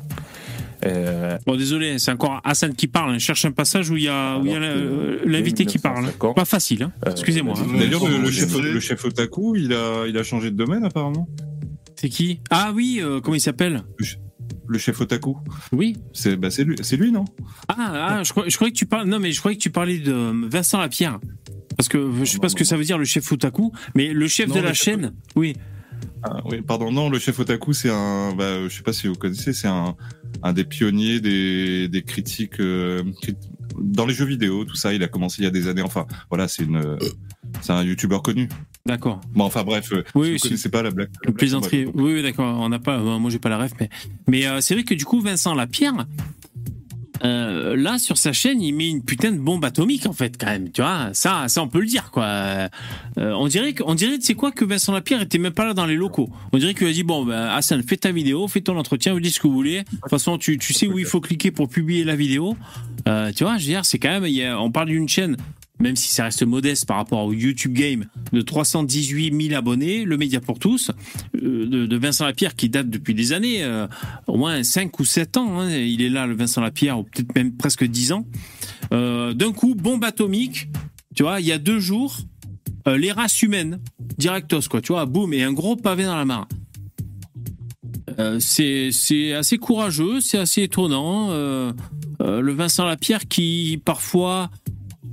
[0.87, 3.11] Euh, Bon, désolé, c'est encore Hassan qui parle.
[3.13, 3.19] hein.
[3.19, 4.79] Je cherche un passage où il y a, où il y a Alors la- que,
[4.87, 5.97] euh, l'invité qui parle.
[5.97, 6.93] 1950, Pas facile, hein.
[7.07, 7.55] euh, excusez-moi.
[7.59, 7.67] hein.
[7.79, 8.63] D'ailleurs, le, chef, ouais.
[8.63, 11.29] le chef otaku, il a, il a changé de domaine apparemment.
[11.97, 12.41] C'est qui?
[12.51, 13.83] Ah oui, euh, comment il s'appelle?
[14.67, 15.37] Le chef otaku,
[15.73, 15.97] Oui.
[16.13, 17.25] c'est, bah, c'est lui, c'est lui, non?
[17.69, 17.75] Ah,
[18.19, 19.09] ah je, crois- je croyais que tu parlais.
[19.11, 21.19] Non, mais je croyais que tu parlais de Vincent Lapierre.
[21.77, 24.29] Parce que je sais pas ce que ça veut dire le chef otaku, mais le
[24.29, 25.57] chef Non, de le la chef- chaîne, oui.
[26.23, 29.15] Ah, oui, pardon, non, le chef otaku, c'est un, bah, je sais pas si vous
[29.15, 29.97] connaissez, c'est un,
[30.43, 33.37] un des pionniers des, des critiques euh, crit-
[33.81, 34.93] dans les jeux vidéo, tout ça.
[34.93, 35.83] Il a commencé il y a des années.
[35.83, 36.99] Enfin, voilà, c'est une,
[37.63, 38.49] c'est un youtubeur connu.
[38.87, 39.21] D'accord.
[39.35, 41.11] Bon, enfin bref, euh, Oui, si vous connaissez pas la blague.
[41.25, 41.87] Le plaisanterie.
[41.95, 42.59] Oui, oui, d'accord.
[42.61, 42.99] On n'a pas.
[43.19, 43.89] Moi, j'ai pas la ref, mais
[44.27, 46.07] mais euh, c'est vrai que du coup, Vincent Lapierre,
[47.25, 50.47] euh, là sur sa chaîne, il met une putain de bombe atomique en fait, quand
[50.47, 50.71] même.
[50.71, 52.25] Tu vois, ça, ça, on peut le dire, quoi.
[52.25, 52.69] Euh,
[53.17, 55.87] on dirait que, on dirait, sais quoi, que Vincent Lapierre était même pas là dans
[55.87, 56.31] les locaux.
[56.53, 59.21] On dirait qu'il a dit bon, ben, Hassan, fais ta vidéo, fais ton entretien, vous
[59.21, 59.81] dites ce que vous voulez.
[59.83, 62.57] De toute façon, tu, tu sais où il faut cliquer pour publier la vidéo.
[63.09, 65.37] Euh, tu vois, je veux dire, c'est quand même, y a- on parle d'une chaîne
[65.81, 70.17] même si ça reste modeste par rapport au YouTube Game, de 318 000 abonnés, le
[70.17, 70.91] média pour tous,
[71.43, 73.87] euh, de, Vincent Lapierre qui date depuis des années, euh,
[74.27, 77.35] au moins 5 ou 7 ans, hein, il est là, le Vincent Lapierre, ou peut-être
[77.35, 78.27] même presque 10 ans.
[78.93, 80.69] Euh, D'un coup, bombe atomique,
[81.15, 82.17] tu vois, il y a deux jours,
[82.87, 83.79] les races humaines,
[84.19, 86.49] directos, quoi, tu vois, boum, et un gros pavé dans la mare.
[88.39, 91.31] C'est assez courageux, c'est assez étonnant.
[91.31, 94.51] Le Vincent Lapierre qui parfois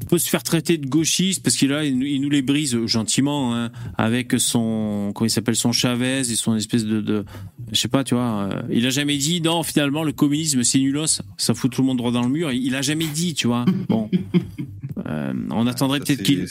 [0.10, 3.72] peut se faire traiter de gauchiste parce qu'il a il, nous- les brise gentiment hein,
[3.98, 7.26] avec son comment il s'appelle son Chavez et son espèce de, de
[7.72, 10.80] je sais pas tu vois euh, il a jamais dit non finalement le communisme c'est
[10.80, 12.52] nulos ça fout tout le monde droit dans le mur.
[12.52, 13.65] Il, il a jamais dit tu vois.
[13.90, 14.10] Bon.
[15.06, 16.45] Euh, on attendrait Ça, peut-être qu'il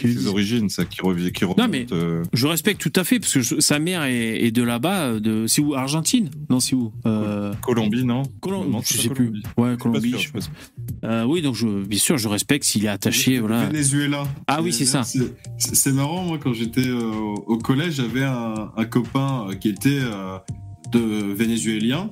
[0.00, 1.58] ses origines, ça qui revient, qui remonte.
[1.58, 4.50] Non mais euh, je respecte tout à fait parce que je- sa mère est, est
[4.50, 6.30] de là-bas, de c'est où Argentine?
[6.50, 8.22] Non, c'est où euh, Colombie, non?
[8.40, 9.26] Colom- Non, je sais pas plus.
[9.26, 9.42] Colombie.
[9.58, 10.10] Ouais, Colombie.
[10.18, 11.06] sûr, je.
[11.06, 13.66] Euh, oui, donc je, bien sûr, je respecte s'il est attaché, voilà.
[13.66, 14.24] Venezuela.
[14.46, 15.02] Ah oui, c'est ça.
[15.58, 17.10] C'est marrant, moi, quand j'étais euh,
[17.46, 20.38] au collège, j'avais un, un copain euh, qui était euh,
[20.92, 21.00] de
[21.34, 22.10] vénézuélien.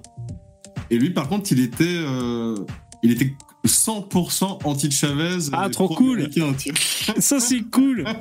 [0.91, 2.57] Et lui, par contre, il était, euh,
[3.03, 3.33] il était
[3.67, 5.51] 100% anti-Chavez.
[5.53, 6.31] Ah, trop cool.
[7.19, 8.05] Ça c'est cool.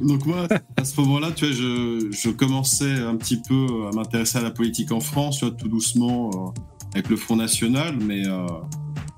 [0.00, 0.46] Donc moi,
[0.76, 4.50] à ce moment-là, tu vois, je, je commençais un petit peu à m'intéresser à la
[4.50, 6.60] politique en France, tu vois, tout doucement, euh,
[6.94, 8.46] avec le Front National, mais euh,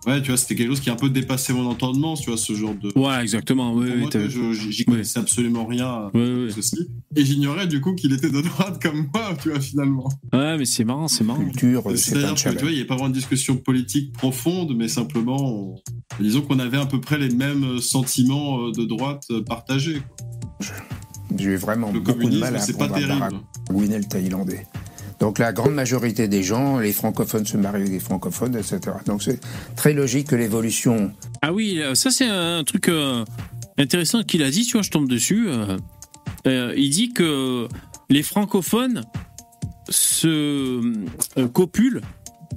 [0.08, 2.36] ouais, tu vois, c'était quelque chose qui a un peu dépassé mon entendement, tu vois,
[2.38, 2.90] ce genre de...
[2.98, 3.72] Ouais, exactement.
[3.72, 6.50] Vois, je- j'y connaissais absolument rien à Ouais, ouais.
[6.50, 6.88] ceci.
[7.16, 10.08] Et j'ignorais du coup qu'il était de droite comme moi, tu vois, finalement.
[10.32, 11.44] Ouais, mais c'est marrant, c'est marrant.
[11.44, 14.12] Culture, euh, c'est C'est-à-dire que, tu vois, il n'y a pas vraiment de discussion politique
[14.12, 15.74] profonde, mais simplement, on-
[16.20, 20.00] disons qu'on avait à peu près les mêmes sentiments euh, de droite euh, partagés.
[20.60, 20.66] quoi.
[21.38, 23.40] J'ai vraiment Le beaucoup de communisme, mal à c'est pas à terrible.
[23.70, 24.66] Le thaïlandais.
[25.18, 28.80] Donc la grande majorité des gens, les francophones se marient avec des francophones, etc.
[29.06, 29.40] Donc c'est
[29.74, 31.12] très logique que l'évolution
[31.42, 33.24] Ah oui, euh, ça c'est un truc euh,
[33.78, 35.48] intéressant qu'il a dit, tu vois, je tombe dessus.
[36.46, 37.68] euh, il dit que
[38.10, 39.02] les francophones
[39.88, 40.80] se
[41.52, 42.02] copulent,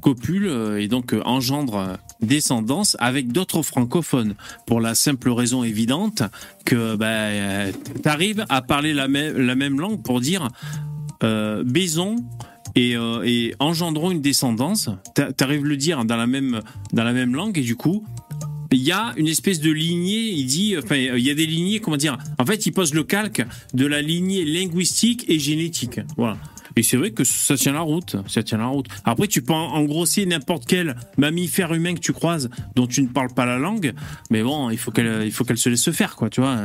[0.01, 4.35] copulent et donc engendrent descendance avec d'autres francophones
[4.67, 6.23] pour la simple raison évidente
[6.65, 7.71] que bah,
[8.03, 10.49] tu arrives à parler la même langue pour dire
[11.23, 12.15] euh, baisons
[12.75, 14.89] et, euh, et engendrons une descendance.
[15.15, 16.61] T'a- T'arrives le dire dans la même
[16.93, 18.05] dans la même langue et du coup
[18.73, 21.81] il y a une espèce de lignée, il dit, enfin, il y a des lignées,
[21.81, 25.99] comment dire, en fait, il pose le calque de la lignée linguistique et génétique.
[26.15, 26.37] Voilà.
[26.77, 28.85] Et c'est vrai que ça tient la route, ça tient la route.
[29.03, 33.09] Après, tu peux en- engrosser n'importe quel mammifère humain que tu croises dont tu ne
[33.09, 33.91] parles pas la langue,
[34.29, 36.55] mais bon, il faut qu'elle, il faut qu'elle se laisse faire, quoi, tu vois.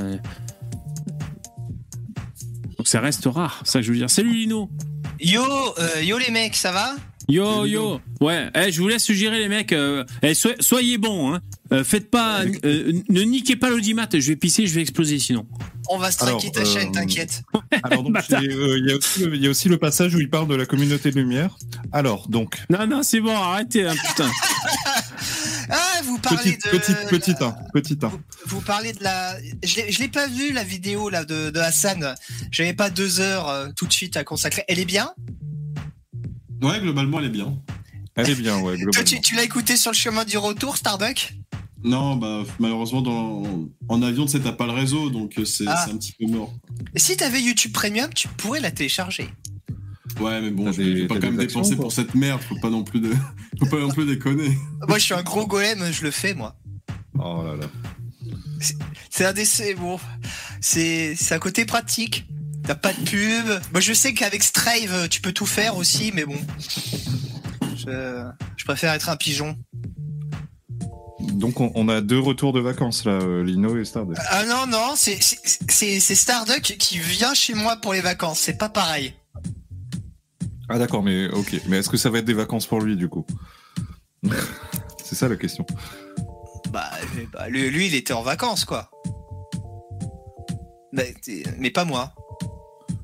[2.87, 4.09] Donc ça reste rare, ça que je veux dire.
[4.09, 4.71] Salut Lino.
[5.19, 6.95] Yo, euh, yo les mecs, ça va?
[7.29, 9.73] Yo yo, ouais, eh, je vous laisse gérer les mecs.
[9.73, 11.41] euh, eh, soy- soyez bons, hein.
[11.73, 14.07] Euh, faites pas, euh, ne niquez pas l'audimat.
[14.13, 15.45] Je vais pisser, je vais exploser sinon.
[15.89, 17.43] On va striker ta chaîne, t'inquiète.
[17.83, 20.21] Alors donc, euh, il y, a aussi le- il y a aussi le passage où
[20.21, 21.57] il parle de la communauté de lumière.
[21.91, 24.31] Alors donc, Non non, c'est bon, arrêtez, hein, putain.
[25.69, 26.71] Ah, vous parlez petite, de.
[26.79, 28.13] petite, petite, un, petite, un.
[28.47, 29.37] Vous parlez de la.
[29.65, 32.15] Je l'ai- je l'ai pas vu la vidéo là de, de Hassan.
[32.53, 34.63] J'avais pas deux heures euh, tout de suite à consacrer.
[34.69, 35.11] Elle est bien?
[36.63, 37.57] Ouais, globalement, elle est bien.
[38.15, 39.05] Elle est bien, ouais, Toi, globalement.
[39.05, 41.35] tu, tu l'as écouté sur le chemin du retour, Starduck
[41.85, 43.43] Non, bah, malheureusement, dans,
[43.89, 45.83] en avion, tu sais, t'as pas le réseau, donc euh, c'est Ah.
[45.85, 46.53] c'est un petit peu mort.
[46.95, 49.29] Et Si t'avais YouTube Premium, tu pourrais la télécharger.
[50.21, 52.71] Ouais, mais bon, je vais pas quand même actions, dépenser pour cette merde, faut pas
[52.71, 53.11] non plus, de...
[53.59, 54.49] faut pas non plus déconner.
[54.89, 56.57] Moi, je suis un gros golem, je le fais, moi.
[57.19, 57.67] Oh là là.
[59.11, 59.99] C'est un c'est Bon.
[60.61, 62.27] C'est c'est un côté pratique.
[62.67, 63.47] T'as pas de pub.
[63.73, 66.39] Moi, je sais qu'avec Strive, tu peux tout faire aussi, mais bon.
[67.77, 68.25] Je,
[68.57, 69.57] je préfère être un pigeon.
[71.21, 74.21] Donc on, on a deux retours de vacances là, euh, Lino et Stardust.
[74.31, 78.41] Ah non, non, c'est Starduck qui vient chez moi pour les vacances.
[78.41, 79.15] C'est pas pareil.
[80.69, 81.61] Ah d'accord, mais ok.
[81.69, 83.25] Mais est-ce que ça va être des vacances pour lui du coup?
[85.05, 85.65] C'est ça la question.
[86.71, 88.91] Bah, euh, bah, lui, lui, il était en vacances, quoi.
[90.93, 92.13] Mais pas moi.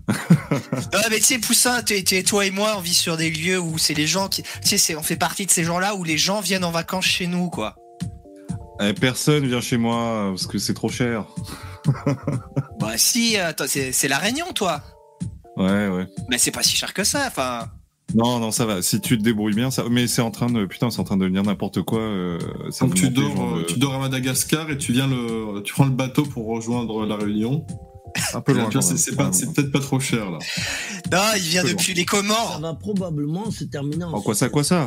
[0.09, 1.83] Non, mais tu sais, Poussin,
[2.27, 4.43] toi et moi, on vit sur des lieux où c'est les gens qui.
[4.65, 7.27] Tu sais, on fait partie de ces gens-là où les gens viennent en vacances chez
[7.27, 7.77] nous, quoi.
[8.81, 11.25] Eh, personne vient chez moi parce que c'est trop cher.
[12.79, 14.83] Bah, si, attends, c'est la Réunion, toi.
[15.57, 16.07] Ouais, ouais.
[16.29, 17.69] Mais c'est pas si cher que ça, enfin.
[18.15, 18.83] Non, non, ça va.
[18.83, 19.85] Si tu te débrouilles bien, ça.
[19.91, 22.01] Mais c'est en train de, putain, c'est en train de devenir n'importe quoi.
[22.01, 22.39] euh,
[22.81, 25.85] Donc tu dors, euh, euh, tu dors à Madagascar et tu viens le, tu prends
[25.85, 27.65] le bateau pour rejoindre la Réunion.
[28.35, 28.71] Un peu loin.
[28.81, 29.15] C'est
[29.53, 30.39] peut-être pas trop cher là.
[31.11, 32.55] Non, il vient depuis les Comores.
[32.55, 34.87] Ça va probablement se terminer en Oh, quoi ça, quoi ça?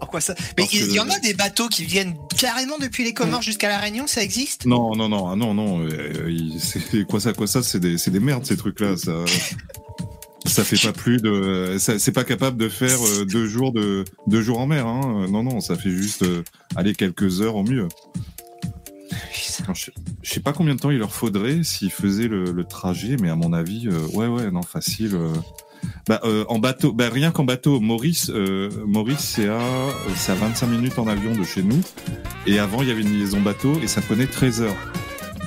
[0.00, 0.34] En quoi ça?
[0.38, 3.68] Mais Parce il y en a des bateaux qui viennent carrément depuis les Comores jusqu'à
[3.68, 4.66] la Réunion, ça existe?
[4.66, 5.80] Non, non, non, ah non, non.
[5.86, 8.96] euh, il- c'est quoi ça, quoi ça C'est des, c'est des merdes ces trucs-là.
[8.96, 9.12] Ça,
[10.46, 14.42] ça fait pas plus de, c'est pas capable de faire euh, deux jours de, deux
[14.42, 14.86] jours en mer.
[14.86, 15.22] Hein.
[15.24, 16.42] Euh, Non, non, ça fait juste, euh,
[16.74, 17.86] aller quelques heures au mieux.
[19.62, 19.90] Alors, je,
[20.22, 23.30] je sais pas combien de temps il leur faudrait s'ils faisaient le, le trajet, mais
[23.30, 25.14] à mon avis, euh, ouais, ouais, non, facile.
[25.14, 25.32] euh.
[26.08, 28.30] Bah, euh, en bateau, bah, rien qu'en bateau, Maurice,
[28.86, 31.80] Maurice, c'est à, à 25 minutes en avion de chez nous.
[32.46, 34.76] Et avant, il y avait une liaison bateau et ça prenait 13 heures.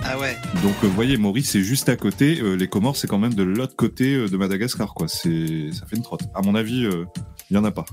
[0.03, 0.37] Ah ouais.
[0.63, 2.41] Donc, vous voyez, Maurice, c'est juste à côté.
[2.57, 5.07] Les Comores, c'est quand même de l'autre côté de Madagascar, quoi.
[5.09, 6.21] C'est, ça fait une trotte.
[6.33, 6.87] À mon avis,
[7.49, 7.85] il y en a pas.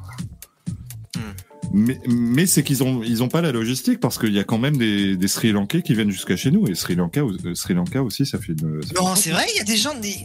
[1.79, 4.57] Mais, mais c'est qu'ils ont ils ont pas la logistique parce qu'il y a quand
[4.57, 7.75] même des, des Sri Lankais qui viennent jusqu'à chez nous et Sri Lanka euh, Sri
[7.75, 8.81] Lanka aussi ça fait une.
[8.83, 10.17] ça Non, c'est vrai, il y a des gens, des,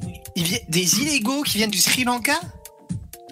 [0.70, 2.40] des illégaux qui viennent du Sri Lanka?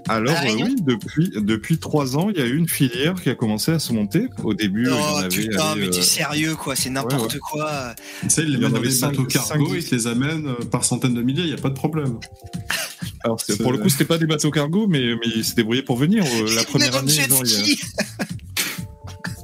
[0.09, 3.29] Alors euh, Réunion oui depuis depuis trois ans il y a eu une filière qui
[3.29, 4.27] a commencé à se monter.
[4.43, 5.27] Au début il y en Oh avait.
[5.29, 7.39] putain, allez, mais euh, t'es sérieux quoi, c'est n'importe ouais.
[7.39, 7.93] quoi.
[8.21, 9.75] Tu sais, ils les Il y en mettent dans avait des cinq- bateaux cargo, cinq-
[9.77, 12.19] ils te les amènent euh, par centaines de milliers, il n'y a pas de problème.
[13.23, 15.97] Alors pour le coup c'était pas des bateaux cargo mais mais ils s'est débrouillé pour
[15.97, 16.23] venir.
[16.25, 17.79] Euh, La première année genre, il y a- ski.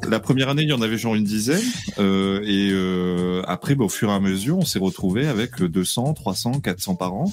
[0.10, 1.64] La première année, il y en avait genre une dizaine,
[1.99, 6.14] euh, et euh, après, bah, au fur et à mesure, on s'est retrouvé avec 200,
[6.14, 7.32] 300, 400 par an.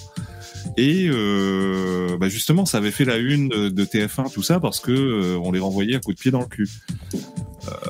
[0.76, 4.80] Et euh, bah, justement, ça avait fait la une de, de TF1, tout ça, parce
[4.80, 6.68] que on les renvoyait à coups de pied dans le cul.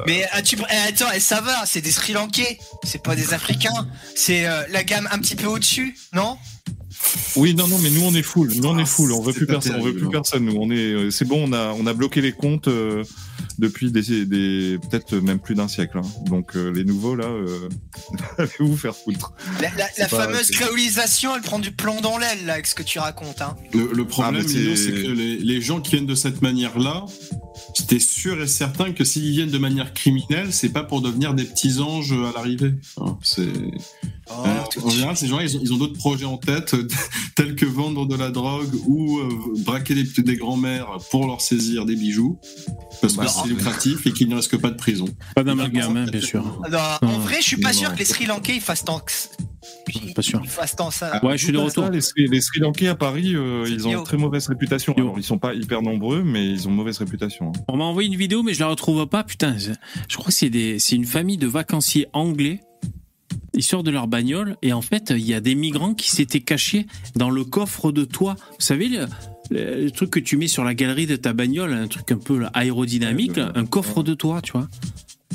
[0.07, 3.33] Mais ah, tu, eh, attends, eh, ça va, c'est des Sri Lankais, c'est pas des
[3.33, 6.37] Africains, c'est la gamme un petit peu au-dessus, non?
[7.37, 9.33] Oui, non, non, mais nous on est full, nous on Ah, est full, on veut
[9.33, 10.45] plus personne, on veut plus personne.
[10.45, 13.05] Nous, on est, euh, c'est bon, on a, on a bloqué les comptes euh,
[13.59, 15.99] depuis des, des peut-être même plus d'un siècle.
[15.99, 16.07] hein.
[16.27, 17.69] Donc euh, les nouveaux là, euh,
[18.61, 19.33] vous faire foutre.
[19.61, 22.66] La, la- la C'est pas- fameuse créolisation, elle prend du plomb dans l'aile, là, avec
[22.66, 23.43] ce que tu racontes.
[23.43, 23.57] Hein.
[23.74, 27.05] Le, le problème, Ah, c'est- que les, les gens qui viennent de cette manière-là,
[27.79, 31.45] j'étais sûr et certain que s'ils viennent de manière criminelle, c'est pas pour devenir des
[31.45, 32.73] petits anges à l'arrivée.
[33.01, 33.49] Hein, c'est
[34.39, 36.87] Oh, Euh, en général, ces gens ils ont, ils ont d'autres projets en tête, euh,
[37.37, 39.29] tels que vendre de la drogue ou euh,
[39.65, 42.39] braquer des, des grands-mères pour leur saisir des bijoux,
[43.01, 45.07] parce que Bah, c'est lucratif et qu'ils ne risquent pas de prison.
[45.35, 46.43] Pas d'amalgame, hein, bien sûr.
[46.71, 46.79] Non,
[47.09, 47.95] en vrai, je suis pas non, sûr non.
[47.95, 49.13] que les Sri Lankais ils fassent tant que
[50.15, 50.41] Pas sûr.
[50.43, 51.25] ils fassent tant ça.
[51.25, 51.85] Ouais, je suis de retour.
[51.85, 54.95] ça, Les, Sri- les Sri Lankais à Paris, euh, ils ont une très mauvaise réputation.
[54.97, 57.49] Alors, ils sont pas hyper nombreux, mais ils ont une mauvaise réputation.
[57.55, 57.61] hein.
[57.69, 59.23] On m'a envoyé une vidéo, mais je la retrouve pas.
[59.25, 59.73] Putain, je
[60.09, 62.61] je crois que c'est des, c'est une famille de vacanciers anglais.
[63.55, 66.41] Ils sortent de leur bagnole et en fait, il y a des migrants qui s'étaient
[66.41, 68.35] cachés dans le coffre de toit.
[68.53, 69.07] Vous savez, le,
[69.51, 72.19] le- le truc que tu mets sur la galerie de ta bagnole, un truc un
[72.19, 74.69] peu aérodynamique, un coffre de toit, tu vois.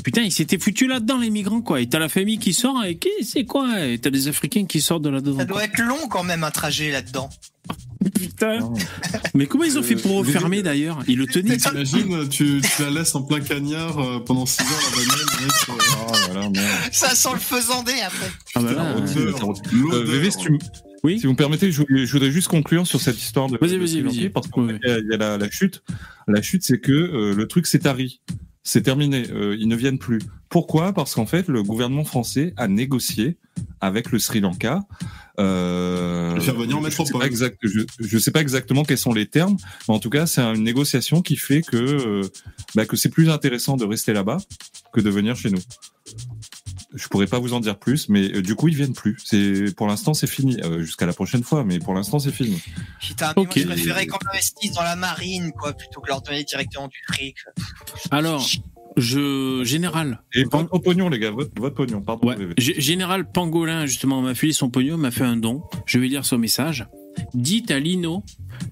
[0.04, 1.80] Putain, ils s'étaient foutus là-dedans, les migrants, quoi.
[1.80, 3.84] Et t'as la famille qui sort, et qui- c'est quoi?
[3.86, 5.38] Et t'as des Africains qui sortent de là-dedans.
[5.38, 7.28] Ça doit être long quand même un trajet là-dedans.
[8.14, 8.72] Putain.
[9.34, 11.56] Mais comment ils ont fait pour Euh, refermer d'ailleurs Ils le tenaient.
[11.56, 15.72] T'imagines, tu, tu la laisses en plein cagnard euh, pendant 6 heures la bagnole, euh,
[16.00, 16.58] Oh, voilà, merde.
[16.92, 18.30] Ça sent le faisandé après.
[18.54, 20.04] Ah bah là, Euh.
[20.04, 20.58] VV, si tu me-
[21.04, 21.20] Oui.
[21.20, 24.28] Si vous me permettez, je voudrais juste conclure sur cette histoire de, Vas-y, vas-y, vas-y.
[24.30, 25.82] parce qu'il Oui, y a, il y a la, la chute.
[26.26, 28.20] La chute, c'est que euh, le truc s'est tari.
[28.62, 29.24] C'est terminé.
[29.30, 30.20] Euh, ils ne viennent plus.
[30.48, 30.92] Pourquoi?
[30.92, 33.36] Parce qu'en fait, le gouvernement français a négocié
[33.80, 34.80] avec le Sri Lanka.
[35.38, 37.30] Euh, Le faire venir en je métropole.
[38.00, 39.56] je sais pas exactement quels sont les termes,
[39.88, 42.28] mais en tout cas, c'est une négociation qui fait que euh,
[42.74, 44.38] bah, que c'est plus intéressant de rester là-bas
[44.92, 45.60] que de venir chez nous.
[46.94, 49.16] Je pourrais pas vous en dire plus, mais euh, du coup ils viennent plus.
[49.24, 50.58] C'est pour l'instant c'est fini.
[50.64, 52.60] Euh, Jusqu'à la prochaine fois, mais pour l'instant c'est fini.
[53.00, 53.56] Putain, mais Ok.
[53.56, 56.98] moi je préférais qu'on investisse dans la marine, quoi, plutôt que leur donner directement du
[57.12, 57.36] fric.
[58.10, 58.46] Alors,
[58.96, 60.22] je général.
[60.34, 62.00] Et votre au pognon les gars, votre, votre pognon.
[62.00, 62.26] Pardon.
[62.28, 62.36] Ouais.
[62.56, 65.62] Général Pangolin, justement, m'a filé son pognon, m'a fait un don.
[65.86, 66.86] Je vais lire son message.
[67.34, 68.24] Dites à Lino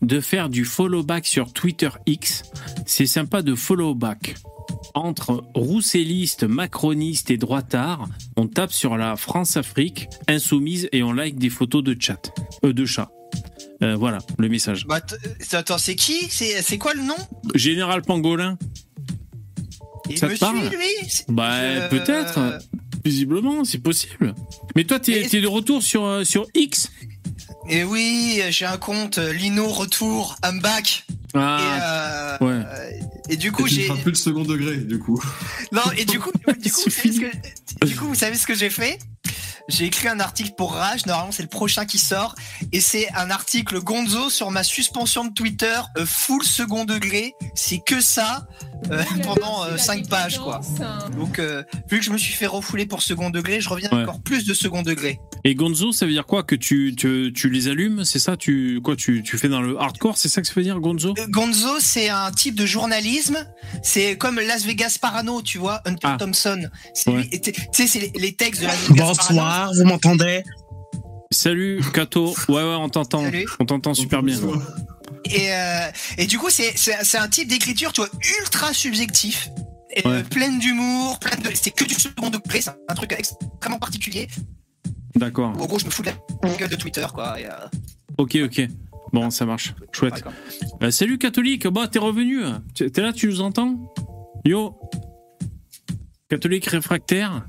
[0.02, 2.44] de faire du follow back sur Twitter X.
[2.86, 4.36] C'est sympa de follow back.
[4.94, 11.50] Entre roussellistes, macronistes et droitards, on tape sur la France-Afrique insoumise et on like des
[11.50, 12.32] photos de chat,
[12.64, 13.10] euh, de chat.
[13.82, 14.86] Euh, voilà le message.
[14.86, 16.28] Bah, euh, attends, c'est qui?
[16.30, 17.16] C'est quoi le nom?
[17.54, 18.56] Général Pangolin.
[20.08, 20.58] Il Ça me te parle?
[20.68, 21.24] suit, lui?
[21.28, 22.58] Bah Je- peut-être.
[23.04, 24.34] Visiblement, c'est possible.
[24.74, 26.90] Mais toi, t'es Mais- de retour sur, euh, sur X?
[27.68, 31.04] Et oui, j'ai un compte Lino Retour, I'm back.
[31.34, 32.64] Ah, et, euh, ouais.
[32.66, 32.90] euh,
[33.30, 33.86] et du coup, j'ai.
[33.88, 35.20] plus le second degré, du coup.
[35.72, 36.30] Non, et du coup,
[36.60, 37.86] du coup, vous savez ce que...
[37.86, 38.98] du coup, vous savez ce que j'ai fait?
[39.68, 41.06] J'ai écrit un article pour Rage.
[41.06, 42.36] Normalement, c'est le prochain qui sort.
[42.70, 47.34] Et c'est un article Gonzo sur ma suspension de Twitter, euh, full second degré.
[47.56, 48.46] C'est que ça
[48.92, 50.60] euh, pendant 5 pages, quoi.
[51.18, 54.02] Donc, euh, vu que je me suis fait refouler pour second degré, je reviens Ouais.
[54.02, 55.18] encore plus de second degré.
[55.42, 56.44] Et Gonzo, ça veut dire quoi?
[56.44, 58.36] Que tu, tu, tu les allumes C'est ça?
[58.36, 61.12] Tu, quoi, tu, tu fais dans le hardcore C'est ça que ça veut dire, Gonzo?
[61.15, 63.38] Euh, Gonzo, c'est un type de journalisme.
[63.82, 66.16] C'est comme Las Vegas Parano, tu vois, Hunter Ah.
[66.18, 66.68] Thompson.
[66.94, 67.22] C'est Ouais.
[67.22, 69.14] lui- Tu sais, c'est les, les textes de Las Vegas Parano.
[69.16, 70.42] Bonsoir, vous m'entendez?
[71.30, 72.34] Salut, Kato.
[72.48, 73.24] Ouais, ouais, on t'entend.
[73.60, 74.38] On t'entend super bien.
[75.24, 76.74] Et, euh, et du coup, c'est
[77.18, 78.10] un type d'écriture, tu vois,
[78.40, 79.48] ultra subjectif.
[79.94, 80.22] Et, euh, Ouais.
[80.24, 81.50] pleine d'humour, pleine de.
[81.54, 84.28] C'est que du second degré, c'est un truc extrêmement particulier.
[85.16, 85.48] D'accord.
[85.58, 86.10] En gros, je me fous de
[86.42, 87.40] la gueule de Twitter, quoi.
[87.40, 87.50] et, euh,
[88.18, 88.68] Ok, ok.
[89.12, 89.74] Bon, ça marche.
[89.92, 90.24] Chouette.
[90.82, 91.66] Euh, salut, catholique.
[91.68, 92.40] Bah, t'es revenu.
[92.74, 93.92] T'es là, tu nous entends?
[94.44, 94.78] Yo.
[96.28, 97.46] Catholique réfractaire.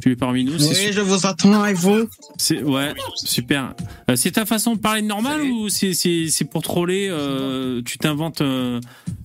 [0.00, 0.62] Tu es parmi nous.
[0.62, 2.08] Oui, je vous attends et vous?
[2.36, 3.74] C'est ouais, super.
[4.10, 7.96] Euh, c'est ta façon de parler normal ou c'est c'est c'est pour troller euh, Tu
[7.96, 8.80] t'inventes euh,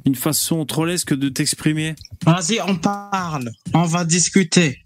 [0.06, 1.96] une façon trollesque de t'exprimer?
[2.26, 3.52] Vas-y, on parle.
[3.74, 4.82] On va discuter.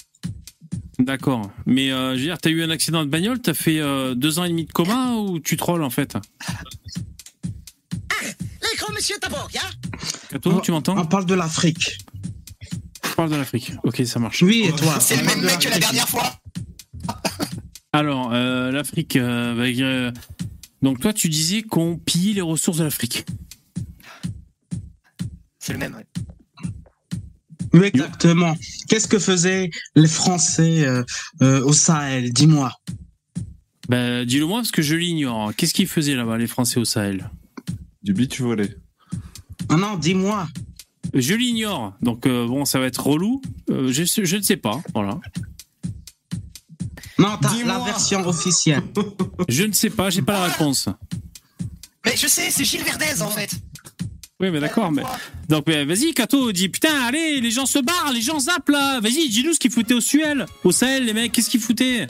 [1.00, 1.50] D'accord.
[1.66, 4.40] Mais euh, je veux dire, t'as eu un accident de bagnole, t'as fait euh, deux
[4.40, 6.16] ans et demi de coma ou tu trolles en fait?
[8.62, 10.60] L'écran, monsieur hein?
[10.64, 10.98] Tu m'entends?
[10.98, 11.98] On parle de l'Afrique.
[13.06, 13.74] On parle de l'Afrique.
[13.84, 14.42] Ok, ça marche.
[14.42, 16.40] Oui, et toi C'est le même mec que la dernière fois.
[17.94, 19.16] Alors, euh, l'Afrique.
[19.16, 20.12] euh, bah, euh,
[20.82, 23.26] donc, toi, tu disais qu'on pille les ressources de l'Afrique.
[25.60, 26.06] C'est le même, ouais.
[27.74, 28.56] Oui, exactement.
[28.94, 31.04] Qu'est-ce que faisaient les Français euh,
[31.42, 32.32] euh, au Sahel?
[32.32, 32.72] Dis-moi.
[33.90, 35.52] Bah, dis-le moi parce que je l'ignore.
[35.56, 37.28] Qu'est-ce qu'ils faisaient là-bas, les Français au Sahel?
[38.04, 38.78] Du beach volley.
[39.70, 40.48] Ah non, dis-moi.
[41.16, 41.96] Je l'ignore.
[42.04, 43.42] Donc, euh, bon, ça va être relou.
[43.72, 44.80] Euh, je, je ne sais pas.
[44.94, 45.20] Voilà.
[47.18, 48.84] Non, t'as la version officielle.
[49.50, 50.88] Je ne sais pas, j'ai pas la réponse.
[52.06, 53.56] Mais je sais, c'est Gilles Verdez en fait.
[54.40, 55.04] Oui, mais d'accord, mais.
[55.48, 59.00] Donc, mais vas-y, Kato, dis putain, allez, les gens se barrent, les gens zappent là.
[59.00, 62.08] Vas-y, dis-nous ce qu'ils foutaient au Suel, au Sahel, les mecs, qu'est-ce qu'ils foutaient?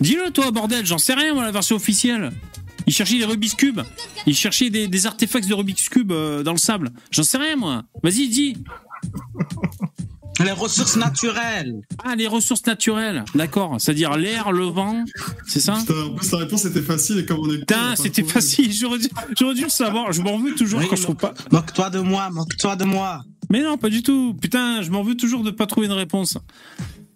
[0.00, 2.30] Dis-le, toi, bordel, j'en sais rien, moi, la version officielle.
[2.86, 3.80] Ils cherchaient des Rubik's Cube.
[4.26, 6.90] Ils cherchaient des, des artefacts de Rubik's Cube euh, dans le sable.
[7.10, 7.84] J'en sais rien, moi.
[8.02, 8.56] Vas-y, dis.
[10.44, 11.82] Les ressources naturelles.
[12.02, 13.24] Ah, les ressources naturelles.
[13.34, 13.76] D'accord.
[13.78, 15.04] C'est-à-dire l'air, le vent.
[15.46, 17.58] C'est ça Putain, en plus, la réponse était facile et comme on est.
[17.58, 18.72] Putain, c'était facile.
[18.72, 19.08] J'aurais dû,
[19.38, 20.12] j'aurais dû le savoir.
[20.12, 21.34] Je m'en veux toujours quand je trouve pas.
[21.50, 23.22] Moque-toi de moi, moque-toi de moi.
[23.50, 24.34] Mais non, pas du tout.
[24.40, 26.38] Putain, je m'en veux toujours de pas trouver une réponse.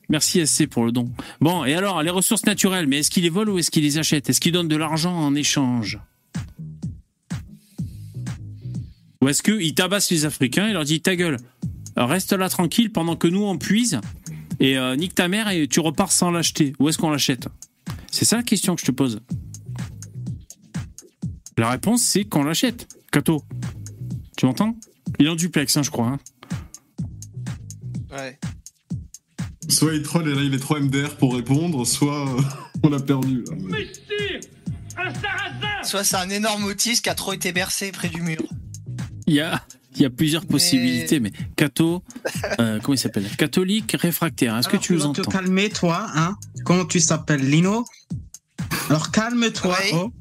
[0.09, 1.11] Merci SC pour le don.
[1.41, 3.99] Bon, et alors, les ressources naturelles, mais est-ce qu'ils les volent ou est-ce qu'ils les
[3.99, 4.29] achètent?
[4.29, 5.99] Est-ce qu'ils donnent de l'argent en échange?
[9.23, 11.39] Ou est-ce qu'ils tabassent les Africains et leur disent ta gueule,
[11.97, 14.01] reste là tranquille pendant que nous on puise
[14.61, 17.49] et euh, nique ta mère et tu repars sans l'acheter Où est-ce qu'on l'achète?
[18.11, 19.21] C'est ça la question que je te pose.
[21.57, 22.89] La réponse, c'est qu'on l'achète.
[23.13, 23.43] Kato,
[24.37, 24.77] tu m'entends?
[25.19, 26.09] Il est en duplex, hein, je crois.
[26.09, 26.19] hein.
[28.11, 28.39] Ouais.
[29.69, 32.41] Soit il troll et là il est trop MDR pour répondre, soit euh,
[32.83, 33.45] on l'a perdu.
[34.97, 35.13] là.
[35.83, 38.43] Soit c'est un énorme autiste qui a trop été bercé près du mur.
[39.27, 39.65] Il y a,
[39.97, 42.03] il y a plusieurs possibilités, mais Cato,
[42.61, 43.29] euh, comment il s'appelle?
[43.37, 44.57] Catholique réfractaire.
[44.57, 47.85] Est-ce que tu nous vas te entends calmer, toi, hein Comment tu s'appelles, Lino?
[48.91, 49.77] Alors calme-toi.
[49.95, 50.13] oh.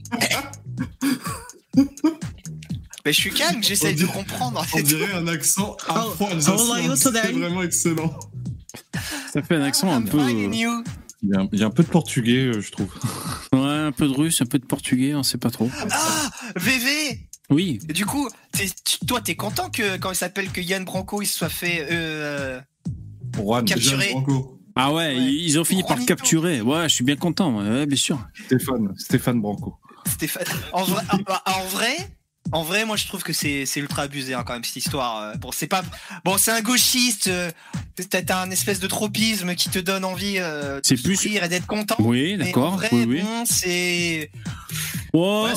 [3.05, 4.65] Mais je suis calme, j'essaie de comprendre.
[4.73, 6.83] On dirait un accent Oh, afro-alsacien.
[6.83, 8.17] you C'est vraiment excellent.
[9.33, 10.19] Ça fait un accent un peu.
[10.19, 10.65] euh, Il y,
[11.35, 12.87] a un, il y a un peu de portugais, euh, je trouve.
[13.51, 15.69] Ouais, un peu de russe, un peu de portugais, on sait pas trop.
[15.91, 17.79] Ah VV Oui.
[17.89, 21.25] Et Du coup, tu- toi, t'es content que quand il s'appelle que Yann Branco il
[21.27, 22.59] se soit fait euh,
[23.35, 24.13] Juan, capturer
[24.75, 26.61] Ah ouais, ils- ils ont fini par le capturer.
[26.61, 28.19] Ouais, je suis bien content, ouais, bien sûr.
[28.45, 29.75] Stéphane, Stéphane Branco.
[30.07, 30.43] Stéphane.
[30.73, 31.95] En vrai, en, en vrai,
[32.51, 35.21] en vrai, moi je trouve que c'est c'est ultra abusé hein, quand même cette histoire.
[35.21, 35.35] euh.
[35.35, 35.83] Bon, c'est pas
[36.25, 37.27] bon, c'est un gauchiste.
[37.27, 37.51] euh,
[38.09, 41.49] T'as un espèce de tropisme qui te donne envie euh, de C'est plus- sourire et
[41.49, 41.95] d'être content.
[41.99, 43.21] Oui, d'accord, En vrai, oui, oui.
[43.21, 44.31] bon, c'est.
[45.13, 45.47] Oh,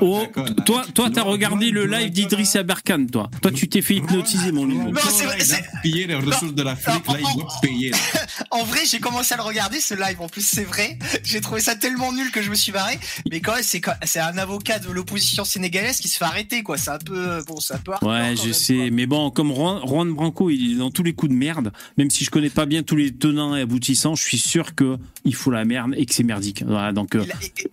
[0.00, 0.26] Oh,
[0.64, 3.30] toi, toi, t'as regardé le live d'Idriss Aberkan, toi.
[3.42, 4.90] Toi, tu t'es fait hypnotiser, mon loup.
[4.90, 7.92] Non, c'est vrai, c'est- Piller les ressources de l'Afrique, là, il doit payer.
[8.50, 10.20] En vrai, j'ai commencé à le regarder ce live.
[10.20, 10.98] En plus, c'est vrai.
[11.24, 12.98] J'ai trouvé ça tellement nul que je me suis barré.
[13.30, 16.76] Mais quand même, c'est un avocat de l'opposition sénégalaise qui se fait arrêter, quoi.
[16.78, 17.92] C'est un peu bon, c'est un peu.
[17.92, 18.52] hardcore, Ouais, je même.
[18.52, 21.72] sais, mais bon, comme Juan, Branco, il est dans tous les coups de merde.
[21.98, 24.98] Même si je connais pas bien tous les tenants et aboutissants, je suis sûr que
[25.24, 26.62] il faut la merde et que c'est merdique.
[26.66, 27.24] Voilà, donc euh,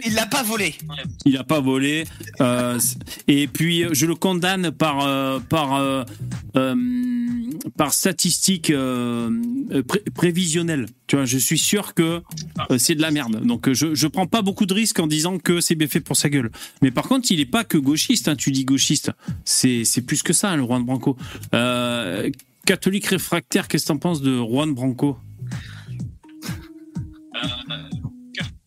[0.05, 0.75] Il l'a pas volé.
[1.25, 2.05] il a pas volé.
[2.41, 2.79] euh,
[3.27, 6.03] et puis je le condamne par euh, par euh,
[6.55, 6.75] euh,
[7.77, 9.29] par statistique euh,
[9.87, 10.87] pré- prévisionnelle.
[11.07, 12.21] Tu vois, je suis sûr que
[12.71, 13.45] euh, c'est de la merde.
[13.45, 15.99] Donc euh, je je prends pas beaucoup de risques en disant que c'est bien fait
[15.99, 16.51] pour sa gueule.
[16.81, 18.27] Mais par contre, il est pas que gauchiste.
[18.27, 19.11] Hein, tu dis gauchiste,
[19.45, 21.17] c'est c'est plus que ça, hein, le Juan Branco.
[21.53, 22.29] Euh,
[22.65, 25.17] catholique réfractaire, qu'est-ce que t'en penses de Juan Branco?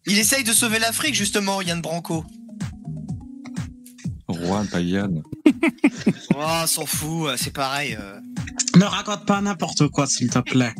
[0.07, 2.25] Il essaye de sauver l'Afrique, justement, Yann Branco.
[4.29, 5.23] Juan, pas Yann.
[6.35, 7.97] Oh, s'en fout, euh, c'est pareil.
[7.99, 8.19] euh.
[8.77, 10.75] Ne raconte pas n'importe quoi, s'il te plaît.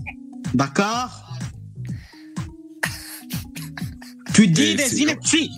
[0.55, 1.23] D'accord
[4.35, 5.51] Tu dis Et des c'est- inepties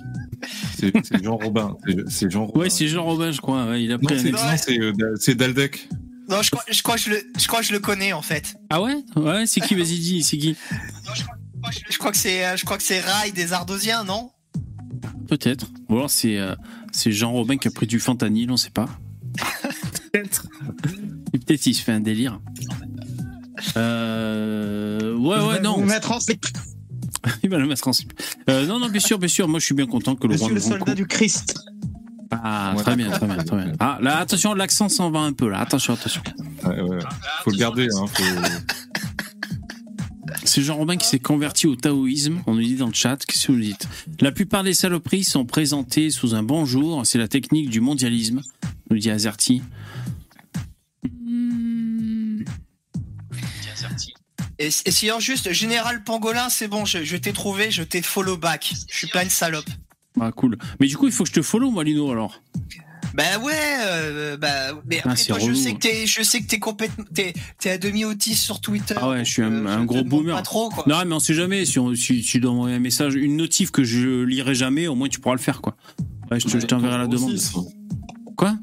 [0.79, 1.77] C'est Jean Robin.
[1.87, 2.61] C'est- C'est Jean Robin.
[2.61, 3.65] Ouais, c'est Jean Robin, je crois.
[3.67, 5.89] ouais, il a Non, pris non, c'est, euh, Daldec.
[6.29, 8.21] Non, je crois, je crois que je le, je crois que je le connais en
[8.21, 8.57] fait.
[8.69, 8.97] Ah ouais?
[9.15, 10.57] Ouais, c'est qui Vas-y, dis, c'est qui?
[11.15, 11.36] Je crois
[12.11, 14.31] que c'est, euh, je crois que c'est Rai des Ardosiens, non?
[15.29, 15.67] Peut-être.
[15.89, 16.55] Ou alors c'est euh,
[16.93, 18.89] c'est Jean Robin qui a pris du fentanyl, on sait pas.
[20.13, 20.47] Peut-être.
[21.33, 22.41] Peut-être il se fait un délire.
[23.77, 25.79] Euh, ouais, ouais, non.
[25.79, 26.47] Mettre en slip.
[27.43, 28.13] Il va le mettre en slip.
[28.49, 29.49] Euh, non, non, bien sûr, bien sûr.
[29.49, 31.59] Moi, je suis bien content que le Je roi suis le soldat du Christ.
[32.31, 33.73] Ah, très bien, très bien, très bien.
[33.79, 35.61] Ah, là, attention, l'accent s'en va un peu, là.
[35.61, 36.23] Attention, attention.
[36.65, 36.99] Ouais, ouais.
[37.45, 37.89] Faut le garder.
[37.95, 38.25] Hein, faut...
[40.57, 42.43] C'est Jean-Robin qui s'est converti au taoïsme.
[42.47, 43.19] On nous dit dans le chat.
[43.27, 43.87] Qu'est-ce que vous dites
[44.23, 47.05] La plupart des saloperies sont présentées sous un bonjour.
[47.05, 48.41] C'est la technique du mondialisme,
[48.91, 49.63] nous dit Azerty.
[54.59, 58.39] Et, et sinon, juste, Général Pangolin, c'est bon, je, je t'ai trouvé, je t'ai follow
[58.39, 58.73] back.
[58.91, 59.69] Je suis pas une salope.
[60.19, 60.57] Ah, cool.
[60.81, 62.41] Mais du coup, il faut que je te follow, moi, Lino, alors.
[63.17, 65.75] Bah ouais, euh, bah, mais après, toi, je sais hein.
[65.75, 68.95] que t'es, je sais que t'es complètement, t'es, t'es à demi autiste sur Twitter.
[68.99, 70.37] Ah ouais, je suis un, un gros boomer.
[70.37, 70.85] pas trop, quoi.
[70.87, 71.65] Non, mais on sait jamais.
[71.65, 74.95] Si, on, si tu dois envoyer un message, une notif que je lirai jamais, au
[74.95, 75.77] moins tu pourras le faire, quoi.
[76.31, 77.39] Ouais, je te- je t'enverrai la demande.
[78.37, 78.59] Quoi?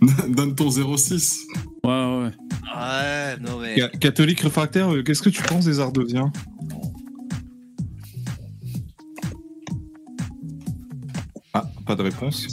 [0.28, 1.40] Donne ton 06.
[1.84, 2.30] Ouais, ouais.
[2.74, 3.74] Ouais, non mais.
[3.76, 6.32] Ca- Catholique réfractaire, euh, qu'est-ce que tu penses des Ardosiens
[11.52, 12.48] Ah, pas de réponse.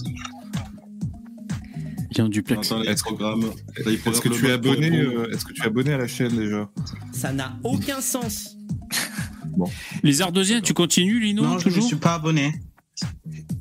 [2.12, 2.74] Il y a un duplex.
[2.86, 3.04] Est-ce
[4.22, 6.70] que tu es abonné euh, Est-ce que tu es abonné à la chaîne déjà
[7.14, 8.58] Ça n'a aucun sens.
[10.04, 12.54] Les Ardosiens, tu continues, Lino Non, je ne toujours suis pas abonné.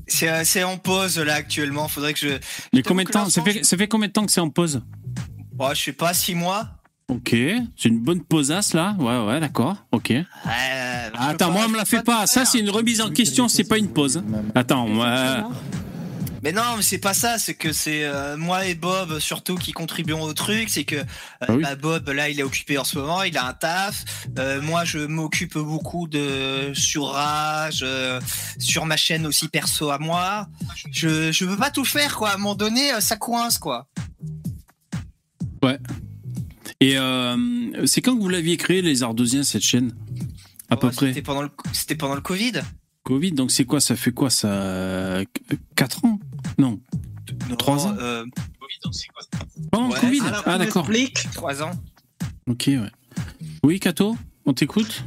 [0.09, 1.87] C'est, euh, en pause là actuellement.
[1.87, 2.29] Faudrait que je.
[2.73, 4.83] Mais combien de temps ça fait, ça fait combien de temps que c'est en pause
[5.59, 6.69] Oh, je sais pas, six mois.
[7.09, 7.35] Ok,
[7.77, 8.97] c'est une bonne posasse là.
[8.99, 9.77] Ouais, ouais, d'accord.
[9.93, 10.11] Ok.
[10.11, 10.25] Ouais,
[11.15, 12.27] Attends, moi, on me la fait pas.
[12.27, 14.23] Ça, c'est une remise en question, c'est pas une pause.
[14.55, 15.51] Attends, moi.
[16.43, 17.39] Mais non, mais c'est pas ça.
[17.39, 20.69] C'est que c'est euh, moi et Bob surtout qui contribuons au truc.
[20.71, 21.05] C'est que euh,
[21.41, 21.63] Ah oui.
[21.63, 23.23] bah, Bob là, il est occupé en ce moment.
[23.23, 24.05] Il a un taf.
[24.39, 27.85] Euh, moi, je m'occupe beaucoup de sur Rage,
[28.59, 30.49] sur ma chaîne aussi perso à moi.
[30.91, 32.31] Je je veux pas tout faire quoi.
[32.31, 33.87] À un moment donné, ça coince quoi.
[35.63, 35.79] Ouais.
[36.81, 36.97] Et
[37.85, 39.93] c'est quand que vous l'aviez créé, les Ardosiens, cette chaîne?
[40.71, 42.53] À peu près C'était pendant le c'était pendant le Covid.
[43.03, 45.19] Covid, donc c'est quoi Ça fait quoi ça
[45.75, 46.19] 4 ans?
[46.59, 46.81] Non.
[47.59, 48.25] 3 ans Euh,
[49.71, 50.01] Pendant le ouais.
[50.01, 50.89] Covid Alors, Ah, tu d'accord.
[50.89, 51.71] m'expliques Trois ans.
[52.49, 52.91] Ok, ouais.
[53.63, 55.05] Oui, Kato On t'écoute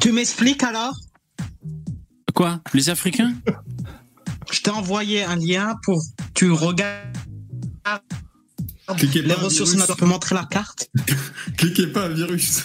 [0.00, 0.94] Tu m'expliques alors?
[2.34, 2.60] Quoi?
[2.74, 3.34] Les Africains?
[4.52, 6.02] Je t'ai envoyé un lien pour
[6.34, 7.04] tu regardes
[8.96, 9.76] Cliquez les pas, ressources.
[9.90, 10.88] On peut montrer la carte.
[11.58, 12.62] Cliquez pas, un virus.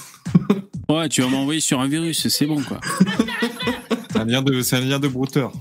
[0.88, 2.80] Ouais, tu vas m'envoyer sur un virus, c'est bon quoi.
[4.12, 5.52] C'est un lien de, c'est un lien de brouteur.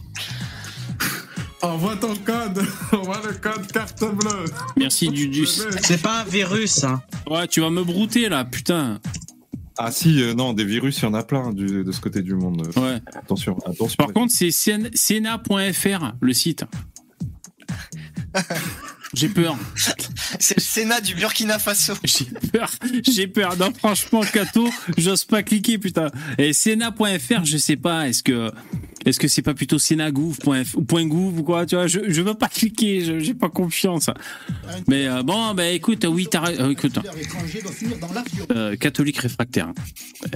[1.63, 2.65] Envoie ton code.
[2.93, 4.45] Envoie le code carte bleue.
[4.77, 5.47] Merci du, du...
[5.47, 6.83] C'est pas un virus.
[6.85, 7.03] Hein.
[7.31, 9.01] Ouais, tu vas me brouter là, putain.
[9.79, 12.21] Ah si, euh, non, des virus, il y en a plein du- de ce côté
[12.21, 12.69] du monde.
[12.77, 13.01] Ouais.
[13.15, 13.97] Attention, attention.
[13.97, 16.65] Par contre, c'est sena.fr, le site.
[19.15, 19.57] J'ai peur.
[20.39, 21.93] C'est le Sénat du Burkina Faso.
[22.05, 22.71] J'ai peur.
[23.07, 23.57] J'ai peur.
[23.59, 26.11] Non, franchement, Kato, j'ose pas cliquer, putain.
[26.39, 28.51] Et sena.fr, je sais pas, est-ce que.
[29.05, 33.05] Est-ce que c'est pas plutôt senagouv.f ou quoi, tu vois, je, je veux pas cliquer,
[33.05, 34.09] je- j'ai pas confiance.
[34.87, 37.01] Mais euh, bon, bah écoute, oui, t'as euh, écoute,
[38.53, 39.73] euh, catholique réfractaire,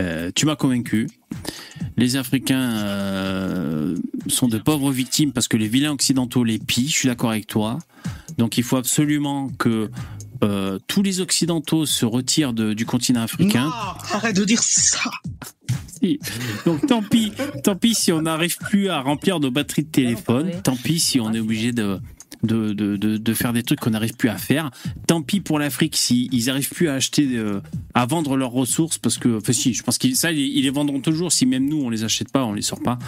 [0.01, 1.07] euh, tu m'as convaincu.
[1.97, 3.95] Les Africains
[4.27, 7.47] sont de pauvres victimes parce que les vilains occidentaux les pillent, je suis d'accord avec
[7.47, 7.79] toi.
[8.39, 9.91] Donc il faut absolument que
[10.45, 13.65] euh, tous les occidentaux se retirent de- du continent africain.
[13.65, 15.11] Non, arrête de dire ça.
[16.01, 16.19] Si.
[16.67, 17.33] Donc tant pis,
[17.65, 21.21] tant pis si on n'arrive plus à remplir nos batteries de téléphone, tant pis si
[21.21, 21.99] on est obligé de,
[22.43, 24.71] de, de, de, de faire des trucs qu'on n'arrive plus à faire,
[25.07, 27.61] tant pis pour l'Afrique si ils n'arrivent plus à acheter, euh,
[27.95, 30.71] à vendre leurs ressources, parce que, enfin si, je pense qu'ils ça, ils, ils les
[30.71, 32.99] vendront toujours si même nous on les achète pas, on les sort pas.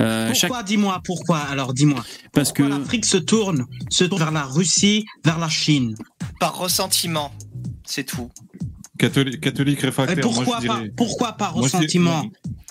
[0.00, 1.38] Euh, Pourquoi chaque- Dis-moi pourquoi.
[1.38, 2.04] Alors dis-moi?
[2.32, 5.94] Parce Pourquoi que- l'Afrique se tourne, se tourne vers la Russie, vers la Chine?
[6.40, 7.32] Par ressentiment.
[7.84, 8.30] C'est tout.
[8.98, 10.20] Catholique, catholique Et réfractaire.
[10.22, 12.22] pourquoi moi, je pas dirais- Pourquoi par Moi, je dirais- ressentiment?
[12.22, 12.30] moi,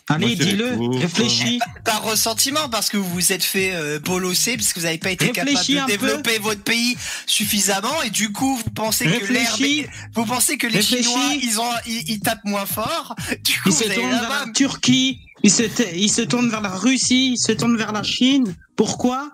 [0.10, 0.98] Allez, dirais dis-le.
[1.00, 1.60] Réfléchis.
[1.86, 5.12] Par ressentiment, parce que vous vous êtes fait euh, bolosser, parce que vous n'avez pas
[5.12, 6.06] été Réfléchis capable de peu.
[6.08, 10.78] développer votre pays suffisamment, et du coup, vous pensez que est- vous pensez que les
[10.80, 11.04] Réfléchis.
[11.04, 13.16] Chinois, ils ont, ils, ils tapent moins fort.
[13.44, 14.44] Du coup, Il vous se allez tourne vers là-bas.
[14.48, 15.64] la Turquie, il se,
[15.96, 18.56] il se tourne vers la Russie, il se tourne vers la Chine.
[18.76, 19.32] Pourquoi?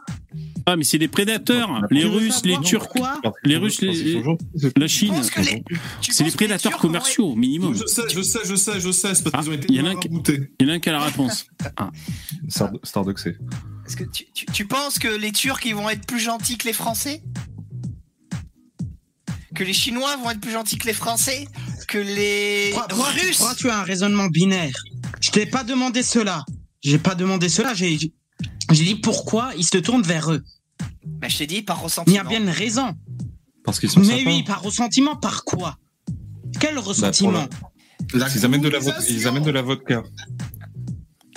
[0.66, 3.20] Ah mais c'est des prédateurs, les Tu veux Russes, les Turcs, pourquoi?
[3.44, 4.22] Les Russes, les-
[4.78, 5.14] la Chine.
[6.02, 7.74] C'est des prédateurs commerciaux minimum.
[7.76, 9.16] Je sais, je sais, je sais, je sais.
[9.16, 10.52] C'est parce qu'ils ont été Il y en a un qui- maraboutés.
[10.60, 11.48] il y en a un qui a la réponse.
[11.78, 11.90] Ah.
[12.84, 13.38] Stardoxé.
[13.88, 16.68] Est-ce que tu, tu, tu penses que les Turcs, ils vont être plus gentils que
[16.68, 17.24] les Français?
[19.56, 21.48] Que les Chinois vont être plus gentils que les Français
[21.88, 24.76] Que les Pourquoi- pourquoi- Russes pourquoi tu as un raisonnement binaire
[25.22, 26.46] Je t'ai pas demandé cela.
[26.82, 27.74] J'ai pas demandé cela.
[27.74, 27.98] J'ai
[28.72, 30.44] dit pourquoi ils se tournent vers eux.
[31.06, 32.20] Bah, je t'ai dit par Il y ressentiment.
[32.22, 32.94] a bien une raison.
[33.66, 34.30] Parce qu'ils sont Mais sympas.
[34.32, 35.78] oui, par ressentiment, par quoi?
[36.60, 37.48] Quel ressentiment?
[38.14, 39.02] Bah, Ils amènent de la vodka.
[39.10, 40.04] Ils amènent de la vodka.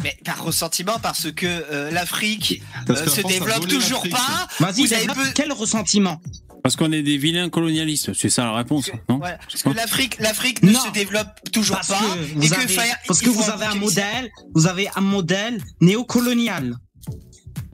[0.02, 4.48] Mais par ressentiment, parce que euh, l'Afrique euh, se développe toujours pas.
[4.60, 6.20] Vas-y, Vous avez développe peu- quel ressentiment?
[6.62, 10.16] Parce qu'on est des vilains colonialistes, c'est ça la réponse, non Ouais, parce que l'Afrique,
[10.20, 10.80] l'Afrique ne Non.
[10.80, 11.98] se développe toujours Parce pas.
[11.98, 15.00] que vous et que avez, faire- parce que vous avez un modèle, vous avez un
[15.00, 16.76] modèle néocolonial.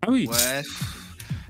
[0.03, 0.27] Ah oui.
[0.27, 0.63] Ouais.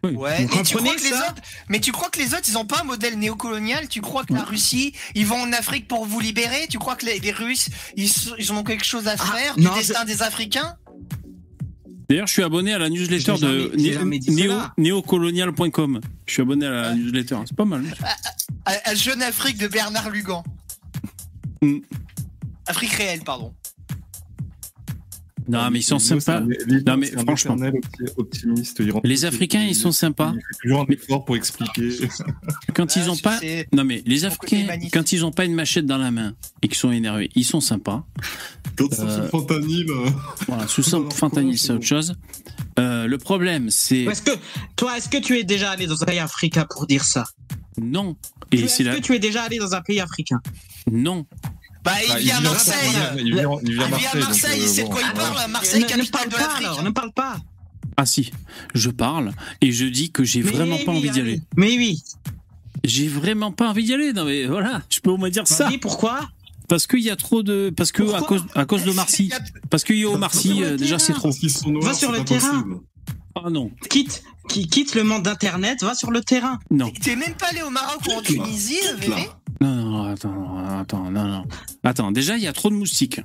[0.05, 0.13] Oui.
[0.15, 2.65] Ouais, et tu crois que les autres, mais tu crois que les autres, ils ont
[2.65, 3.89] pas un modèle néocolonial?
[3.89, 6.67] Tu crois que la Russie, ils vont en Afrique pour vous libérer?
[6.71, 8.09] Tu crois que les, les Russes, ils,
[8.39, 10.77] ils ont quelque chose à faire non, du destin des Africains?
[12.09, 16.01] D'ailleurs, je suis abonné à la newsletter de néo- néocolonial.com.
[16.27, 17.85] Je suis abonné à la newsletter, c'est pas mal.
[18.65, 20.43] à, à Jeune Afrique de Bernard Lugan.
[21.61, 21.79] Mm.
[22.67, 23.53] Afrique réelle, pardon.
[25.49, 26.41] Non, mais ils sont sympas.
[26.87, 27.57] Non, mais franchement.
[28.17, 28.83] optimiste.
[29.05, 30.35] Les Africains, ils sont sympas.
[30.63, 31.91] Toujours un effort pour expliquer.
[32.75, 33.41] Quand ils ont tu pas,
[33.73, 36.77] non mais les Africains, quand ils ont pas une machette dans la main et qu'ils
[36.77, 38.05] sont énervés, ils sont sympas.
[38.77, 39.91] Quand c'est Euh, sous fentanyl.
[39.91, 40.11] euh,
[40.47, 42.15] Voilà, sous fentanyl, c'est autre chose.
[42.79, 44.31] Euh, le problème, c'est Est-ce que
[44.77, 47.25] toi, est-ce que tu es déjà allé dans un pays africain pour dire ça?
[47.81, 48.17] Non.
[48.53, 50.41] Et Est-ce c'est la que tu es déjà allé dans un pays africain?
[50.91, 51.27] Non.
[51.93, 52.91] Bah, il Bah, vient à vit en- Marseille.
[53.19, 53.51] Il vient
[53.83, 54.21] à à Marseille.
[54.21, 55.31] Marseille, euh, il sait de quoi il voilà.
[55.35, 55.51] parle.
[55.51, 56.67] Marseille, ne, ne capitale parle de pas l'Afrique.
[56.67, 57.37] alors, ne parle pas.
[57.97, 58.31] Ah si,
[58.75, 61.33] je parle et je dis que j'ai vraiment pas envie d'y allez.
[61.33, 61.43] aller.
[61.57, 62.03] Mais oui.
[62.85, 64.13] J'ai vraiment pas envie d'y aller.
[64.13, 65.65] Non mais voilà, je peux au moins dire ça.
[65.69, 66.21] Vas-y, pourquoi?
[66.69, 69.33] Parce qu'il y a trop de, parce que à cause, à cause de Marcy.
[69.71, 71.29] Parce qu'il y a au Marcy, euh, déjà c'est trop.
[71.29, 72.65] Parce qu'ils sont noirs, Va sur le terrain.
[73.45, 76.59] Ah non, Quitte, qui quitte le monde d'internet, va sur le terrain.
[76.71, 78.79] non, T'es même pas allé au Maroc ou en Tunisie.
[78.99, 79.29] Vévé
[79.61, 81.45] non, non, attends, non, attends, non, non.
[81.83, 83.21] Attends, déjà il y a trop de moustiques.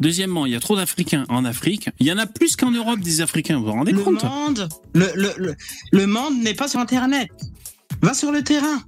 [0.00, 1.88] Deuxièmement, il y a trop d'Africains en Afrique.
[1.98, 3.58] Il y en a plus qu'en Europe des Africains.
[3.58, 4.22] Vous vous rendez Le compte?
[4.24, 5.56] monde, le, le, le,
[5.92, 7.28] le monde n'est pas sur internet.
[8.02, 8.82] Va sur le terrain.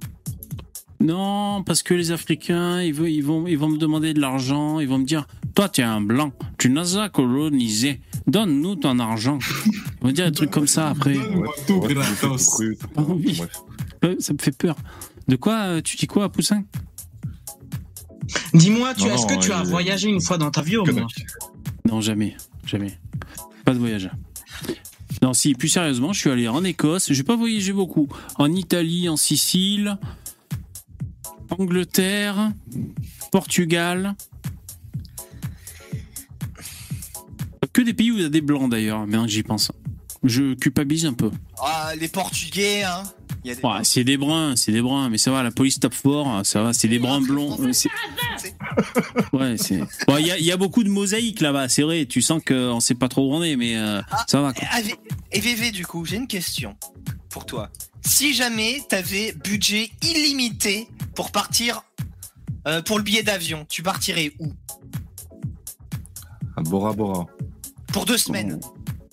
[1.01, 4.79] Non, parce que les Africains, ils vont, ils vont, ils vont me demander de l'argent.
[4.79, 7.99] Ils vont me dire, toi, tu es un blanc, tu nous as colonisé.
[8.27, 9.37] Donne-nous ton argent.
[9.65, 11.15] Ils vont dire des trucs comme ça après.
[12.95, 13.41] Ah oui.
[14.03, 14.75] Euh, Ça me fait peur.
[15.27, 16.63] De quoi euh, Tu dis quoi, Poussin?
[18.53, 21.07] Dis-moi, est-ce que tu as il- voyagé une fois dans ta vie au moins?
[21.87, 22.35] Non, jamais.
[22.65, 22.97] Jamais.
[23.63, 24.09] Pas de voyage.
[25.21, 27.11] Non, si, plus sérieusement, je suis allé en Écosse.
[27.13, 28.07] J'ai pas voyagé beaucoup.
[28.37, 29.97] En Italie, en Sicile,
[31.49, 32.51] Angleterre,
[33.31, 34.15] Portugal.
[37.73, 39.71] Que des pays où il y a des blancs d'ailleurs, maintenant que j'y pense.
[40.23, 41.29] Je culpabilise un peu.
[41.61, 43.03] Ah, les Portugais, hein.
[43.43, 43.61] Il y a des...
[43.61, 46.63] Ouais, c'est des bruns, c'est des bruns, mais ça va, la police tape fort, ça
[46.63, 47.57] va, c'est des bruns blonds.
[47.61, 47.89] euh, c'est-
[49.33, 49.79] Ouais, c'est.
[50.07, 52.05] Bon, il y, a- il y a beaucoup de mosaïques là-bas, c'est vrai.
[52.05, 54.51] Tu sens qu'on sait pas trop où on est, mais euh, ça va.
[54.53, 54.67] Quoi.
[54.71, 54.95] Ah, V-
[55.33, 56.75] Et VV, du coup, j'ai une question
[57.29, 57.69] pour toi.
[58.05, 61.83] Si jamais t'avais budget illimité pour partir
[62.67, 64.53] euh, pour le billet d'avion, tu partirais où?
[66.55, 67.25] À Bora Bora.
[67.91, 68.59] Pour deux semaines.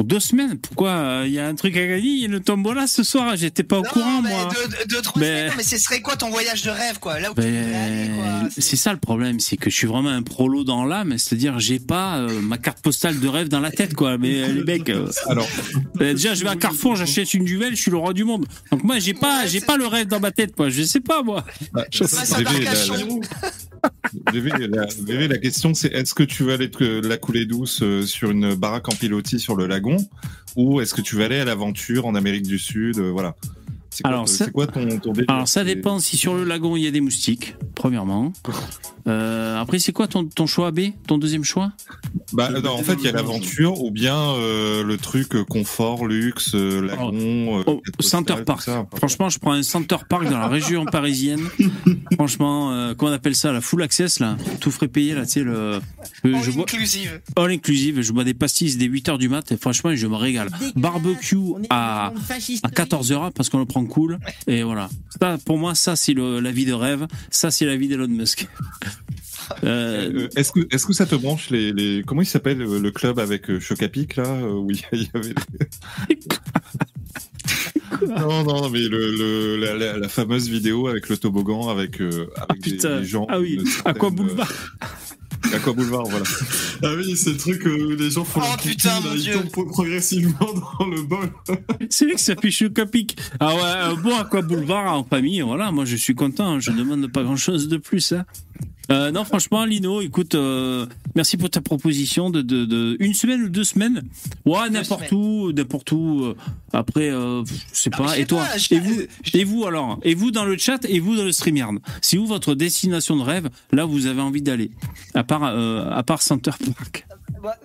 [0.04, 2.40] Deux semaines, pourquoi euh, Il y a un truc à gagner, il y a le
[2.40, 4.48] tombola ce soir, j'étais pas au Non, courant mais moi.
[4.52, 5.46] deux, deux, trois Mais- semaines.
[5.48, 7.18] Non, mais ce serait quoi ton voyage de rêve, quoi?
[7.20, 8.48] Là où tu Ben, voudrais aller, quoi.
[8.58, 11.78] c'est ça le problème, c'est que je suis vraiment un prolo dans l'âme, c'est-à-dire j'ai
[11.78, 14.18] pas euh, ma carte postale de rêve dans la tête, quoi.
[14.18, 15.48] Mais euh, les mecs, euh, Alors,
[16.00, 18.46] euh, déjà je vais à Carrefour, j'achète une duvel, je suis le roi du monde.
[18.70, 20.68] Donc moi j'ai pas, Ouais, j'ai pas le rêve dans ma tête, quoi.
[20.68, 21.44] Je sais pas moi.
[21.72, 23.20] bah, Je la- d'Arcachon.
[24.32, 27.80] VV, la, VV, la question c'est est-ce que tu vas aller te la couler douce
[27.82, 29.91] euh, sur une baraque en pilotis sur le lagon?
[30.56, 33.34] Ou est-ce que tu vas aller à l'aventure en Amérique du Sud euh, Voilà.
[33.94, 36.44] C'est quoi, Alors, ton- ça- quoi ton, ton délire Alors ça dépend si sur le
[36.44, 38.32] lagon il y a des moustiques, premièrement.
[39.08, 41.72] Euh, après c'est quoi ton, ton choix B, ton deuxième choix?
[42.32, 46.06] Bah, non, en fait, il y a l'aventure ou bien euh, le truc euh, confort,
[46.06, 48.62] luxe, euh, lagon, euh, Oh, postale, Center Park.
[48.62, 48.86] ça.
[48.96, 51.42] Franchement, je prends un Center Park dans la région parisienne.
[52.14, 55.32] Franchement, euh, comment on appelle ça, la full access là, tout frais payé là, tu
[55.32, 55.54] sais le.
[55.54, 55.80] euh,
[56.24, 57.20] All je bois inclusive.
[57.36, 58.00] all inclusive.
[58.00, 60.48] Je bois des pastilles dès 8 h du mat et franchement, je me régale.
[60.76, 61.36] Barbecue
[61.70, 62.12] à
[62.62, 64.88] à 14 h parce qu'on le prend cool et voilà.
[65.20, 67.06] Ça, pour moi, ça c'est la vie de rêve.
[67.30, 68.46] Ça c'est la vie d'Elon Musk.
[69.64, 72.90] Euh, Euh, Est-ce que, est-ce que ça te branche les, les comment il s'appelle le
[72.92, 75.34] club avec euh, Chocapic là où il y avait
[76.08, 76.18] les-
[78.08, 82.28] non non mais le, le- la, la- la fameuse vidéo avec le toboggan avec, euh,
[82.48, 84.52] avec des, gens Ah oui, certaine, Aqua Boulevard.
[85.46, 86.24] Euh, Aqua Boulevard voilà
[86.82, 89.22] Ah oui, c'est le truc où les gens font Oh, pipi, putain, là, mon ils
[89.22, 89.32] Dieu.
[89.34, 90.38] tombent pro- progressivement
[90.78, 91.30] dans le bol.
[91.90, 93.16] C'est vrai que ça piche le capic.
[93.40, 97.10] Ah ouais, euh, bon Aqua Boulevard en famille, voilà, moi je suis content, je demande
[97.12, 98.12] pas grand chose de plus.
[98.12, 98.24] Hein.
[98.92, 103.42] Euh, non, franchement, Lino, écoute, euh, merci pour ta proposition de, de, de une semaine
[103.42, 104.02] ou deux semaines.
[104.44, 106.24] Ouais, n'importe où, n'importe où.
[106.24, 106.34] euh,
[106.72, 108.02] Après, euh, je sais Ah, pas.
[108.04, 109.00] mais je sais Et toi pas, je- Et vous
[109.34, 112.26] Et vous alors Et vous dans le chat Et vous dans le StreamYard C'est où
[112.26, 114.70] votre destination de rêve Là, vous avez envie d'aller
[115.14, 117.06] À part, à part Center Park.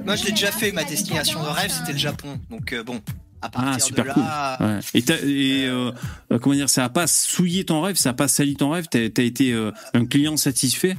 [0.06, 2.40] Moi, je l'ai déjà fait, ma destination de rêve, c'était le Japon.
[2.50, 3.00] Donc bon,
[3.42, 4.24] à partir Ah, super de cool.
[4.24, 4.58] là...
[4.60, 5.02] Ouais.
[5.26, 5.92] Et, euh,
[6.32, 8.86] euh, comment dire, ça a pas souillé ton rêve, ça a pas sali ton rêve.
[8.90, 10.96] T'as as été euh, un client satisfait?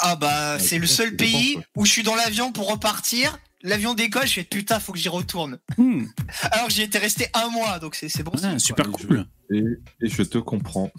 [0.00, 3.38] Ah bah, c'est le seul pays où je suis dans l'avion pour repartir.
[3.64, 5.58] L'avion décolle, je fais putain, faut que j'y retourne.
[5.78, 6.06] Hmm.
[6.50, 8.32] Alors que j'y étais resté un mois, donc c'est c'est bon.
[8.32, 8.58] Ouais, signe, quoi.
[8.58, 9.26] super cool.
[9.52, 9.62] Et,
[10.00, 10.90] et je te comprends.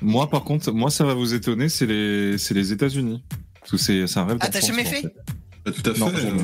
[0.00, 3.24] Moi, par contre, moi, ça va vous étonner, c'est les, c'est les États-Unis.
[3.76, 5.02] C'est c'est un rêve Ah, t'as jamais en fait
[5.64, 6.00] Bah, tout à fait.
[6.00, 6.42] Non, jamais.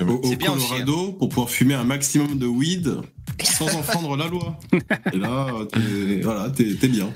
[0.00, 2.96] Au, au C'est bien aussi, Colorado, pour pouvoir fumer un maximum de weed
[3.44, 4.58] sans enfreindre la loi.
[5.12, 7.12] Et là, t'es voilà, bien.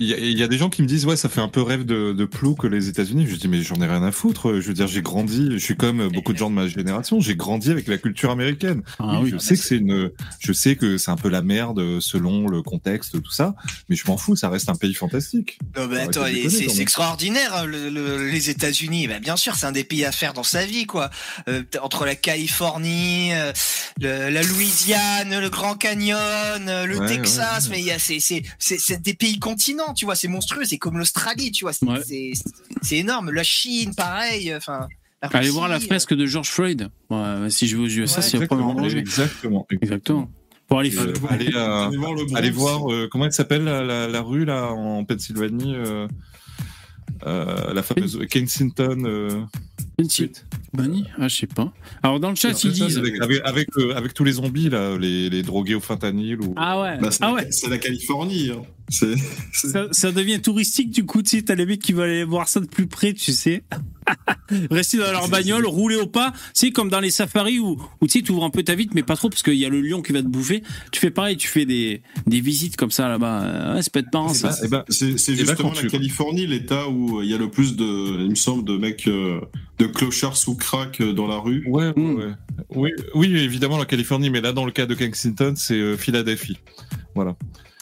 [0.00, 1.48] Il y, a, il y a des gens qui me disent ouais ça fait un
[1.48, 3.26] peu rêve de, de plou que les États-Unis.
[3.28, 4.60] Je dis mais j'en ai rien à foutre.
[4.60, 7.36] Je veux dire j'ai grandi, je suis comme beaucoup de gens de ma génération, j'ai
[7.36, 8.82] grandi avec la culture américaine.
[8.98, 9.30] Ah oui.
[9.32, 10.10] Je sais que c'est une,
[10.40, 13.54] je sais que c'est un peu la merde selon le contexte tout ça,
[13.88, 15.58] mais je m'en fous, ça reste un pays fantastique.
[15.76, 19.08] Non, mais attends, c'est extraordinaire, hein, le- le- les États-Unis.
[19.08, 21.10] Bah, bien sûr, c'est un des pays à faire dans sa vie, quoi.
[21.48, 23.52] Euh, entre la Californie, euh,
[24.00, 26.18] le- la Louisiane, le Grand Canyon,
[26.68, 27.76] euh, le Ouais, Texas, ouais, ouais.
[27.76, 29.38] mais il y a c'est c'est c'est c'est des pays
[29.94, 30.14] tu vois.
[30.14, 31.72] C'est monstrueux, c'est comme l'Australie, tu vois.
[31.72, 32.02] C'est Ouais.
[32.92, 33.30] énorme.
[33.30, 34.54] La Chine, pareil.
[34.54, 34.86] Enfin.
[35.22, 36.88] la Allez voir la euh, fresque de George Floyd.
[37.10, 38.22] Ouais, si je vais aux USA, Ouais.
[38.22, 39.66] c'est le premier Exactement, endroit exactement.
[39.70, 40.30] Exactement.
[40.68, 41.12] Pour aller Euh,
[41.56, 45.74] euh, voir allez voir euh, comment elle s'appelle la, la, la rue là en Pennsylvanie,
[45.76, 46.08] euh,
[47.26, 49.04] euh, la fameuse Kensington.
[49.06, 49.42] Euh,
[50.74, 51.04] Bunny?
[51.18, 51.72] Ah, je sais pas.
[52.02, 52.98] Alors dans le chat, ils ça, disent.
[52.98, 56.52] avec, avec, avec, euh, avec tous les zombies là, les, les drogués au fentanyl ou.
[56.56, 56.98] Ah ouais.
[56.98, 57.46] Bah, c'est ah la- ouais.
[57.50, 58.50] c'est la Californie.
[58.50, 58.62] hein.
[59.52, 62.48] Ça, ça devient touristique du coup, tu sais, t'as les mecs qui veulent aller voir
[62.48, 63.64] ça de plus près, tu sais.
[64.70, 68.18] Rester dans leur bagnole, rouler au pas, c'est comme dans les safaris où, où tu
[68.18, 69.80] sais, tu ouvres un peu ta vitre, mais pas trop, parce qu'il y a le
[69.80, 70.62] lion qui va te bouffer.
[70.92, 73.74] Tu fais pareil, tu fais des, des visites comme ça là-bas.
[73.74, 74.52] Ouais, c'est pas de marrant ça.
[74.52, 78.22] C'est eh ben, justement la tu- Californie, l'État où il y a le plus de,
[78.22, 79.40] il me semble, de mecs, euh,
[79.78, 81.64] de clochards sous crack euh, dans la rue.
[81.66, 82.14] Ouais, ouais, Mm.
[82.16, 82.32] ouais.
[82.70, 86.58] Oui, oui, évidemment la Californie, mais là dans le cas de Kensington, c'est euh, Philadelphie.
[87.16, 87.36] Voilà.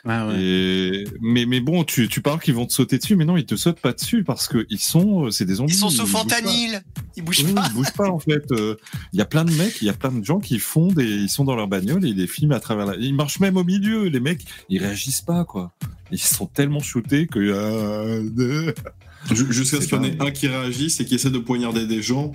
[0.06, 0.35] Ah ouais.
[0.39, 3.47] Et mais mais bon, tu, tu parles qu'ils vont te sauter dessus, mais non, ils
[3.47, 5.72] te sautent pas dessus parce que ils sont, euh, c'est des zombies.
[5.72, 6.18] Ils sont sous bougent pas.
[6.18, 6.82] fentanyl.
[7.16, 7.66] Ils bougent Oui, pas.
[7.70, 8.44] ils bougent pas en fait.
[8.52, 8.76] Euh,
[9.14, 11.05] Il y a plein de mecs, il y a plein de gens qui font des,
[11.06, 12.97] ils sont dans leur bagnole et ils les filment à travers la.
[12.97, 14.05] Ils marchent même au milieu.
[14.09, 15.72] Les mecs, ils réagissent pas quoi.
[16.12, 17.39] Ils sont tellement shootés que.
[17.39, 18.72] euh,
[19.32, 21.86] Ju- Jusqu'à ce qu'il y en ait un qui réagisse et qui essaie de poignarder
[21.86, 22.32] des gens.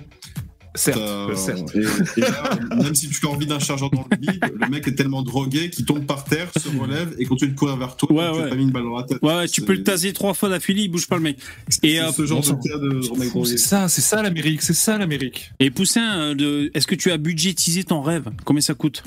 [0.76, 1.74] Certes, T'as- certes.
[1.74, 1.80] Et,
[2.18, 4.94] et là, même si tu as envie d'un chargeur dans le vide, le mec est
[4.94, 8.12] tellement drogué qu'il tombe par terre, se relève et continue de courir vers toi.
[8.12, 8.52] Ouais, donc tu ouais.
[8.52, 9.18] as mis une balle dans la tête.
[9.22, 11.38] Ouais, ouais, tu peux le taser trois fois d'affilée, il bouge pas le mec.
[11.82, 13.44] Et, C'est euh, ce genre de cas de.
[13.46, 15.50] C'est ça, c'est ça l'Amérique, c'est ça l'Amérique.
[15.58, 16.70] et Poussin, euh, de...
[16.74, 18.30] est-ce que tu as budgétisé ton rêve?
[18.44, 19.02] Combien ça coûte?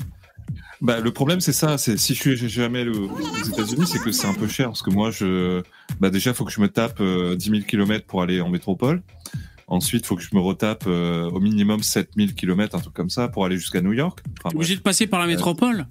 [0.82, 1.78] Bah, le problème, c'est ça.
[1.78, 4.66] C'est si je suis jamais allé aux aux États-Unis, c'est que c'est un peu cher
[4.66, 5.62] parce que moi, je,
[5.98, 9.00] bah déjà, faut que je me tape euh, 10 000 km pour aller en métropole.
[9.66, 13.28] Ensuite, faut que je me retape euh, au minimum 7000 km, un truc comme ça,
[13.28, 14.20] pour aller jusqu'à New York.
[14.40, 15.86] Enfin, T'es obligé de passer par la métropole?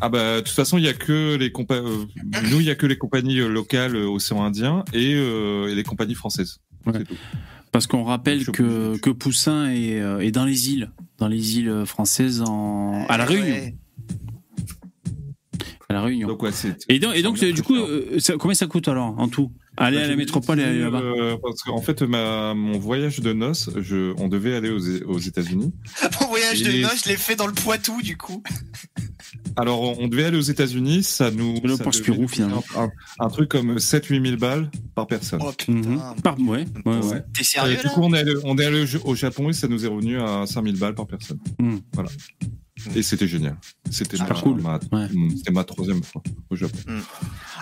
[0.00, 2.04] Ah bah, de toute façon, il y a que les compa euh,
[2.50, 5.74] nous, il y a que les compagnies euh, locales euh, océan Indien et, euh, et
[5.74, 6.60] les compagnies françaises.
[6.86, 6.92] Ouais.
[6.98, 7.16] C'est tout.
[7.72, 11.82] Parce qu'on rappelle que, que Poussin est, euh, est dans les îles, dans les îles
[11.84, 13.04] françaises, en...
[13.08, 13.46] à la Réunion.
[13.54, 13.74] Ouais.
[15.88, 16.28] À la Réunion.
[16.28, 16.76] Donc ouais, c'est.
[16.88, 19.52] Et donc, et donc c'est du coup, euh, ça- combien ça coûte alors en tout?
[19.80, 21.00] Aller à la métropole et aller là-bas.
[21.00, 25.18] euh, parce qu'en fait, ma, mon voyage de noces, je, on devait aller aux, aux
[25.18, 25.72] États-Unis.
[26.20, 28.42] Mon voyage de Et- noces, je l'ai fait dans le Poitou, du coup.
[29.56, 31.60] Alors, on devait aller aux États-Unis, ça nous.
[31.64, 32.62] Le ça Spirou, nous finalement.
[32.76, 32.88] Un,
[33.18, 35.40] un truc comme 7-8 000 balles par personne.
[35.42, 35.72] Oh putain.
[35.72, 36.00] Mhm.
[36.22, 36.38] Par...
[36.40, 37.22] Ouais, ouais, ouais.
[37.36, 39.48] T'es sérieux du là coup, on est allé, on est allé au Ja- au Japon
[39.48, 41.38] et ça nous est revenu à 5000 balles par personne.
[41.58, 41.80] Mhm.
[41.94, 42.10] Voilà.
[42.94, 43.56] Et c'était génial.
[43.90, 44.60] C'était Super ma, cool.
[44.62, 45.08] ma- Ouais.
[45.12, 46.78] mm, c'était ma troisième fois au Japon.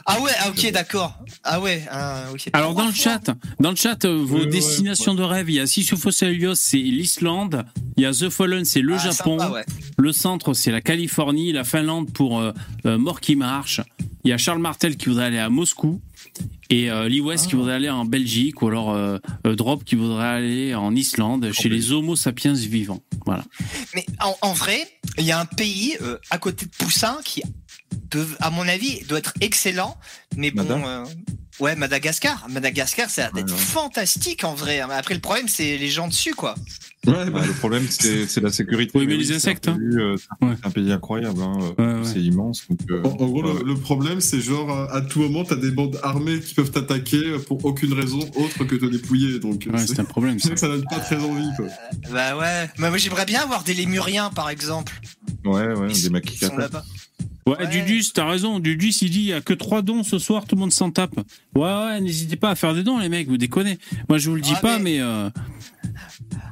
[0.04, 1.18] Ah ouais, ah, ok, d'accord.
[1.42, 2.50] Ah ouais, ah, ok.
[2.52, 3.30] Alors dans le chat,
[3.60, 6.54] dans le chat, euh, vos Ouais, ouais, destinations de rêve, il y a Sisyphos Helios,
[6.54, 7.64] c'est l'Islande,
[7.96, 9.64] il y a The Fallen, c'est le Ah, Japon, sympa, ouais.
[9.98, 12.52] le centre, c'est la Californie, la Finlande pour euh,
[12.84, 13.80] euh, Mort qui marche,
[14.24, 16.00] il y a Charles Martel qui voudrait aller à Moscou,
[16.70, 17.58] et euh, Lee West qui Ah.
[17.58, 21.68] voudrait aller en Belgique, ou alors euh, euh, Drop qui voudrait aller en Islande, chez
[21.68, 23.02] les Homo sapiens vivants.
[23.24, 23.44] Voilà.
[23.94, 24.86] Mais en, en vrai,
[25.18, 27.42] il y a un pays euh, à côté de Poussin qui,
[28.10, 29.96] peut- à mon avis, doit être excellent.
[30.36, 31.04] Mais bon, euh,
[31.58, 32.46] Ouais, Madagascar.
[32.50, 34.82] Madagascar, ça a être fantastique en vrai.
[34.86, 36.54] Mais Après, le problème, c'est les gens dessus, quoi.
[37.06, 38.98] Ouais, bah, le problème, c'est c'est la sécurité.
[38.98, 41.40] Oui, mais les insectes, pays, euh, c'est un pays incroyable.
[41.40, 41.58] hein.
[41.78, 42.00] Ouais, ouais.
[42.04, 42.64] C'est immense.
[42.68, 43.60] Donc, euh, En, en gros, ouais.
[43.64, 46.70] le, le problème, c'est genre, à- à tout moment, t'as des bandes armées qui peuvent
[46.72, 49.38] t'attaquer pour aucune raison autre que te dépouiller.
[49.38, 50.50] Donc, Ouais, c'est un problème, ça.
[50.56, 51.66] ça donne pas très envie, quoi.
[52.12, 52.68] Bah ouais.
[52.76, 54.92] Mais moi, j'aimerais bien avoir des lémuriens, par exemple.
[55.44, 56.84] Ouais, ouais, des maquis là-bas.
[57.46, 58.58] Ouais, Dudus, t'as raison.
[58.58, 60.90] Dudus, il dit il y a que trois dons ce soir, tout le monde s'en
[60.90, 61.14] tape.
[61.54, 63.78] Ouais, ouais, n'hésitez pas à faire des dons, les mecs, vous déconnez.
[64.08, 64.98] Moi, je vous le dis Ah, pas, mais.
[65.00, 65.30] euh,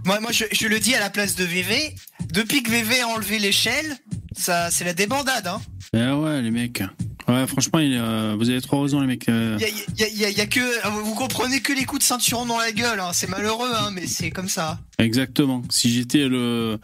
[0.05, 1.95] Moi, moi je, je le dis à la place de VV.
[2.33, 3.97] Depuis que VV a enlevé l'échelle,
[4.37, 5.61] ça, c'est la débandade, hein.
[5.93, 6.83] bah ouais, les mecs.
[7.27, 9.31] Ouais, franchement, il, euh, vous avez trop raison, les mecs.
[9.31, 9.57] euh.
[9.59, 12.05] Y a, y a- y a- y a que, vous comprenez que les coups de
[12.05, 13.13] ceinturon dans la gueule, hein.
[13.15, 14.79] C'est malheureux, hein, mais c'est comme ça.
[14.99, 15.63] Exactement.
[15.71, 16.79] Si j'étais le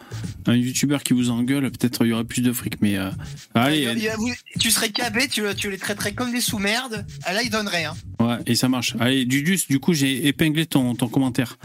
[0.47, 2.81] un youtubeur qui vous engueule, peut-être il y aurait plus de fric.
[2.81, 3.11] Mais euh,
[3.55, 7.05] allez, a- vous- tu serais cabé, tu, tu les traiterais comme des sous-merdes.
[7.25, 7.95] Ah, là, ils donneraient, hein.
[8.21, 8.97] ouais, et ça marche.
[8.99, 11.59] Allez, Dudus, du coup, j'ai épinglé ton, ton commentaire.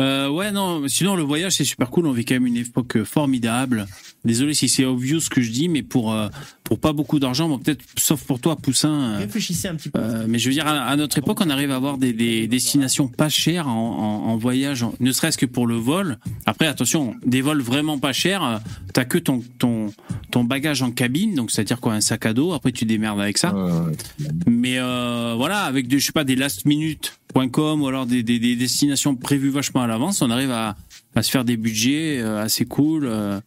[0.00, 2.06] Euh, ouais, non, sinon le voyage c'est super cool.
[2.06, 3.86] On vit quand même une époque formidable.
[4.24, 6.28] Désolé si c'est obvious ce que je dis, mais pour euh,
[6.64, 9.14] pour pas beaucoup d'argent, bon, peut-être sauf pour toi, Poussin.
[9.14, 9.98] euh, Réfléchissez un petit peu.
[9.98, 12.46] Euh, mais je veux dire, à, à notre époque, on arrive à avoir des, des
[12.46, 16.18] destinations pas chères en, en- en voyage, en- ne serait-ce que pour le vol.
[16.46, 18.58] Après, attention, des vols vraiment pas chers, euh,
[18.92, 19.92] t'as que ton, ton,
[20.30, 22.52] ton bagage en cabine, donc c'est-à-dire quoi, un sac à dos.
[22.52, 23.52] Après, tu démerdes avec ça.
[24.46, 28.54] Mais euh, voilà, avec des, je sais pas, des lastminute.com ou alors des, des, des
[28.56, 30.76] destinations prévues vachement à l'avance, on arrive à,
[31.16, 33.06] à se faire des budgets euh, assez cool.
[33.06, 33.40] euh,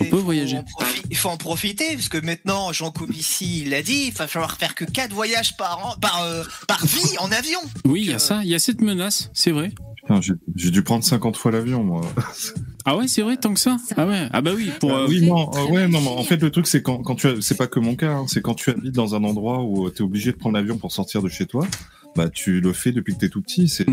[0.00, 0.58] on peut voyager.
[1.10, 4.74] Il faut en profiter, parce que maintenant, Jean Comici, l'a dit, il va falloir faire
[4.74, 7.60] que 4 voyages par an, par, euh, par vie en avion.
[7.86, 9.72] Oui, il y a ça, il y a cette menace, c'est vrai.
[10.02, 12.00] Putain, j'ai- dû prendre 50 fois l'avion, moi.
[12.84, 14.92] Ah ouais, c'est vrai, tant que ça Ah ouais, ah bah oui, pour...
[14.92, 17.16] Euh, euh, oui, non, euh, ouais, non, mais en fait, le truc, c'est quand, quand
[17.16, 19.62] tu as, c'est pas que mon cas, hein, c'est quand tu habites dans un endroit
[19.64, 21.66] où tu es obligé de prendre l'avion pour sortir de chez toi,
[22.16, 23.86] bah, tu le fais depuis que t'es tout petit, c'est,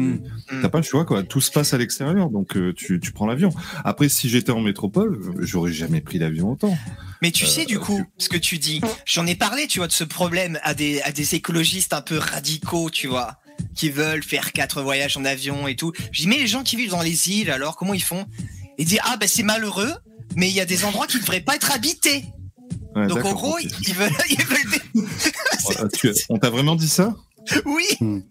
[0.62, 1.24] t'as pas le choix, quoi.
[1.24, 3.50] Tout se passe à l'extérieur, donc, euh, tu, tu prends l'avion.
[3.84, 6.76] Après, si j'étais en métropole, euh, j'aurais jamais pris l'avion autant.
[7.22, 9.88] Mais tu Euh, sais, du coup, ce que tu dis, j'en ai parlé, tu vois,
[9.88, 13.38] de ce problème à des, à des écologistes un peu radicaux, tu vois,
[13.76, 15.92] qui veulent faire quatre voyages en avion et tout.
[16.12, 18.26] Je dis, mais les gens qui vivent dans les îles, alors, comment ils font?
[18.78, 19.94] Ils disent, ah, ben c'est malheureux,
[20.36, 22.26] mais il y a des endroits qui ne devraient pas être habités.
[22.96, 24.82] Ouais, Donc, en gros, ils veulent, ils veulent
[26.06, 27.16] Euh, on t'a vraiment dit ça?
[27.66, 28.24] Oui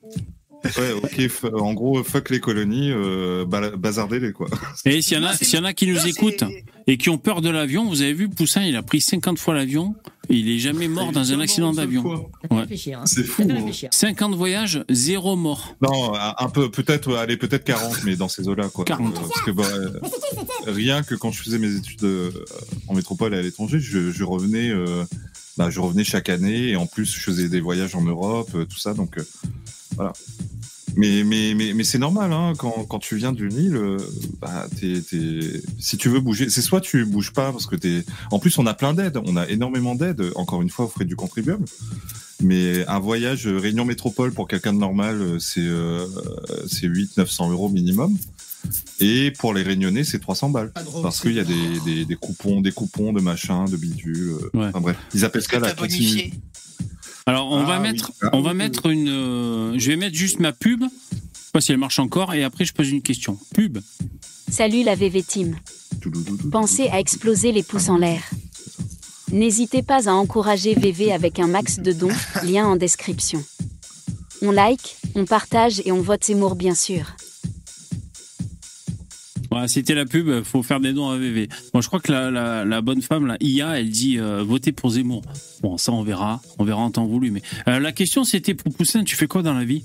[0.79, 4.47] Ouais, ok, f- en gros, fuck les colonies, euh, bazardez-les, quoi.
[4.85, 6.45] Et s'il y en a, s'il y en a qui nous écoutent
[6.87, 9.55] et qui ont peur de l'avion, vous avez vu, Poussin, il a pris 50 fois
[9.55, 9.97] l'avion,
[10.31, 12.29] et il est jamais mort dans un accident d'avion.
[12.49, 12.61] Ouais.
[12.95, 13.07] Hein.
[13.07, 13.43] C'est fou.
[13.43, 13.55] Hein.
[13.57, 13.89] réfléchir.
[13.93, 15.75] 50 voyages, zéro mort.
[15.83, 18.85] Non, un peu, peut-être, allez, peut-être 40, mais dans ces eaux-là, quoi.
[18.85, 19.17] 40.
[19.17, 19.91] Euh, parce que, bah, euh,
[20.69, 22.31] rien que quand je faisais mes études euh,
[22.87, 25.03] en métropole et à l'étranger, je, je revenais, euh,
[25.57, 28.65] bah, je revenais chaque année, et en plus, je faisais des voyages en Europe, euh,
[28.65, 29.25] tout ça, donc, euh,
[29.97, 30.13] voilà.
[30.95, 33.97] Mais, mais, mais, mais c'est normal, hein, quand, quand tu viens d'une île, euh,
[34.43, 35.01] bah, t'es-
[35.79, 38.05] si tu veux bouger, c'est soit tu bouges pas parce que t'es.
[38.31, 41.07] En plus, on a plein d'aides, on a énormément d'aides, encore une fois, au frais
[41.07, 41.65] du contribuable.
[42.43, 46.07] Mais un voyage Réunion Métropole pour quelqu'un de normal, c'est euh,
[46.67, 48.15] c'est 800-900 euros minimum.
[49.01, 50.73] Et pour les Réunionnais, c'est 300 balles.
[51.03, 54.31] Parce qu'il y a des, des, des coupons, des coupons de machin, de bidule.
[54.31, 54.67] euh, Ouais.
[54.69, 56.33] Enfin bref, ils appellent ça la continue.
[57.27, 57.83] Alors, on Ah va oui.
[57.83, 58.57] mettre, Ah on oui, va oui.
[58.57, 60.83] mettre une, euh, je vais mettre juste ma pub.
[60.83, 63.39] Je sais pas si elle marche encore, et après, je pose une question.
[63.55, 63.79] Pub.
[64.51, 65.57] Salut la VV Team.
[66.51, 68.23] Pensez à exploser les pouces en l'air.
[69.31, 72.09] N'hésitez pas à encourager VV avec un max de dons,
[72.45, 73.43] lien en description.
[74.43, 77.15] On like, on partage et on vote Zemmour bien sûr.
[79.69, 81.49] C'était la pub, faut faire des dons à VV.
[81.75, 84.73] Moi, je crois que la, la, la bonne femme, la IA, elle dit euh, votez
[84.73, 85.23] pour Zemmour.
[85.63, 86.41] Bon, ça, on verra.
[86.59, 87.31] On verra en temps voulu.
[87.31, 89.83] Mais euh, la question, c'était pour Poussin, tu fais quoi dans la vie?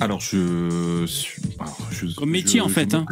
[0.00, 1.42] Alors je suis.
[1.58, 3.04] alors, je- Comme métier, je- en fait, je hein.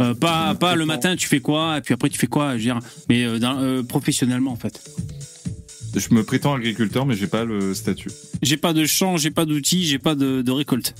[0.00, 2.56] Euh, Pas, pas le matin, tu fais quoi, et puis après, tu fais quoi, je
[2.56, 2.78] veux dire,
[3.10, 4.80] mais euh, dans- professionnellement, en fait.
[5.94, 8.08] Je me prétends agriculteur, mais j'ai pas le statut.
[8.40, 10.94] J'ai pas de champ, j'ai pas d'outils, j'ai pas de, de récolte.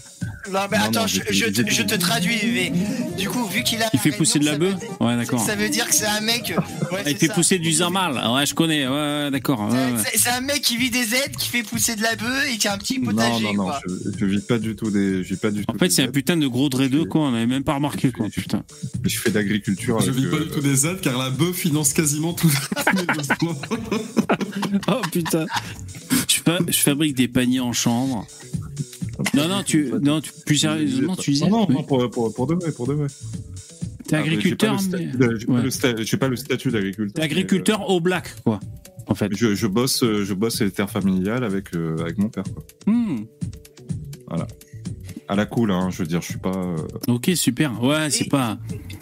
[0.51, 2.73] Non, mais Non, attends, non, je, te, je te traduis, VV.
[3.17, 3.87] Du coup, vu qu'il a.
[3.95, 5.41] Il fait pousser de la bœuf ça veut- Ouais, d'accord.
[5.45, 6.55] Ça veut dire que c'est un mec.
[6.93, 7.35] Ouais, Il fait ça.
[7.35, 8.15] pousser du zamal.
[8.35, 8.87] Ouais, je connais.
[8.87, 9.61] Ouais, ouais, d'accord.
[9.69, 10.03] ouais, ouais.
[10.17, 12.69] C'est un mec qui vit des aides, qui fait pousser de la bœuf et qui
[12.69, 13.81] a un petit Non, potager, non, non, quoi.
[13.87, 15.23] je, je vis pas du tout des.
[15.25, 15.75] Je vis pas du tout.
[15.75, 17.23] En fait, c'est un putain de gros dreadeux, quoi.
[17.23, 18.29] On avait même pas remarqué, quoi.
[18.29, 18.63] Putain.
[19.05, 20.01] Je fais de l'agriculture.
[20.01, 22.51] Je vis pas euh, du tout des aides car la bœuf finance quasiment tout.
[24.89, 25.47] Oh putain.
[26.29, 28.27] Je, fa- je fabrique des paniers en chambre.
[29.35, 31.49] Non, non, tu, non, tu, plus sérieusement, tu disais.
[31.49, 33.07] Non, non, non, pour, pour, pour de vrai, pour de vrai.
[34.09, 35.63] T'es Ah, agriculteur, J'ai pas, mais.
[35.63, 36.19] le statut de- j'ai pas Ouais.
[36.19, 37.15] pas le statut d'agriculteur.
[37.15, 38.59] T'es agriculteur au black, quoi.
[39.07, 39.27] En fait.
[39.27, 42.45] euh, Je, je bosse, euh, je bosse les terres familiales avec, euh, avec mon père.
[42.45, 42.65] Quoi.
[42.87, 43.25] Hmm.
[44.29, 44.47] Voilà.
[45.29, 46.51] À la cool, hein, je veux dire, je suis pas.
[46.55, 46.77] euh,
[47.09, 47.83] Ok, super.
[47.83, 48.59] Ouais, c'est pas.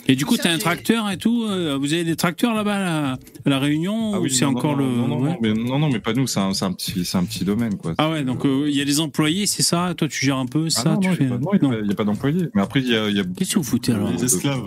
[0.06, 2.76] Et du coup, t'as un tracteur et tout euh, Vous avez des tracteurs là-bas
[3.14, 4.96] à la, Réunion Ah ou oui, c'est non, encore non, le.
[4.96, 7.16] Non, non, ouais mais, non, non, mais pas nous, c'est un, c'est un petit, c'est
[7.18, 7.94] un petit domaine, quoi.
[7.98, 9.92] Ah ouais, donc euh, il y a des employés, c'est ça?
[9.96, 11.24] Toi, tu gères un peu Ah ça non, tu non, fais...
[11.24, 12.48] il n'y a pas, non, il y a pas- il y a pas d'employés.
[12.54, 13.04] Mais après, il y a.
[13.06, 14.10] a- Qu'est-ce que vous foutez alors?
[14.12, 14.62] Les esclaves.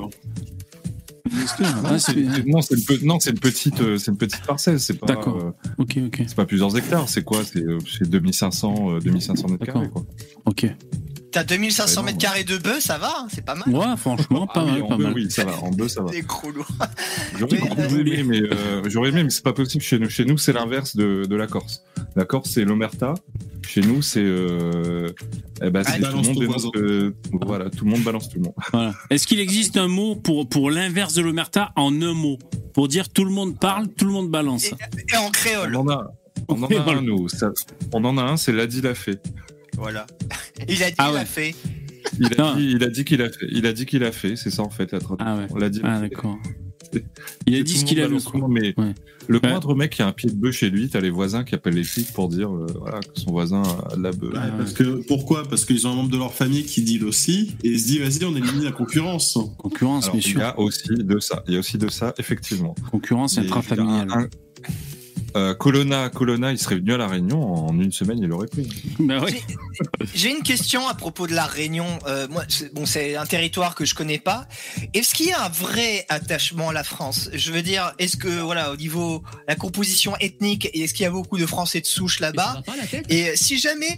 [1.85, 2.99] Ah, c'est- non, c'est une, pe-
[3.29, 4.79] une petite, euh, c'est une petite parcelle.
[4.79, 5.07] C'est pas.
[5.07, 5.37] D'accord.
[5.37, 6.23] euh, Ok, ok.
[6.27, 7.07] c'est pas plusieurs hectares.
[7.09, 7.43] C'est quoi?
[7.43, 10.03] C'est euh, c'est 2500, euh, 2500 mètres carrés, quoi.
[10.45, 10.67] Ok.
[11.33, 13.67] T'as 2500 Ouais, mètres carrés de bœufs, ça va, hein, c'est pas mal.
[13.67, 15.13] Ouais, franchement, pas Ah oui, mal, en pas mal.
[15.13, 15.57] oui, ça va.
[15.61, 16.11] En bleu, ça va.
[16.13, 16.67] C'est gros lourd.
[17.39, 20.09] J'aurais Mais, j'aurais aimé, mais euh, j'aurais aimé, mais c'est pas possible chez nous.
[20.09, 21.83] Chez nous, c'est l'inverse de, de la Corse.
[22.15, 23.15] La Corse, c'est l'omerta.
[23.67, 25.09] Chez nous, c'est euh,
[25.63, 28.37] eh ben, c'est Ah, tout le monde dénonce, euh, voilà, tout le monde balance tout
[28.37, 28.53] le monde.
[28.71, 28.93] Voilà.
[29.09, 32.37] Est-ce qu'il existe un mot pour, pour l'inverse de l'omerta en un mot?
[32.73, 34.65] Pour dire tout le monde parle, tout le monde balance.
[34.65, 35.75] Et en créole.
[35.75, 36.11] On en a,
[36.49, 37.27] on en a un nous.
[37.29, 37.51] Ça-
[37.93, 39.19] on en a un, c'est l'Adi l'a fait.
[39.83, 40.07] Voilà.
[40.67, 41.19] Il a dit, Ah il ouais.
[41.19, 41.55] a fait.
[42.19, 43.47] Il a dit, il a dit qu'il a fait.
[43.51, 44.35] Il a dit qu'il a fait.
[44.35, 45.27] C'est ça en fait la traduction.
[45.33, 45.47] Ah ouais.
[45.49, 45.81] On l'a dit.
[45.83, 46.37] Ah d'accord.
[47.47, 48.07] Il a dit ce qu'il a.
[48.49, 48.93] Mais Ouais.
[49.27, 51.55] le moindre mec qui a un pied de bœuf chez lui, t'as les voisins qui
[51.55, 54.31] appellent les flics pour dire euh, voilà, que son voisin a de la bœuf.
[54.33, 55.43] Ouais, parce que, pourquoi?
[55.49, 57.99] Parce qu'ils ont un membre de leur famille qui deal aussi, et ils se disent,
[58.01, 59.39] vas-y, on élimine la concurrence.
[59.57, 61.43] Concurrence, Alors, bien il y a aussi de ça.
[61.47, 62.75] Il y a aussi de ça, effectivement.
[62.91, 64.29] Concurrence intrafamiliale.
[65.35, 68.67] Euh, Colonna, Colonna, il serait venu à la Réunion en une semaine, il aurait pris.
[68.99, 69.41] Bah oui.
[70.13, 71.87] J'ai une question à propos de la Réunion.
[72.07, 74.47] Euh, moi, c'est- bon, c'est un territoire que je connais pas.
[74.93, 77.29] Est-ce qu'il y a un vrai attachement à la France?
[77.33, 81.11] Je veux dire, est-ce que voilà, au niveau la composition ethnique, est-ce qu'il y a
[81.11, 82.61] beaucoup de Français de souche là-bas
[83.09, 83.97] Et si jamais,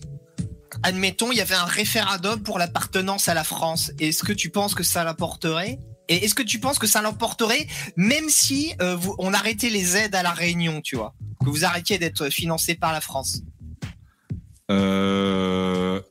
[0.84, 4.76] admettons, il y avait un référendum pour l'appartenance à la France, est-ce que tu penses
[4.76, 5.80] que ça l'apporterait?
[6.08, 10.16] Et est-ce que tu penses que ça l'emporterait même si euh, on arrêtait les aides
[10.16, 11.14] à la Réunion, tu vois,
[11.44, 13.42] que vous arrêtiez d'être financé par la France?
[14.72, 16.02] Euh...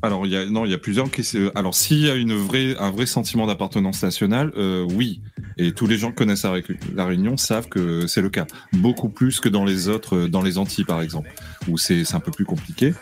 [0.00, 1.50] Alors, y a, non, il y a plusieurs questions.
[1.56, 5.22] Alors, s'il y a un vrai sentiment d'appartenance nationale, euh, oui.
[5.56, 6.64] Et tous les gens qui connaissent la, Ré-
[6.94, 8.46] la Réunion savent que c'est le cas.
[8.72, 11.28] Beaucoup plus que dans les autres, euh, dans les Antilles, par exemple,
[11.66, 12.94] où c'est un peu plus compliqué.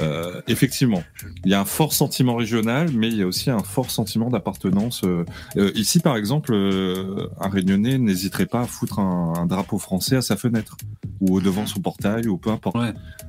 [0.00, 1.02] Euh, effectivement,
[1.44, 4.30] il y a un fort sentiment régional, mais il y a aussi un fort sentiment
[4.30, 5.02] d'appartenance.
[5.04, 5.24] euh,
[5.56, 10.16] euh, ici, par exemple, euh, un Réunionnais n'hésiterait pas à foutre un, un drapeau français
[10.16, 10.76] à sa fenêtre
[11.20, 12.76] ou devant son portail ou peu importe.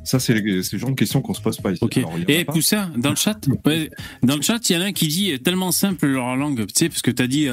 [0.04, 1.84] Ça, c'est le genre de questions qu'on se pose pas ici.
[1.84, 1.98] Ok.
[1.98, 2.46] Alors, Et.
[2.46, 3.90] Poussin, dans le chat, ouais,
[4.24, 6.66] dans le chat, il y en a un qui dit euh, tellement simple leur langue,
[6.68, 7.48] tu sais, parce que t'as dit,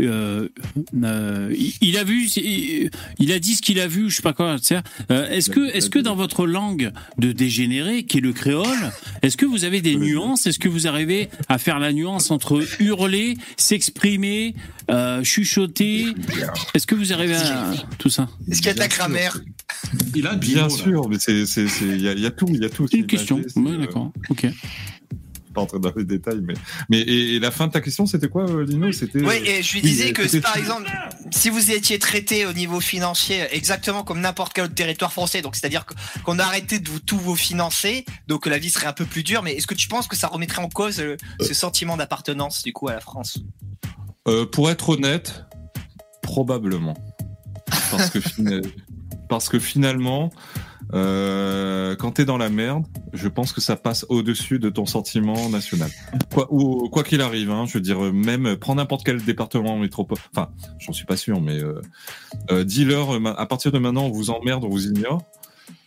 [0.00, 0.48] euh,
[1.04, 2.26] euh, il- il a vu,
[3.18, 4.56] il, a dit ce qu'il a vu, je sais pas quoi.
[5.10, 9.36] Euh, est-ce que, est-ce que dans votre langue de dégénéré, qui est le créole, est-ce
[9.36, 10.46] que vous avez des nuances?
[10.46, 14.54] Est-ce que vous arrivez à faire la nuance entre hurler, s'exprimer,
[14.90, 16.06] euh, chuchoter?
[16.74, 18.28] Est-ce que vous arrivez à tout ça?
[18.50, 19.40] Est-ce qu'il y a de la grammaire?
[20.14, 22.68] Il a Bien sûr, mais il y a, il y a tout, il y a
[22.70, 22.86] tout.
[22.92, 23.40] Une question.
[23.56, 24.12] Oui, d'accord.
[24.28, 24.46] Ok.
[25.54, 26.54] Pas entrer dans les détails, mais,
[26.88, 28.92] mais et, et la fin de ta question, c'était quoi, euh, Lino?
[28.92, 29.20] C'était.
[29.20, 30.88] Oui, euh, et je lui oui, disais que par exemple,
[31.30, 35.56] si vous étiez traité au niveau financier exactement comme n'importe quel autre territoire français, donc
[35.56, 35.84] c'est-à-dire
[36.24, 39.22] qu'on a arrêté de vous, tout vous financer, donc la vie serait un peu plus
[39.22, 42.62] dure, mais est-ce que tu penses que ça remettrait en cause euh, ce sentiment d'appartenance
[42.62, 43.38] du coup à la France?
[44.28, 45.44] Euh, pour être honnête,
[46.22, 46.96] probablement.
[47.90, 48.18] Parce que,
[49.30, 50.30] parce que finalement,
[50.92, 55.48] euh, quand t'es dans la merde, je pense que ça passe au-dessus de ton sentiment
[55.48, 55.88] national.
[56.34, 60.18] Quoi qu'il arrive, hein, je veux dire, même prends n'importe quel département métropole.
[60.34, 60.50] Enfin,
[60.80, 61.80] j'en suis pas sûr, mais euh,
[62.50, 65.22] euh, dis-leur, euh, à partir de maintenant, on vous emmerde, on vous ignore.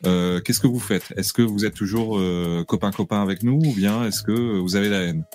[0.06, 1.14] Euh, Qu'est-ce que vous faites?
[1.18, 4.88] Est-ce que vous êtes toujours euh, copain-copain avec nous ou bien est-ce que vous avez
[4.88, 5.26] la haine?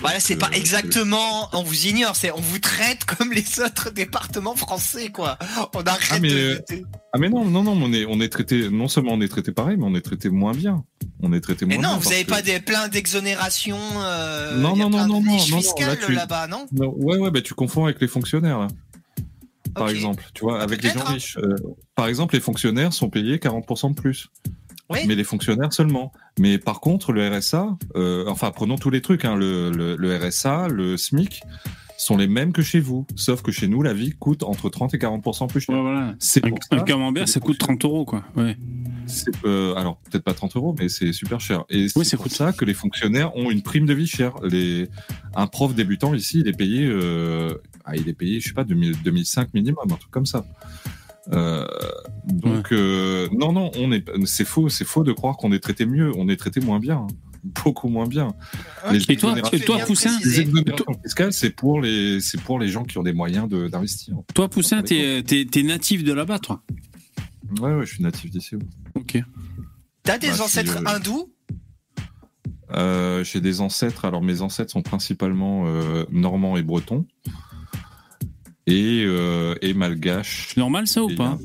[0.00, 3.90] Voilà, c'est euh, pas exactement, on vous ignore, c'est on vous traite comme les autres
[3.94, 5.38] départements français, quoi.
[5.74, 6.34] On arrête Ah mais, de-
[6.72, 9.28] euh, ah mais non, non, non, on est, on est traité, non seulement on est
[9.28, 10.84] traité pareil, mais on est traité moins bien.
[11.22, 11.98] On est traité moins Mais non, bien.
[11.98, 15.32] vous avez que- pas des plein d'exonérations, euh, Non, non, plein non, de non, non,
[15.32, 16.66] non, fiscales tu- là-bas, non?
[16.72, 18.68] Non, ouais, ouais, bah tu confonds avec les fonctionnaires, là.
[19.74, 21.36] Par exemple, tu vois, avec les gens riches.
[21.36, 21.54] Euh,
[21.94, 24.28] par exemple, les fonctionnaires sont payés 40% de plus.
[24.90, 24.98] Oui.
[25.06, 26.12] Mais les fonctionnaires seulement.
[26.38, 30.16] Mais par contre, le RSA, euh, enfin, prenons tous les trucs, hein, le, le, le
[30.16, 31.42] RSA, le SMIC,
[31.96, 33.06] sont les mêmes que chez vous.
[33.14, 36.14] Sauf que chez nous, la vie coûte entre 30 et 40% plus cher.
[36.18, 38.24] C'est pour Un ça camembert, ça coûte 30 euros, quoi.
[38.36, 38.56] Ouais.
[39.44, 41.64] euh, alors peut-être pas 30 euros, mais c'est super cher.
[41.68, 44.32] Et c'est pour ça que les fonctionnaires ont une prime de vie chère.
[44.42, 44.88] Les,
[45.34, 47.54] un prof débutant ici, il est payé, euh,
[47.84, 50.46] ah, il est payé, je sais pas, 2000, 2005 minimum, un truc comme ça.
[51.32, 51.66] Euh,
[52.24, 55.86] donc euh, non, non, on est, c'est faux, c'est faux de croire qu'on est traité
[55.86, 56.12] mieux.
[56.16, 57.06] On est traité moins bien, hein.
[57.64, 58.28] beaucoup moins bien.
[58.92, 62.68] Et toi- exonérations- et toi, Poussin les exonérations fiscales, c'est pour les, c'est pour les
[62.68, 64.16] gens qui ont des moyens de- d'investir.
[64.34, 66.62] Toi, Poussin, t'es t'es- t'es natif de là-bas, toi?
[67.60, 68.56] Ouais, ouais, je suis natif d'ici.
[68.56, 68.62] ouais.
[68.94, 69.18] Ok.
[70.02, 71.30] T'as des Bah, ancêtres euh, hindous?
[72.72, 74.04] Euh, j'ai des ancêtres.
[74.04, 77.04] Alors mes ancêtres sont principalement euh, normands et bretons
[78.70, 80.56] et, euh, et malgaches.
[80.56, 81.38] Normal ça ou Et pas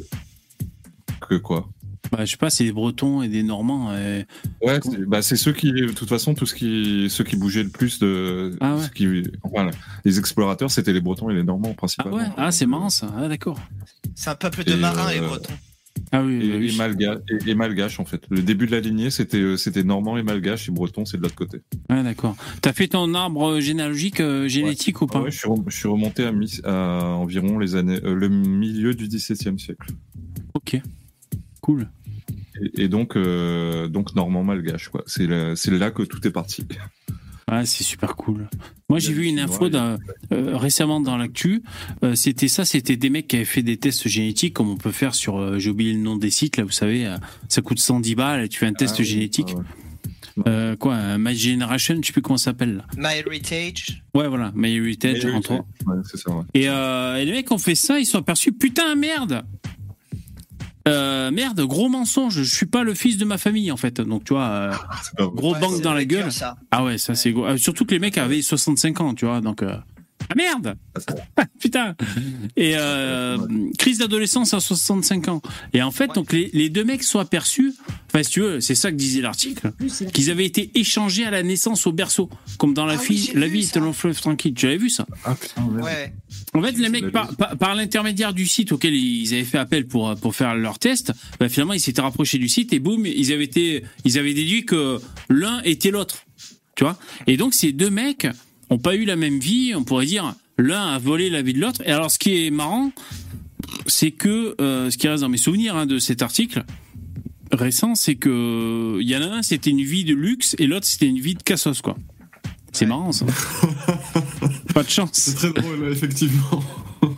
[1.27, 1.67] Que quoi
[2.11, 3.89] bah, Je sais pas, c'est des Bretons et des Normands.
[3.91, 4.23] euh,
[4.61, 7.63] Ouais, c'est bah, c'est ceux qui, de toute façon, tout ce qui, ceux qui bougeaient
[7.63, 8.83] le plus de, Ah ouais.
[8.83, 9.69] ce qui, enfin,
[10.05, 12.17] les explorateurs, c'était les Bretons et les Normands Ah principalement.
[12.17, 13.11] ouais, ah c'est marrant ça.
[13.17, 13.59] Ah d'accord.
[14.13, 15.53] C'est un peuple de Et, marins, les euh, Bretons.
[16.11, 16.73] Ah oui, Et, bah oui.
[16.73, 18.21] et malga- et- et malgaches en fait.
[18.29, 21.21] Le début de la lignée, c'était, euh, c'était normand et malgache et breton, c'est de
[21.23, 21.59] l'autre côté.
[21.89, 22.35] Ouais, d'accord.
[22.61, 25.75] T'as fait ton arbre généalogique euh, génétique ou Ah pas ouais, je suis, rem- je
[25.75, 26.25] suis remonté
[26.63, 29.89] à, environ les années, euh, le milieu du XVIIe siècle.
[30.53, 30.79] Ok.
[31.61, 31.87] Cool.
[32.77, 35.03] Et, donc, euh, donc normand malgache quoi.
[35.07, 36.65] C'est là, c'est là que tout est parti.
[37.51, 38.49] Ouais, c'est super cool.
[38.89, 39.97] Moi, j'ai vu une info euh,
[40.31, 41.61] récemment dans l'actu.
[42.03, 44.91] Euh, c'était ça, c'était des mecs qui avaient fait des tests génétiques, comme on peut
[44.91, 45.37] faire sur.
[45.37, 47.17] euh, j'ai oublié le nom des sites, là, vous savez, euh,
[47.47, 49.49] ça coûte 110 balles et tu fais un test Ah oui, génétique.
[49.53, 49.63] ah ouais.
[50.47, 52.77] Euh, quoi, My Generation, je sais plus comment ça s'appelle.
[52.77, 52.85] là.
[52.97, 54.03] My Heritage.
[54.15, 55.61] Ouais, voilà, My Heritage, entre ouais,
[56.03, 56.31] ça.
[56.31, 56.43] Ouais.
[56.55, 59.43] Et, euh, et les mecs ont fait ça, ils se sont aperçus, putain, merde
[60.87, 64.01] Euh, merde, gros mensonge, je suis pas le fils de ma famille en fait.
[64.01, 64.71] Donc tu vois, euh,
[65.17, 65.27] vrai.
[65.33, 66.31] gros Ouais, banque dans la gueule.
[66.31, 66.57] ça.
[66.71, 67.45] Ah ouais, ça c'est gros.
[67.45, 69.63] Euh, surtout que les mecs avaient 65 ans, tu vois, donc.
[70.29, 70.75] Ah merde
[71.59, 71.95] Putain
[72.55, 73.37] Et euh,
[73.77, 75.41] crise d'adolescence à 65 ans.
[75.73, 77.73] Et en fait, donc les, les deux mecs sont aperçus,
[78.07, 79.71] enfin si tu veux, c'est ça que disait l'article,
[80.13, 83.47] qu'ils avaient été échangés à la naissance au berceau, comme dans la, Ah fille, la
[83.47, 83.73] vu vie ça.
[83.73, 84.53] est un long fleuve tranquille.
[84.53, 85.05] Tu avais vu ça?
[85.25, 85.63] Ah putain.
[85.83, 86.13] Ouais.
[86.53, 90.35] en fait, les mecs, par l'intermédiaire du site auquel ils avaient fait appel pour, pour
[90.35, 93.83] faire leur test, bah, finalement, ils s'étaient rapprochés du site et boum, ils avaient, été,
[94.05, 96.25] ils avaient déduit que l'un était l'autre.
[96.75, 96.97] Tu vois?
[97.27, 98.27] Et donc, ces deux mecs
[98.69, 101.59] ont pas eu la même vie, on pourrait dire, l'un a volé la vie de
[101.59, 101.81] l'autre.
[101.85, 102.91] Et alors, ce qui est marrant,
[103.87, 106.63] c'est que, euh, ce qui reste dans mes souvenirs hein, de cet article
[107.51, 110.85] récent, c'est que il y en a un, c'était une vie de luxe et l'autre,
[110.85, 111.95] c'était une vie de cassos, quoi.
[112.71, 112.89] C'est Ouais.
[112.89, 113.25] marrant, ça.
[114.73, 115.11] pas de chance.
[115.13, 116.63] C'est très drôle, effectivement.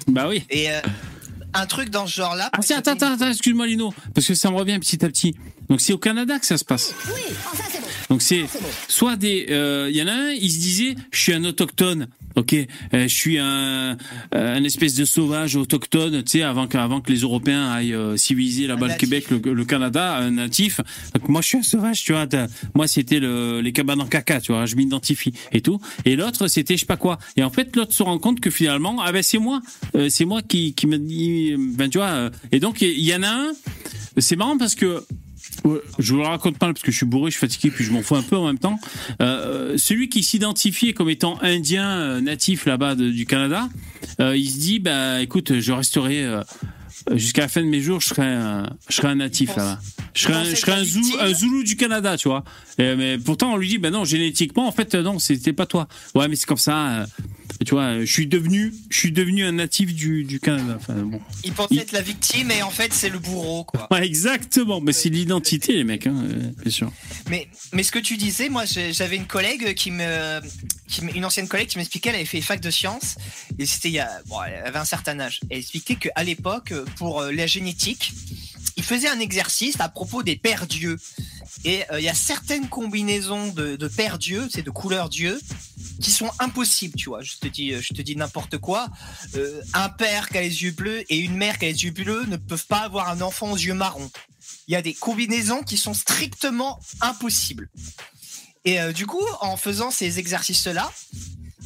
[0.07, 0.43] Bah oui.
[0.49, 0.79] Et euh,
[1.57, 2.49] un truc dans ce genre-là.
[2.53, 5.35] Ah, tiens, attends, attends, attends, excuse-moi, Lino, parce que ça me revient petit à petit.
[5.69, 6.93] Donc, c'est au Canada que ça se passe.
[8.09, 8.45] Donc, c'est
[8.87, 9.47] soit des.
[9.49, 12.07] euh, Il y en a un, il se disait, je suis un autochtone.
[12.37, 13.97] Ok, euh, je suis un, euh,
[14.33, 18.15] un espèce de sauvage autochtone, tu sais, avant que, avant que les Européens aillent euh,
[18.15, 18.93] civiliser là-bas le.
[18.95, 20.79] Québec, le, le Canada, un natif.
[21.15, 22.27] Donc moi, je suis un sauvage, tu vois.
[22.75, 24.67] Moi, c'était le, les cabanes en caca, tu vois.
[24.67, 25.79] Je m'identifie et tout.
[26.05, 27.17] Et l'autre, c'était je sais pas quoi.
[27.37, 29.61] Et en fait, l'autre se rend compte que finalement, ah ben c'est moi,
[29.95, 32.07] Euh, c'est moi qui, qui me dit, ben tu vois.
[32.07, 33.51] euh, et donc il y en a un.
[34.19, 35.03] C'est marrant parce que
[35.99, 37.91] Je vous le raconte pas parce que je suis bourré, je suis fatigué, puis je
[37.91, 38.79] m'en fous un peu en même temps.
[39.21, 43.69] Euh, celui qui s'identifiait comme étant indien euh, natif là-bas du Canada,
[44.19, 46.43] euh, il se dit bah écoute, je resterai euh,
[47.15, 49.79] jusqu'à la fin de mes jours, je serai un, je serai un natif là-bas.
[50.13, 52.43] Je serai, un, je serai Zoulou, victime- un Zoulou du Canada, tu vois.
[52.79, 55.87] Et, mais pourtant, on lui dit bah non, génétiquement, en fait, non, c'était pas toi.
[56.15, 57.01] Ouais, mais c'est comme ça.
[57.01, 57.05] euh,
[57.65, 60.75] tu vois, je suis devenu, je suis devenu un natif du, du Canada.
[60.79, 61.19] Enfin bon.
[61.43, 63.87] Il pensait être la victime et en fait c'est le bourreau quoi.
[63.89, 64.79] Ouais, exactement.
[64.79, 66.91] Mais c'est l'identité, les mecs, hein, euh, bien sûr.
[67.31, 70.39] Mais, mais ce que tu disais, moi j'avais une collègue qui me,
[70.87, 73.15] qui me- une ancienne collègue qui m'expliquait, elle avait fait fac de sciences
[73.57, 75.39] et c'était il y a, bon, elle avait un certain âge.
[75.49, 78.13] Elle expliquait qu'à l'époque, pour euh, la génétique,
[78.75, 80.97] il faisait un exercice à propos des pères dieux.
[81.65, 85.39] Et euh, il y a certaines combinaisons de, pères dieux, c'est de couleurs dieux,
[86.01, 87.21] qui sont impossibles, tu vois.
[87.23, 88.87] Je te dis, je te dis n'importe quoi.
[89.35, 91.91] Euh, un père qui a les yeux bleus et une mère qui a les yeux
[91.91, 94.11] bleus ne peuvent pas avoir un enfant aux yeux marrons.
[94.67, 97.69] Il y a des combinaisons qui sont strictement impossibles.
[98.65, 100.91] Et du coup, en faisant ces exercices-là,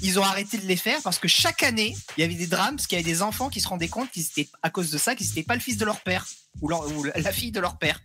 [0.02, 2.76] ils ont arrêté de les faire parce que chaque année, il y avait des drames,
[2.76, 4.98] parce qu'il y avait des enfants qui se rendaient compte qu'ils étaient, à cause de
[4.98, 6.26] ça, qu'ils n'étaient pas le fils de leur père
[6.62, 8.02] ou, leur- ou la fille de leur père.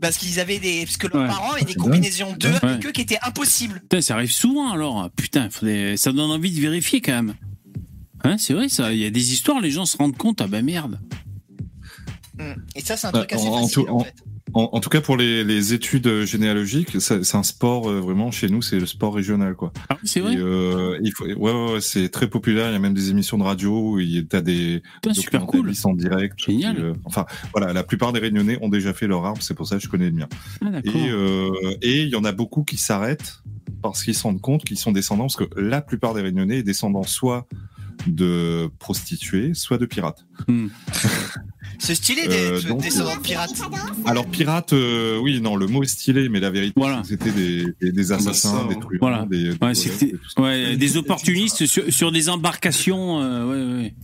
[0.00, 1.28] Parce qu'ils avaient des, parce que leurs Ouais.
[1.28, 2.64] parents avaient des combinaisons d'eux Ouais.
[2.64, 3.80] avec eux qui étaient impossibles.
[3.80, 5.10] Putain, ça arrive souvent alors.
[5.16, 7.34] Putain, faudrait- ça donne envie de vérifier quand même.
[8.22, 8.92] Hein, c'est vrai, ça.
[8.92, 10.40] Il y a des histoires, les gens se rendent compte.
[10.40, 11.00] Ah ben merde.
[12.38, 12.52] Mm.
[12.74, 14.14] Et ça, c'est un Bah, truc assez en- facile en- fait.
[14.52, 18.48] En, en tout cas, pour les, les études généalogiques, c'est un sport euh, vraiment chez
[18.48, 19.72] nous, c'est le sport régional, quoi.
[19.88, 20.34] Ah, c'est vrai.
[20.34, 22.68] Et, euh, il faut, ouais, ouais, ouais, c'est très populaire.
[22.68, 25.72] Il y a même des émissions de radio où il t'as des Putain, super cool.
[25.84, 26.38] en direct.
[26.38, 26.76] Génial.
[26.76, 29.66] qui, euh, enfin, voilà, la plupart des Réunionnais ont déjà fait leur arbre, c'est pour
[29.66, 30.28] ça que je connais le mien.
[30.60, 30.94] Ah, d'accord.
[30.94, 31.50] Et euh,
[31.80, 33.40] et il y en a beaucoup qui s'arrêtent
[33.82, 36.62] parce qu'ils se rendent compte qu'ils sont descendants, parce que la plupart des Réunionnais est
[36.62, 37.46] descendant soit
[38.06, 40.24] de prostituées, soit de pirates.
[40.48, 40.68] Hmm.
[41.78, 43.50] C'est stylé Euh, des, donc, des descendants de pirates.
[44.06, 47.02] Alors pirate, euh, oui, non, le mot est stylé, mais la vérité, Voilà.
[47.04, 49.26] c'était des, des, des assassins, ça, des truands, Voilà.
[49.28, 53.20] des, Ouais, ouais, opportunistes sur, sur des embarcations.
[53.22, 53.44] euh,
[53.76, 53.94] ouais, ouais.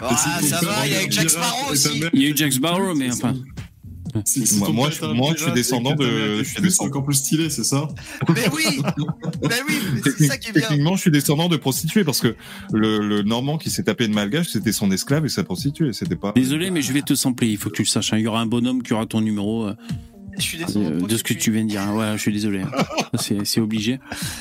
[0.00, 2.02] Ah, ça va, il y a eu Jack Sparrow aussi.
[2.12, 3.34] Il y a eu Jack Sparrow, mais enfin.
[4.24, 7.04] Si- si Moi- moi, je- moi, je suis descendant de- je suis descendant- C'est encore
[7.04, 7.88] plus stylé, c'est ça
[8.34, 8.64] Mais oui
[9.42, 10.62] Mais oui, mais c'est ça qui est bien.
[10.62, 12.34] Techniquement, je suis descendant de prostituées parce que
[12.72, 15.92] le, le Normand qui s'est tapé une malgache, c'était son esclave et sa prostituée.
[15.92, 16.32] C'était pas.
[16.34, 18.12] Désolé, mais je vais te sampler, il faut que tu le saches.
[18.12, 18.18] hein.
[18.18, 19.68] Il y aura un bonhomme qui aura ton numéro.
[20.36, 21.80] Euh, Je suis euh, descendant de ce que tu viens de dire.
[21.82, 21.94] hein.
[21.94, 22.60] Ouais, je suis désolé.
[22.60, 22.70] hein.
[23.18, 23.98] C'est c'est obligé.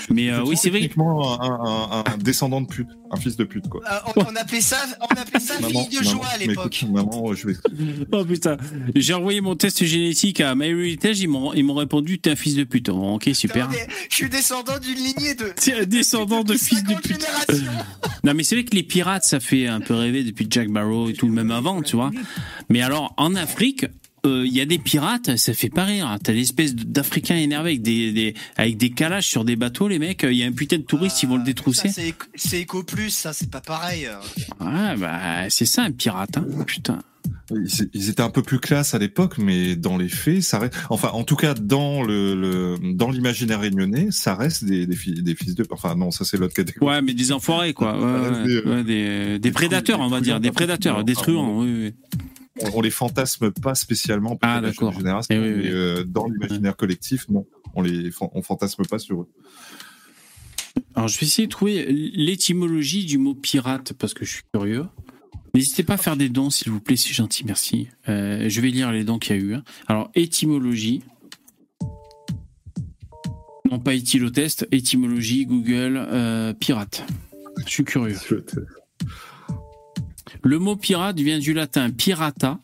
[0.09, 0.89] Mais euh, oui, c'est vrai.
[0.97, 1.01] Un,
[1.41, 3.81] un- un descendant de pute, un fils de pute, quoi.
[3.89, 6.84] Euh, on, on appelait ça, on appelait ça Maman, fille de maman, joie à l'époque.
[6.84, 7.53] écoute, maman, je vais.
[8.11, 8.57] Oh putain.
[8.95, 12.55] J'ai envoyé mon test génétique à MyHeritage, ils m'ont ils m'ont répondu t'es un fils
[12.55, 12.88] de pute.
[12.89, 13.69] Bon, ok, super.
[13.69, 15.53] Mais Je suis descendant d'une lignée de.
[15.55, 17.26] T'es un descendant de fils de pute.
[18.23, 21.09] Non, mais c'est vrai que les pirates, ça fait un peu rêver depuis Jack Barrow
[21.09, 22.11] et tout, même avant, tu vois.
[22.69, 23.85] Mais alors, en Afrique,
[24.26, 26.18] euh, il y a des pirates, ça fait pas rire.
[26.23, 30.23] T'as l'espèce d'Africains énervés avec des, des, avec des calages sur des bateaux, les mecs.
[30.23, 31.89] Il y a un putain de touristes, ils vont le détrousser.
[31.89, 32.02] Ça,
[32.35, 34.06] c'est éco- Plus, ça, c'est pas pareil.
[34.07, 34.15] euh.
[34.65, 36.45] Ouais, bah, c'est ça un pirate, hein.
[36.65, 36.99] Putain.
[37.93, 40.73] Ils, étaient un peu plus classe à l'époque, mais dans les faits, ça reste.
[40.89, 45.22] Enfin, en tout cas, dans le, le dans l'imaginaire réunionnais, ça reste des, des, fi-
[45.23, 45.65] des fils de.
[45.72, 46.85] Enfin, non, ça c'est l'autre catégorie.
[46.95, 47.97] Ouais, mais des enfoirés, quoi.
[47.99, 50.39] Ouais, ouais, ouais, des, des prédateurs, on va dire.
[50.39, 51.93] Des prédateurs, des truands, oui, oui.
[52.61, 54.38] On, on les fantasme pas spécialement.
[54.41, 54.61] Ah,
[54.91, 55.61] génération, Eh oui, oui.
[55.64, 59.30] mais, euh, dans l'imaginaire collectif, non, on les on fantasme pas sur eux.
[60.95, 64.86] Alors, je vais essayer de trouver l'étymologie du mot pirate parce que je suis curieux.
[65.53, 67.88] N'hésitez pas à faire des dons, s'il vous plaît, c'est gentil, merci.
[68.10, 69.53] Euh, je vais lire les dons qu'il y a eu.
[69.53, 69.64] hein.
[69.88, 71.02] Alors, étymologie.
[73.69, 77.06] Non, pas éthylotest, étymologie, Google, euh, pirate.
[77.65, 78.18] Je suis curieux.
[80.44, 82.60] Le mot pirate vient du latin pirata,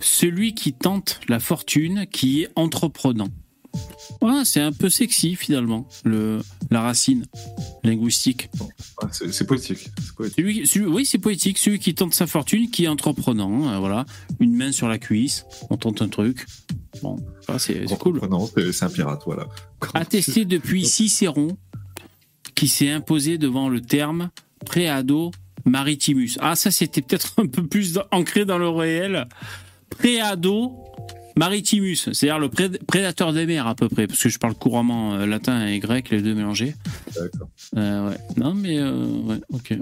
[0.00, 3.28] celui qui tente la fortune, qui est entreprenant.
[4.20, 6.40] Ouais, c'est un peu sexy finalement, le,
[6.70, 7.24] la racine
[7.84, 8.50] linguistique.
[9.02, 9.88] Ah, c'est poétique.
[9.98, 10.36] c'est poétique.
[10.36, 11.56] Celui, celui- oui, c'est poétique.
[11.58, 13.68] Celui qui tente sa fortune, qui est entreprenant.
[13.72, 14.04] euh, voilà,
[14.40, 16.46] une main sur la cuisse, on tente un truc.
[17.02, 17.16] Bon,
[17.58, 18.20] c'est cool.
[18.72, 19.46] C'est un pirate, voilà.
[19.94, 21.56] Attesté depuis Cicéron,
[22.54, 24.30] qui s'est imposé devant le terme
[24.66, 25.30] préado
[25.64, 26.36] maritimus.
[26.40, 29.26] Ah, ça, c'était peut-être un peu plus ancré dans le réel.
[29.90, 30.72] Préado
[31.36, 35.14] maritimus, c'est-à-dire le pré- prédateur des mers à peu près, parce que je parle couramment
[35.14, 36.74] euh, latin et grec, les deux mélangés.
[37.14, 37.48] D'accord.
[37.76, 38.16] Euh, ouais.
[38.36, 39.74] Non, mais euh, ouais, ok.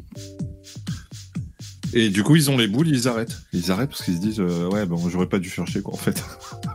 [1.93, 3.37] Et du coup, ils ont les boules, ils arrêtent.
[3.53, 5.97] Ils arrêtent parce qu'ils se disent, euh, ouais, bon, j'aurais pas dû chercher, quoi, en
[5.97, 6.23] fait.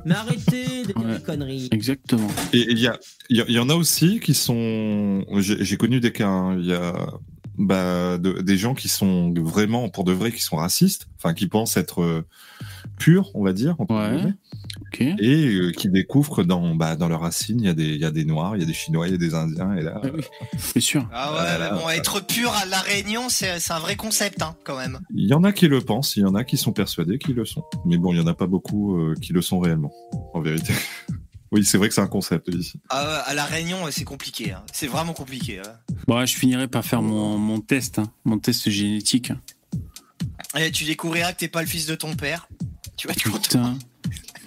[0.04, 1.70] Mais arrêtez de dire des conneries.
[1.72, 2.28] Exactement.
[2.52, 3.00] Et il y, a,
[3.30, 5.24] il y, a- il y en a aussi qui sont.
[5.38, 6.28] J'ai j'ai connu des cas.
[6.28, 6.58] hein.
[6.60, 6.94] Il y a
[7.58, 11.48] bah, de- des gens qui sont vraiment, pour de vrai, qui sont racistes, enfin, qui
[11.48, 12.26] pensent être euh,
[12.98, 13.76] purs, on va dire.
[13.80, 14.34] entre guillemets,
[15.20, 18.00] Et euh, qui découvrent que dans, bah, dans leurs racines, il y, a des, il
[18.02, 19.74] y a des Noirs, il y a des Chinois, il y a des Indiens.
[19.76, 20.02] Et là,
[20.58, 21.08] C'est sûr.
[21.14, 24.78] Ah ouais, bon, être pur à La Réunion, c'est c'est un vrai concept, hein, quand
[24.78, 25.00] même.
[25.14, 27.36] il y en a qui le pensent, il y en a qui sont persuadés qu'ils
[27.36, 27.64] le sont.
[27.86, 29.92] Mais bon, il y en a pas beaucoup euh, qui le sont réellement,
[30.34, 30.74] en vérité.
[31.52, 32.80] Oui, c'est vrai que c'est un concept ici.
[32.90, 34.52] Ah ouais, à La Réunion, c'est compliqué.
[34.54, 34.64] hein.
[34.74, 35.60] C'est vraiment compliqué.
[35.60, 35.74] hein.
[36.08, 39.32] Bon, ouais, je finirai par faire mon, mon test, hein, mon test génétique.
[40.58, 42.48] Et tu découvriras que t'es pas le fils de ton père.
[42.98, 43.40] Tu vas être content.
[43.40, 43.78] Putain.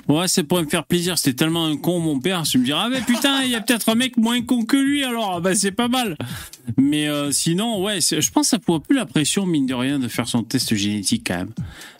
[0.09, 1.19] Ouais, c'est pour me faire plaisir.
[1.19, 2.45] C'était tellement un con, mon père.
[2.45, 4.77] Je me dirais, ah, mais putain, il y a peut-être un mec moins con que
[4.77, 6.17] lui, alors, bah, c'est pas mal.
[6.79, 9.99] Mais euh, sinon, ouais, je pense que ça pourrait plus la pression, mine de rien,
[9.99, 11.53] de faire son test génétique quand même.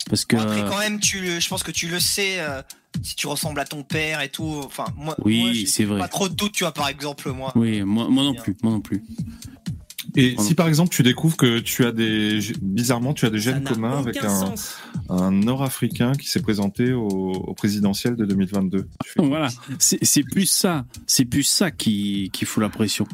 [0.09, 0.35] Parce que.
[0.37, 2.39] Après, quand même, tu le- je pense que tu le sais.
[2.39, 2.61] euh,
[3.03, 4.61] si tu ressembles à ton père et tout.
[4.65, 5.99] Enfin, moi, Oui, c'est vrai.
[5.99, 7.53] Pas trop de doutes, tu vois, par exemple, moi.
[7.55, 9.03] Oui, moi, moi non plus, moi non plus.
[10.15, 13.63] Et si par exemple tu découvres que tu as des bizarrement tu as des gènes
[13.75, 14.53] communs avec un,
[15.09, 18.87] un Nord-Africain qui s'est présenté au, au présidentiel de 2022.
[19.03, 23.05] Tu fais- Voilà, c'est plus ça, c'est plus ça qui, qui fout la pression.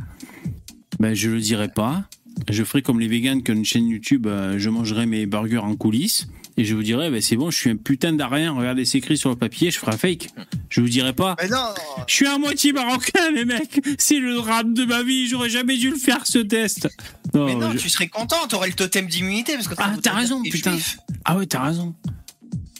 [0.99, 2.05] Ben, je le dirai pas.
[2.49, 5.57] Je ferai comme les vegans qui ont une chaîne YouTube, euh, je mangerai mes burgers
[5.59, 6.27] en coulisses
[6.57, 9.17] et je vous dirai, ben, c'est bon, je suis un putain d'arien, regardez c'est écrit
[9.17, 10.29] sur le papier, je ferai un fake.
[10.69, 11.35] Je vous dirai pas.
[11.41, 11.73] Mais non
[12.07, 13.81] Je suis à moitié marocain, les mecs.
[13.97, 15.27] C'est le drame de ma vie.
[15.27, 16.87] J'aurais jamais dû le faire ce test.
[17.33, 20.13] Non, Mais non, je- tu serais content, t'aurais le totem d'immunité parce que Ah, t'as
[20.13, 20.71] raison, putain.
[20.71, 20.97] juif.
[21.25, 21.93] Ah ouais, t'as raison.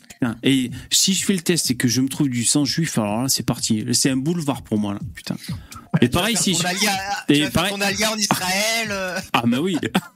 [0.10, 0.38] Putain.
[0.44, 3.24] Et si je fais le test et que je me trouve du sang juif, alors
[3.24, 3.86] là, c'est parti.
[3.92, 5.00] C'est un boulevard pour moi, là.
[5.14, 5.36] Putain.
[6.02, 6.68] Et pareil, si Ton je...
[6.68, 6.92] alia,
[7.30, 8.88] Et tu vas faire pareil- ton alia en Israël.
[8.90, 9.20] euh.
[9.34, 9.78] Ah, bah oui.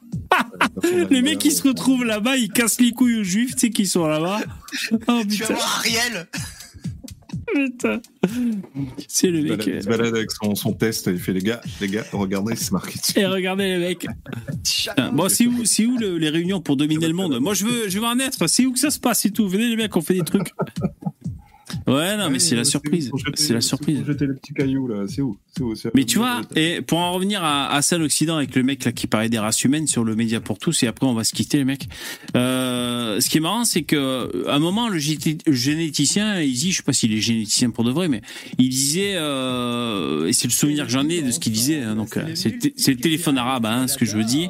[1.10, 3.86] les mecs qui se retrouvent là-bas, ils cassent les couilles aux juifs, tu sais, qui
[3.86, 4.42] sont là-bas.
[4.92, 5.54] Oh Tu vas putain.
[5.54, 6.28] voir Ariel.
[7.54, 8.00] Putain.
[9.08, 9.66] C'est le mec.
[9.66, 12.72] il se balade avec son, son test il fait les gars, les gars, regardez, c'est
[12.72, 13.18] marqué dessus.
[13.20, 14.06] Et regardez les mecs.
[15.14, 17.40] Bon, c'est où, c'est où le- les réunions pour dominer le monde?
[17.40, 18.46] Moi, je veux, je veux en être.
[18.48, 19.48] C'est où que ça se passe et tout?
[19.50, 20.52] Venez les mecs, on fait des trucs.
[21.88, 23.12] Ouais, non, mais c'est la surprise.
[23.36, 24.04] C'est la surprise.
[24.06, 25.38] Jeter les petits cailloux là, c'est où?
[25.94, 28.92] Mais tu vois, et pour en revenir à, à ça, l'Occident, avec le mec là
[28.92, 31.34] qui parlait des races humaines sur le média pour tous, et après on va se
[31.34, 31.88] quitter, les mecs.
[32.36, 36.72] Euh, ce qui est marrant, c'est que à un moment, le gé- généticien, il dit,
[36.72, 38.22] je sais pas s'il est généticien pour de vrai, mais
[38.58, 41.96] il disait, euh, et c'est le souvenir que j'en ai de ce qu'il disait, hein,
[41.96, 44.50] donc euh, c'est le té- c'est le téléphone arabe, hein, ce que je veux dire.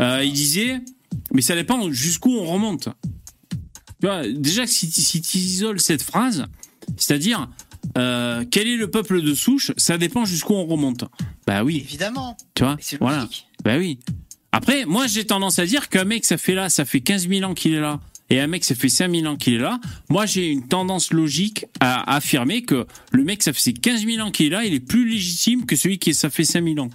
[0.00, 0.80] Euh, il disait,
[1.32, 2.88] mais ça dépend jusqu'où on remonte.
[4.00, 6.46] Tu vois, déjà, si, si tu isoles cette phrase,
[6.96, 7.48] c'est-à-dire,
[7.98, 11.04] euh, quel est le peuple de souche Ça dépend jusqu'où on remonte.
[11.46, 11.76] Bah oui.
[11.76, 12.36] Évidemment.
[12.54, 13.28] Tu vois Voilà.
[13.64, 13.98] Bah oui.
[14.52, 17.48] Après, moi, j'ai tendance à dire qu'un mec, ça fait là, ça fait 15 000
[17.48, 18.00] ans qu'il est là,
[18.30, 19.80] et un mec, ça fait 5 000 ans qu'il est là.
[20.08, 24.30] Moi, j'ai une tendance logique à affirmer que le mec, ça fait 15 000 ans
[24.30, 26.90] qu'il est là, il est plus légitime que celui qui, ça fait 5 000 ans.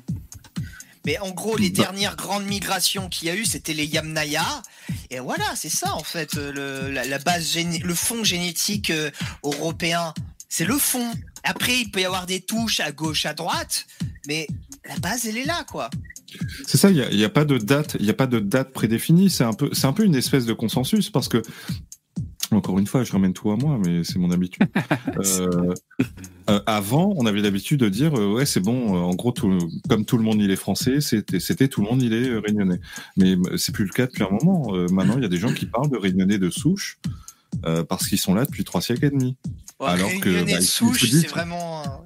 [1.05, 4.61] Mais en gros, les dernières grandes migrations qu'il y a eu, c'était les Yamnaya.
[5.09, 9.11] Et voilà, c'est ça en fait, euh, le, la, base, le fond génétique euh,
[9.43, 10.13] européen.
[10.49, 11.11] C'est le fond.
[11.43, 13.85] Après, il peut y avoir des touches à gauche, à droite,
[14.27, 14.47] mais
[14.87, 15.89] la base, elle est là, quoi.
[16.67, 19.29] C'est ça, il n'y a, pas de date, il a pas de date prédéfinie.
[19.29, 21.41] C'est un peu, c'est un peu une espèce de consensus parce que,
[22.55, 24.63] encore une fois, je ramène tout à moi, mais c'est mon habitude.
[25.17, 25.73] Euh,
[26.49, 28.95] euh, avant, on avait l'habitude de dire, euh, ouais, c'est bon.
[28.95, 29.57] euh, en gros, tout,
[29.89, 32.79] comme tout le monde il est français, c'était, tout le monde il est euh, réunionnais.
[33.17, 34.75] Mais c'est plus le cas depuis un moment.
[34.75, 36.99] Euh, maintenant, il y a des gens qui parlent de réunionnais de souche
[37.65, 39.37] euh, parce qu'ils sont là depuis trois siècles et demi.
[39.79, 42.05] Ouais, Alors que, bah, de souche, c'est vraiment.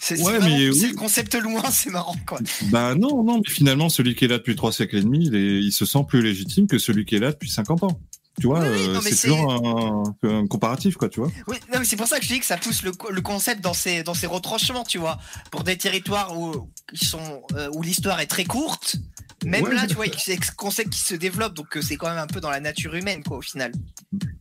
[0.00, 0.68] C'est Ouais, oui.
[0.70, 2.38] le concept loin, c'est marrant, quoi.
[2.70, 5.34] Bah non, non, mais finalement, celui qui est là depuis trois siècles et demi, il,
[5.34, 8.00] est, il se sent plus légitime que celui qui est là depuis 50 ans.
[8.40, 11.30] Tu vois, euh, c'est toujours un, un comparatif, quoi, tu vois.
[11.46, 13.22] Oui, non, mais c'est pour ça que je dis que ça pousse le, co- le
[13.22, 15.18] concept dans ses, dans ses retranchements, tu vois.
[15.50, 18.96] Pour des territoires où, qui sont, euh, où l'histoire est très courte,
[19.44, 22.08] même Ouais, là, tu vois, c'est un concept qui se développe, donc euh, c'est quand
[22.08, 23.72] même un peu dans la nature humaine, quoi, au final.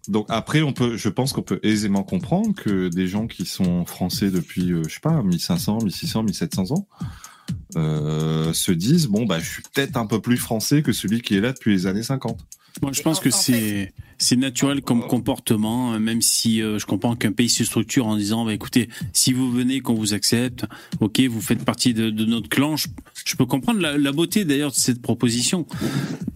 [0.10, 3.86] Donc après, on peut, je pense qu'on peut aisément comprendre que des gens qui sont
[3.86, 6.88] français depuis, je sais pas, 1500, 1600, 1700 ans,
[7.76, 11.36] euh, se disent bon bah je suis peut-être un peu plus français que celui qui
[11.38, 12.40] est là depuis les années 50.
[12.82, 17.16] Moi, je pense que c'est c'est naturel comme comportement, euh, même si euh, je comprends
[17.16, 20.66] qu'un pays se structure en disant, bah, écoutez, si vous venez, qu'on vous accepte,
[21.02, 22.78] ok, vous faites partie de, de notre clan.
[22.78, 22.88] Je,
[23.26, 25.66] je peux comprendre la, la beauté d'ailleurs de cette proposition.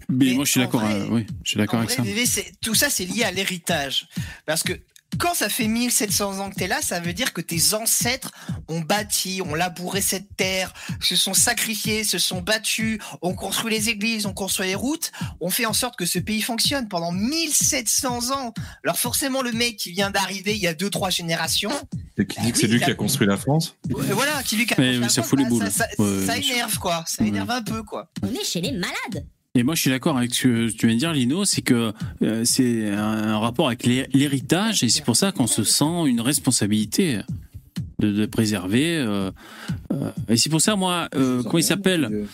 [0.10, 0.84] Mais, moi, je suis d'accord.
[0.84, 2.42] euh, oui, je suis d'accord avec vrai, ça.
[2.62, 4.08] Tout ça, c'est lié à l'héritage.
[4.46, 4.74] Parce que
[5.18, 8.32] quand ça fait 1700 ans que t'es là, ça veut dire que tes ancêtres
[8.68, 13.90] ont bâti, ont labouré cette terre, se sont sacrifiés, se sont battus, ont construit les
[13.90, 15.12] églises, ont construit les routes,
[15.42, 18.54] ont fait en sorte que ce pays fonctionne pendant 1700 ans.
[18.84, 21.72] Alors forcément, le mec qui vient d'arriver il y a deux, trois générations,
[22.18, 23.76] Et qui dit Bah que c'est oui, lui a- qui a construit la France.
[23.90, 25.72] voilà, qui lui cache mais la ça porte, fout les bah, boules.
[25.72, 27.04] Ça, ça- Ouais, ça énerve, quoi.
[27.08, 28.10] Ça énerve un peu, quoi.
[28.22, 29.26] On est chez les malades.
[29.56, 31.92] Et moi, je suis d'accord avec ce que tu viens de dire, Lino, c'est que
[32.22, 36.22] euh, c'est un, rapport avec l'hé- l'héritage, et c'est pour ça qu'on se sent une
[36.22, 37.20] responsabilité
[37.98, 38.98] de, préserver.
[38.98, 39.32] euh,
[39.92, 42.28] euh, et c'est pour ça, moi, comment il s'appelle?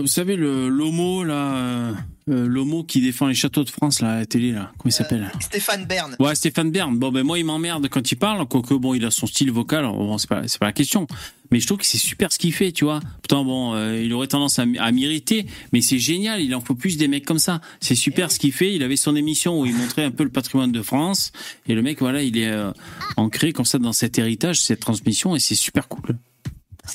[0.00, 1.92] Vous savez, le l'homo, là, euh,
[2.28, 4.92] euh, l'homo qui défend les châteaux de France, là, à la télé, là, comment il
[4.92, 5.30] s'appelle?
[5.38, 6.16] Stéphane Bern.
[6.18, 6.98] Ouais, Stéphane Bern.
[6.98, 9.84] Bon, ben moi, il m'emmerde quand il parle, quoique bon, il a son style vocal.
[9.84, 11.06] Bon, c'est pas, pas la question.
[11.52, 12.98] Mais je trouve que c'est super ce qu'il fait, tu vois.
[13.22, 16.40] Pourtant, bon, euh, il aurait tendance à, m'irriter, mais c'est génial.
[16.40, 17.60] Il en faut plus des mecs comme ça.
[17.80, 18.74] C'est super ce qu'il fait.
[18.74, 21.30] Il avait son émission où il montrait un peu le patrimoine de France,
[21.68, 22.72] et le mec, voilà, il est euh,
[23.16, 26.16] ancré comme ça dans cet héritage, cette transmission, et c'est super cool.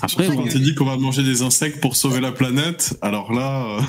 [0.02, 3.80] Après, Quand il dit qu'on va manger des insectes pour sauver la planète, alors là.
[3.80, 3.82] euh,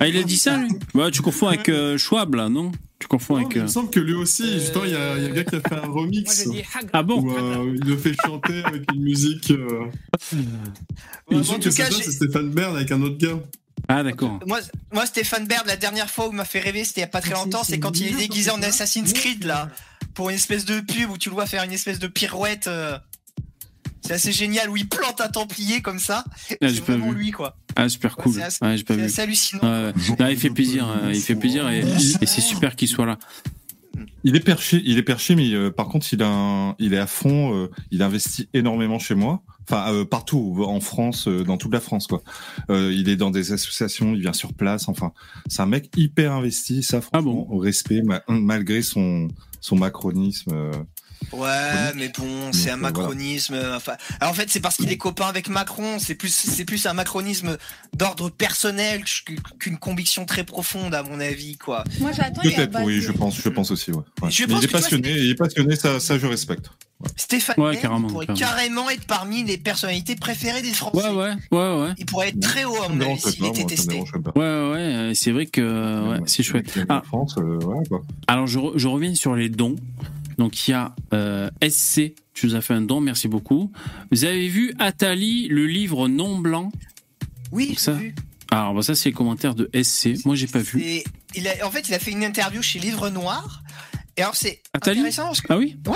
[0.00, 0.68] ah, il a dit ça, lui?
[0.94, 2.72] Ouais, tu confonds avec euh, Schwab, là, non?
[2.98, 3.48] Tu confonds avec.
[3.54, 5.32] Il euh, me semble que lui aussi, justement, il y, a il y a un
[5.34, 6.48] gars qui a fait un remix.
[6.92, 9.50] Ah bon Où euh, il le fait chanter avec une musique.
[9.50, 9.84] euh,
[11.30, 13.38] Il me en semble tout que c'est Stéphane Bern avec un autre gars.
[13.88, 14.38] Ah, d'accord.
[14.46, 14.60] Moi,
[14.92, 17.08] moi, Stéphane Baird, la dernière fois où il m'a fait rêver, c'était il y a
[17.08, 19.68] pas très longtemps, c'est quand il est déguisé en Assassin's Creed, là,
[20.14, 22.66] pour une espèce de pub où tu le vois faire une espèce de pirouette.
[22.66, 22.96] euh,
[24.04, 26.24] C'est assez génial, où il plante un templier comme ça.
[26.50, 27.16] Ah, c'est vraiment vu.
[27.18, 27.56] lui, quoi.
[27.76, 28.32] Ah, super cool.
[28.34, 29.62] c'est assez- Ouais, hallucinant.
[30.18, 30.86] Là, il fait plaisir.
[30.88, 33.18] euh, il fait plaisir et, et c'est super qu'il soit là.
[34.24, 36.98] Il est perché, il est perché, mais euh, par contre, il a, un- il est
[36.98, 37.54] à fond.
[37.54, 41.80] euh, il investit énormément chez moi, enfin euh, partout en France, euh, dans toute la
[41.80, 42.22] France, quoi.
[42.70, 44.88] Euh, il est dans des associations, il vient sur place.
[44.88, 45.12] Enfin,
[45.48, 46.82] c'est un mec hyper investi.
[46.82, 49.28] Ça, franchement, au respect, ma- malgré son
[49.60, 50.52] son macronisme.
[51.32, 52.92] Ouais, mais bon, c'est un euh, voilà.
[52.92, 53.56] macronisme.
[53.74, 55.98] Enfin, alors, en fait, c'est parce qu'il est copain avec Macron.
[55.98, 57.56] C'est plus, c'est plus un macronisme
[57.96, 61.84] d'ordre personnel qu- qu'une conviction très profonde, à mon avis, quoi.
[62.00, 62.42] Moi, j'attends.
[62.42, 64.02] Peut-être, oui, je pense, je pense aussi, ouais.
[64.22, 64.30] Ouais.
[64.30, 66.66] Je Mais pense il est vois, passionné, il est passionné, ça, ça, je respecte.
[67.16, 68.46] Stéphane Ouais, Bern carrément, pourrait carrément.
[68.46, 71.08] carrément être parmi les personnalités préférées des Français.
[71.10, 71.90] Ouais, ouais, ouais, ouais.
[71.98, 73.98] Il pourrait être très haut, à mon avis, s'il était testé.
[74.00, 74.02] Ouais,
[74.36, 76.72] ouais, euh, c'est vrai que ouais, c'est chouette.
[76.88, 77.58] Ah, France, euh,
[77.88, 78.02] quoi.
[78.26, 79.76] alors je, re- je reviens sur les dons.
[80.38, 83.70] Donc il y a euh, SC, tu nous as fait un don, merci beaucoup.
[84.10, 86.72] Vous avez vu Atali, le livre non blanc?
[87.52, 87.92] Oui, ça?
[87.92, 88.14] vu.
[88.50, 90.24] Alors bah, ça c'est les commentaires de SC.
[90.24, 90.80] Moi j'ai pas vu.
[90.82, 91.04] Et
[91.36, 93.62] il a, en fait, il a fait une interview chez Livre Noir.
[94.16, 94.98] Et alors, c'est Attali?
[95.00, 95.26] intéressant.
[95.26, 95.76] parce que- Ah oui?
[95.86, 95.94] Ouais.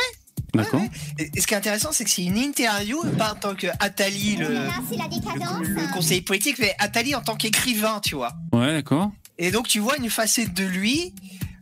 [0.55, 0.83] D'accord.
[1.19, 3.67] Et, et ce qui est intéressant, c'est que c'est une interview, pas en tant que
[3.81, 8.35] Attali, le, le, le conseiller politique, mais Attali en tant qu'écrivain, tu vois.
[8.53, 9.11] Ouais, d'accord.
[9.39, 11.15] Et donc, tu vois une facette de lui.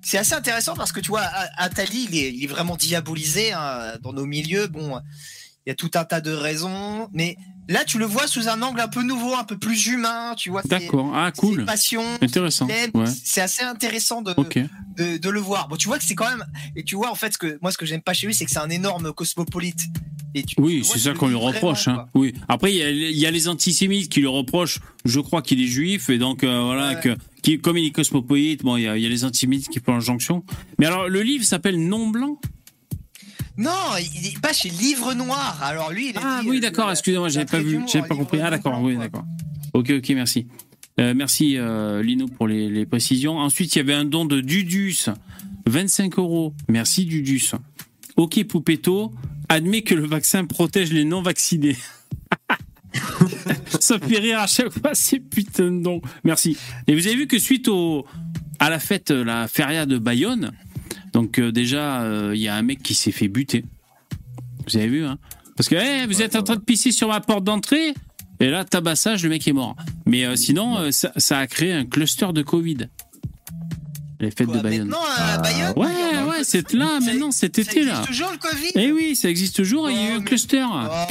[0.02, 1.24] C'est assez intéressant parce que tu vois,
[1.56, 4.68] Attali, il est, il est vraiment diabolisé hein, dans nos milieux.
[4.68, 5.00] Bon,
[5.66, 7.36] il y a tout un tas de raisons, mais
[7.68, 10.34] là, tu le vois sous un angle un peu nouveau, un peu plus humain.
[10.36, 11.12] Tu vois, D'accord.
[11.14, 11.64] Ah cool.
[11.64, 12.66] passions, Intéressant.
[12.66, 13.04] Ouais.
[13.24, 14.34] C'est assez intéressant de,
[14.96, 15.68] de, de le voir.
[15.68, 16.44] Bon, tu vois que c'est quand même.
[16.76, 18.44] Et tu vois, en fait, ce que moi, ce que j'aime pas chez lui, c'est
[18.44, 19.80] que c'est un énorme cosmopolite.
[20.34, 21.86] Et tu, Oui, c'est ça le qu'on lui reproche.
[21.86, 22.08] vraiment, hein.
[22.14, 22.34] Oui.
[22.48, 24.80] Après, il y, a, il y a les antisémites qui lui reprochent.
[25.06, 28.62] Je crois qu'il est juif et donc euh, voilà que qui, comme il est cosmopolite,
[28.62, 30.44] bon, il y y a les antisémites qui font l'injonction.
[30.78, 32.38] Mais alors, le livre s'appelle Non blanc.
[33.58, 35.58] Non, il est pas chez Livre Noir.
[35.62, 36.90] Alors lui, il Ah dit, oui, euh, d'accord.
[36.90, 38.40] Excusez-moi, j'avais pas vu, j'avais pas compris.
[38.40, 38.80] Ah d'accord.
[38.82, 39.24] Oui, d'accord.
[39.72, 40.46] Ok, ok, merci.
[41.00, 43.38] Euh, merci euh, Lino pour les, les précisions.
[43.38, 45.06] Ensuite, il y avait un don de Dudus,
[45.66, 46.54] 25 euros.
[46.68, 47.52] Merci Dudus.
[48.16, 49.12] Ok Poupetto,
[49.48, 51.76] admet que le vaccin protège les non vaccinés.
[53.80, 56.00] Ça fait rire à chaque fois ces putains de dons.
[56.24, 56.56] Merci.
[56.86, 58.06] Et vous avez vu que suite au
[58.58, 60.52] à la fête, la feria de Bayonne,
[61.16, 63.64] donc euh, déjà euh, il y a un mec qui s'est fait buter.
[64.68, 65.16] Vous avez vu hein?
[65.56, 67.94] Parce que eh, vous êtes en train de pisser sur ma porte d'entrée?
[68.38, 69.76] Et là tabassage, le mec est mort.
[70.04, 72.88] Mais euh, sinon euh, ça, ça a créé un cluster de Covid.
[74.20, 74.88] Les fêtes de Bayonne.
[74.88, 75.86] Maintenant, à Bayonne, Ouais,
[76.30, 77.92] ouais, c'est là maintenant cet été là.
[77.92, 78.70] existe toujours le Covid?
[78.74, 79.88] Eh oui, ça existe toujours.
[79.90, 80.64] et Il y a eu un cluster.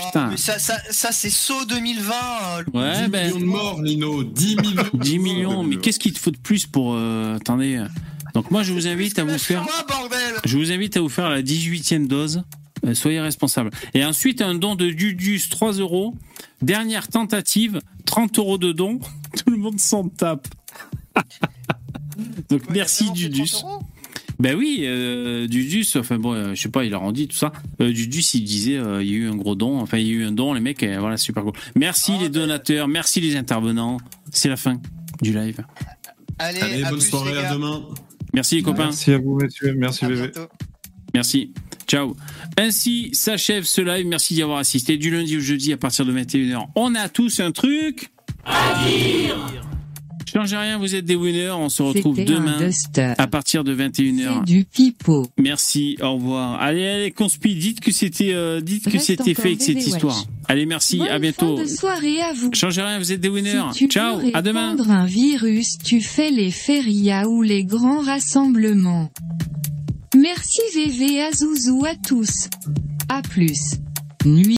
[0.06, 0.28] Putain.
[0.32, 2.14] Mais ça, ça, ça c'est saut 2020.
[2.14, 3.26] euh, le- Ouais, ben.
[3.28, 4.24] millions de morts, Lino.
[4.24, 4.84] 10 millions.
[4.94, 5.64] 10 millions.
[5.64, 6.94] Mais qu'est-ce qu'il te faut de plus pour.
[6.96, 7.84] euh, attendez.
[8.36, 9.66] Donc, moi, je vous invite à vous faire.
[10.44, 12.44] Je vous invite à vous faire la 18e dose.
[12.86, 13.72] Euh, soyez responsable.
[13.94, 16.14] Et ensuite, un don de Dudus, 3 euros.
[16.62, 19.00] Dernière tentative, 30 euros de don.
[19.38, 20.48] Tout le monde s'en tape.
[22.50, 23.64] Donc, merci Dudus.
[24.38, 27.54] Ben oui, euh, Dudus, enfin bon, euh, je sais pas, il a rendu tout ça.
[27.82, 30.10] Euh, Dudus, il disait, euh, il y a eu un gros don, enfin il y
[30.10, 31.54] a eu un don, les mecs, euh, voilà, super cool.
[31.76, 33.98] Merci les donateurs, merci les intervenants.
[34.32, 34.82] C'est la fin
[35.22, 35.64] du live.
[36.38, 37.86] Allez, Allez, à bonne plus, soirée, à demain.
[38.36, 38.86] Merci les copains.
[38.86, 39.74] Merci à vous, messieurs.
[39.78, 40.32] Merci, bébé.
[41.14, 41.54] Merci.
[41.88, 42.16] Ciao.
[42.58, 44.06] Ainsi s'achève ce live.
[44.06, 44.98] Merci d'y avoir assisté.
[44.98, 46.68] Du lundi au jeudi à partir de 21h.
[46.76, 48.10] On a tous un truc
[48.46, 49.66] à dire.
[50.36, 51.52] Changez rien, vous êtes des winners.
[51.52, 52.58] On se retrouve demain
[53.18, 54.40] à partir de 21h.
[54.40, 55.28] C'est du pipeau.
[55.38, 56.62] Merci, au revoir.
[56.62, 60.26] Allez, allez, conspi, dites que c'était, euh, dites que c'était fake cette histoire.
[60.50, 61.58] Allez, merci, Bonne à bientôt.
[61.58, 62.50] de soirée à vous.
[62.54, 63.62] Changez rien, vous êtes des winners.
[63.72, 64.72] Si tu Ciao, veux à demain.
[64.72, 69.10] répandre un virus, tu fais les férias ou les grands rassemblements.
[70.18, 72.50] Merci VV à Zouzou à tous.
[73.08, 73.76] À plus.
[74.26, 74.54] Nuit.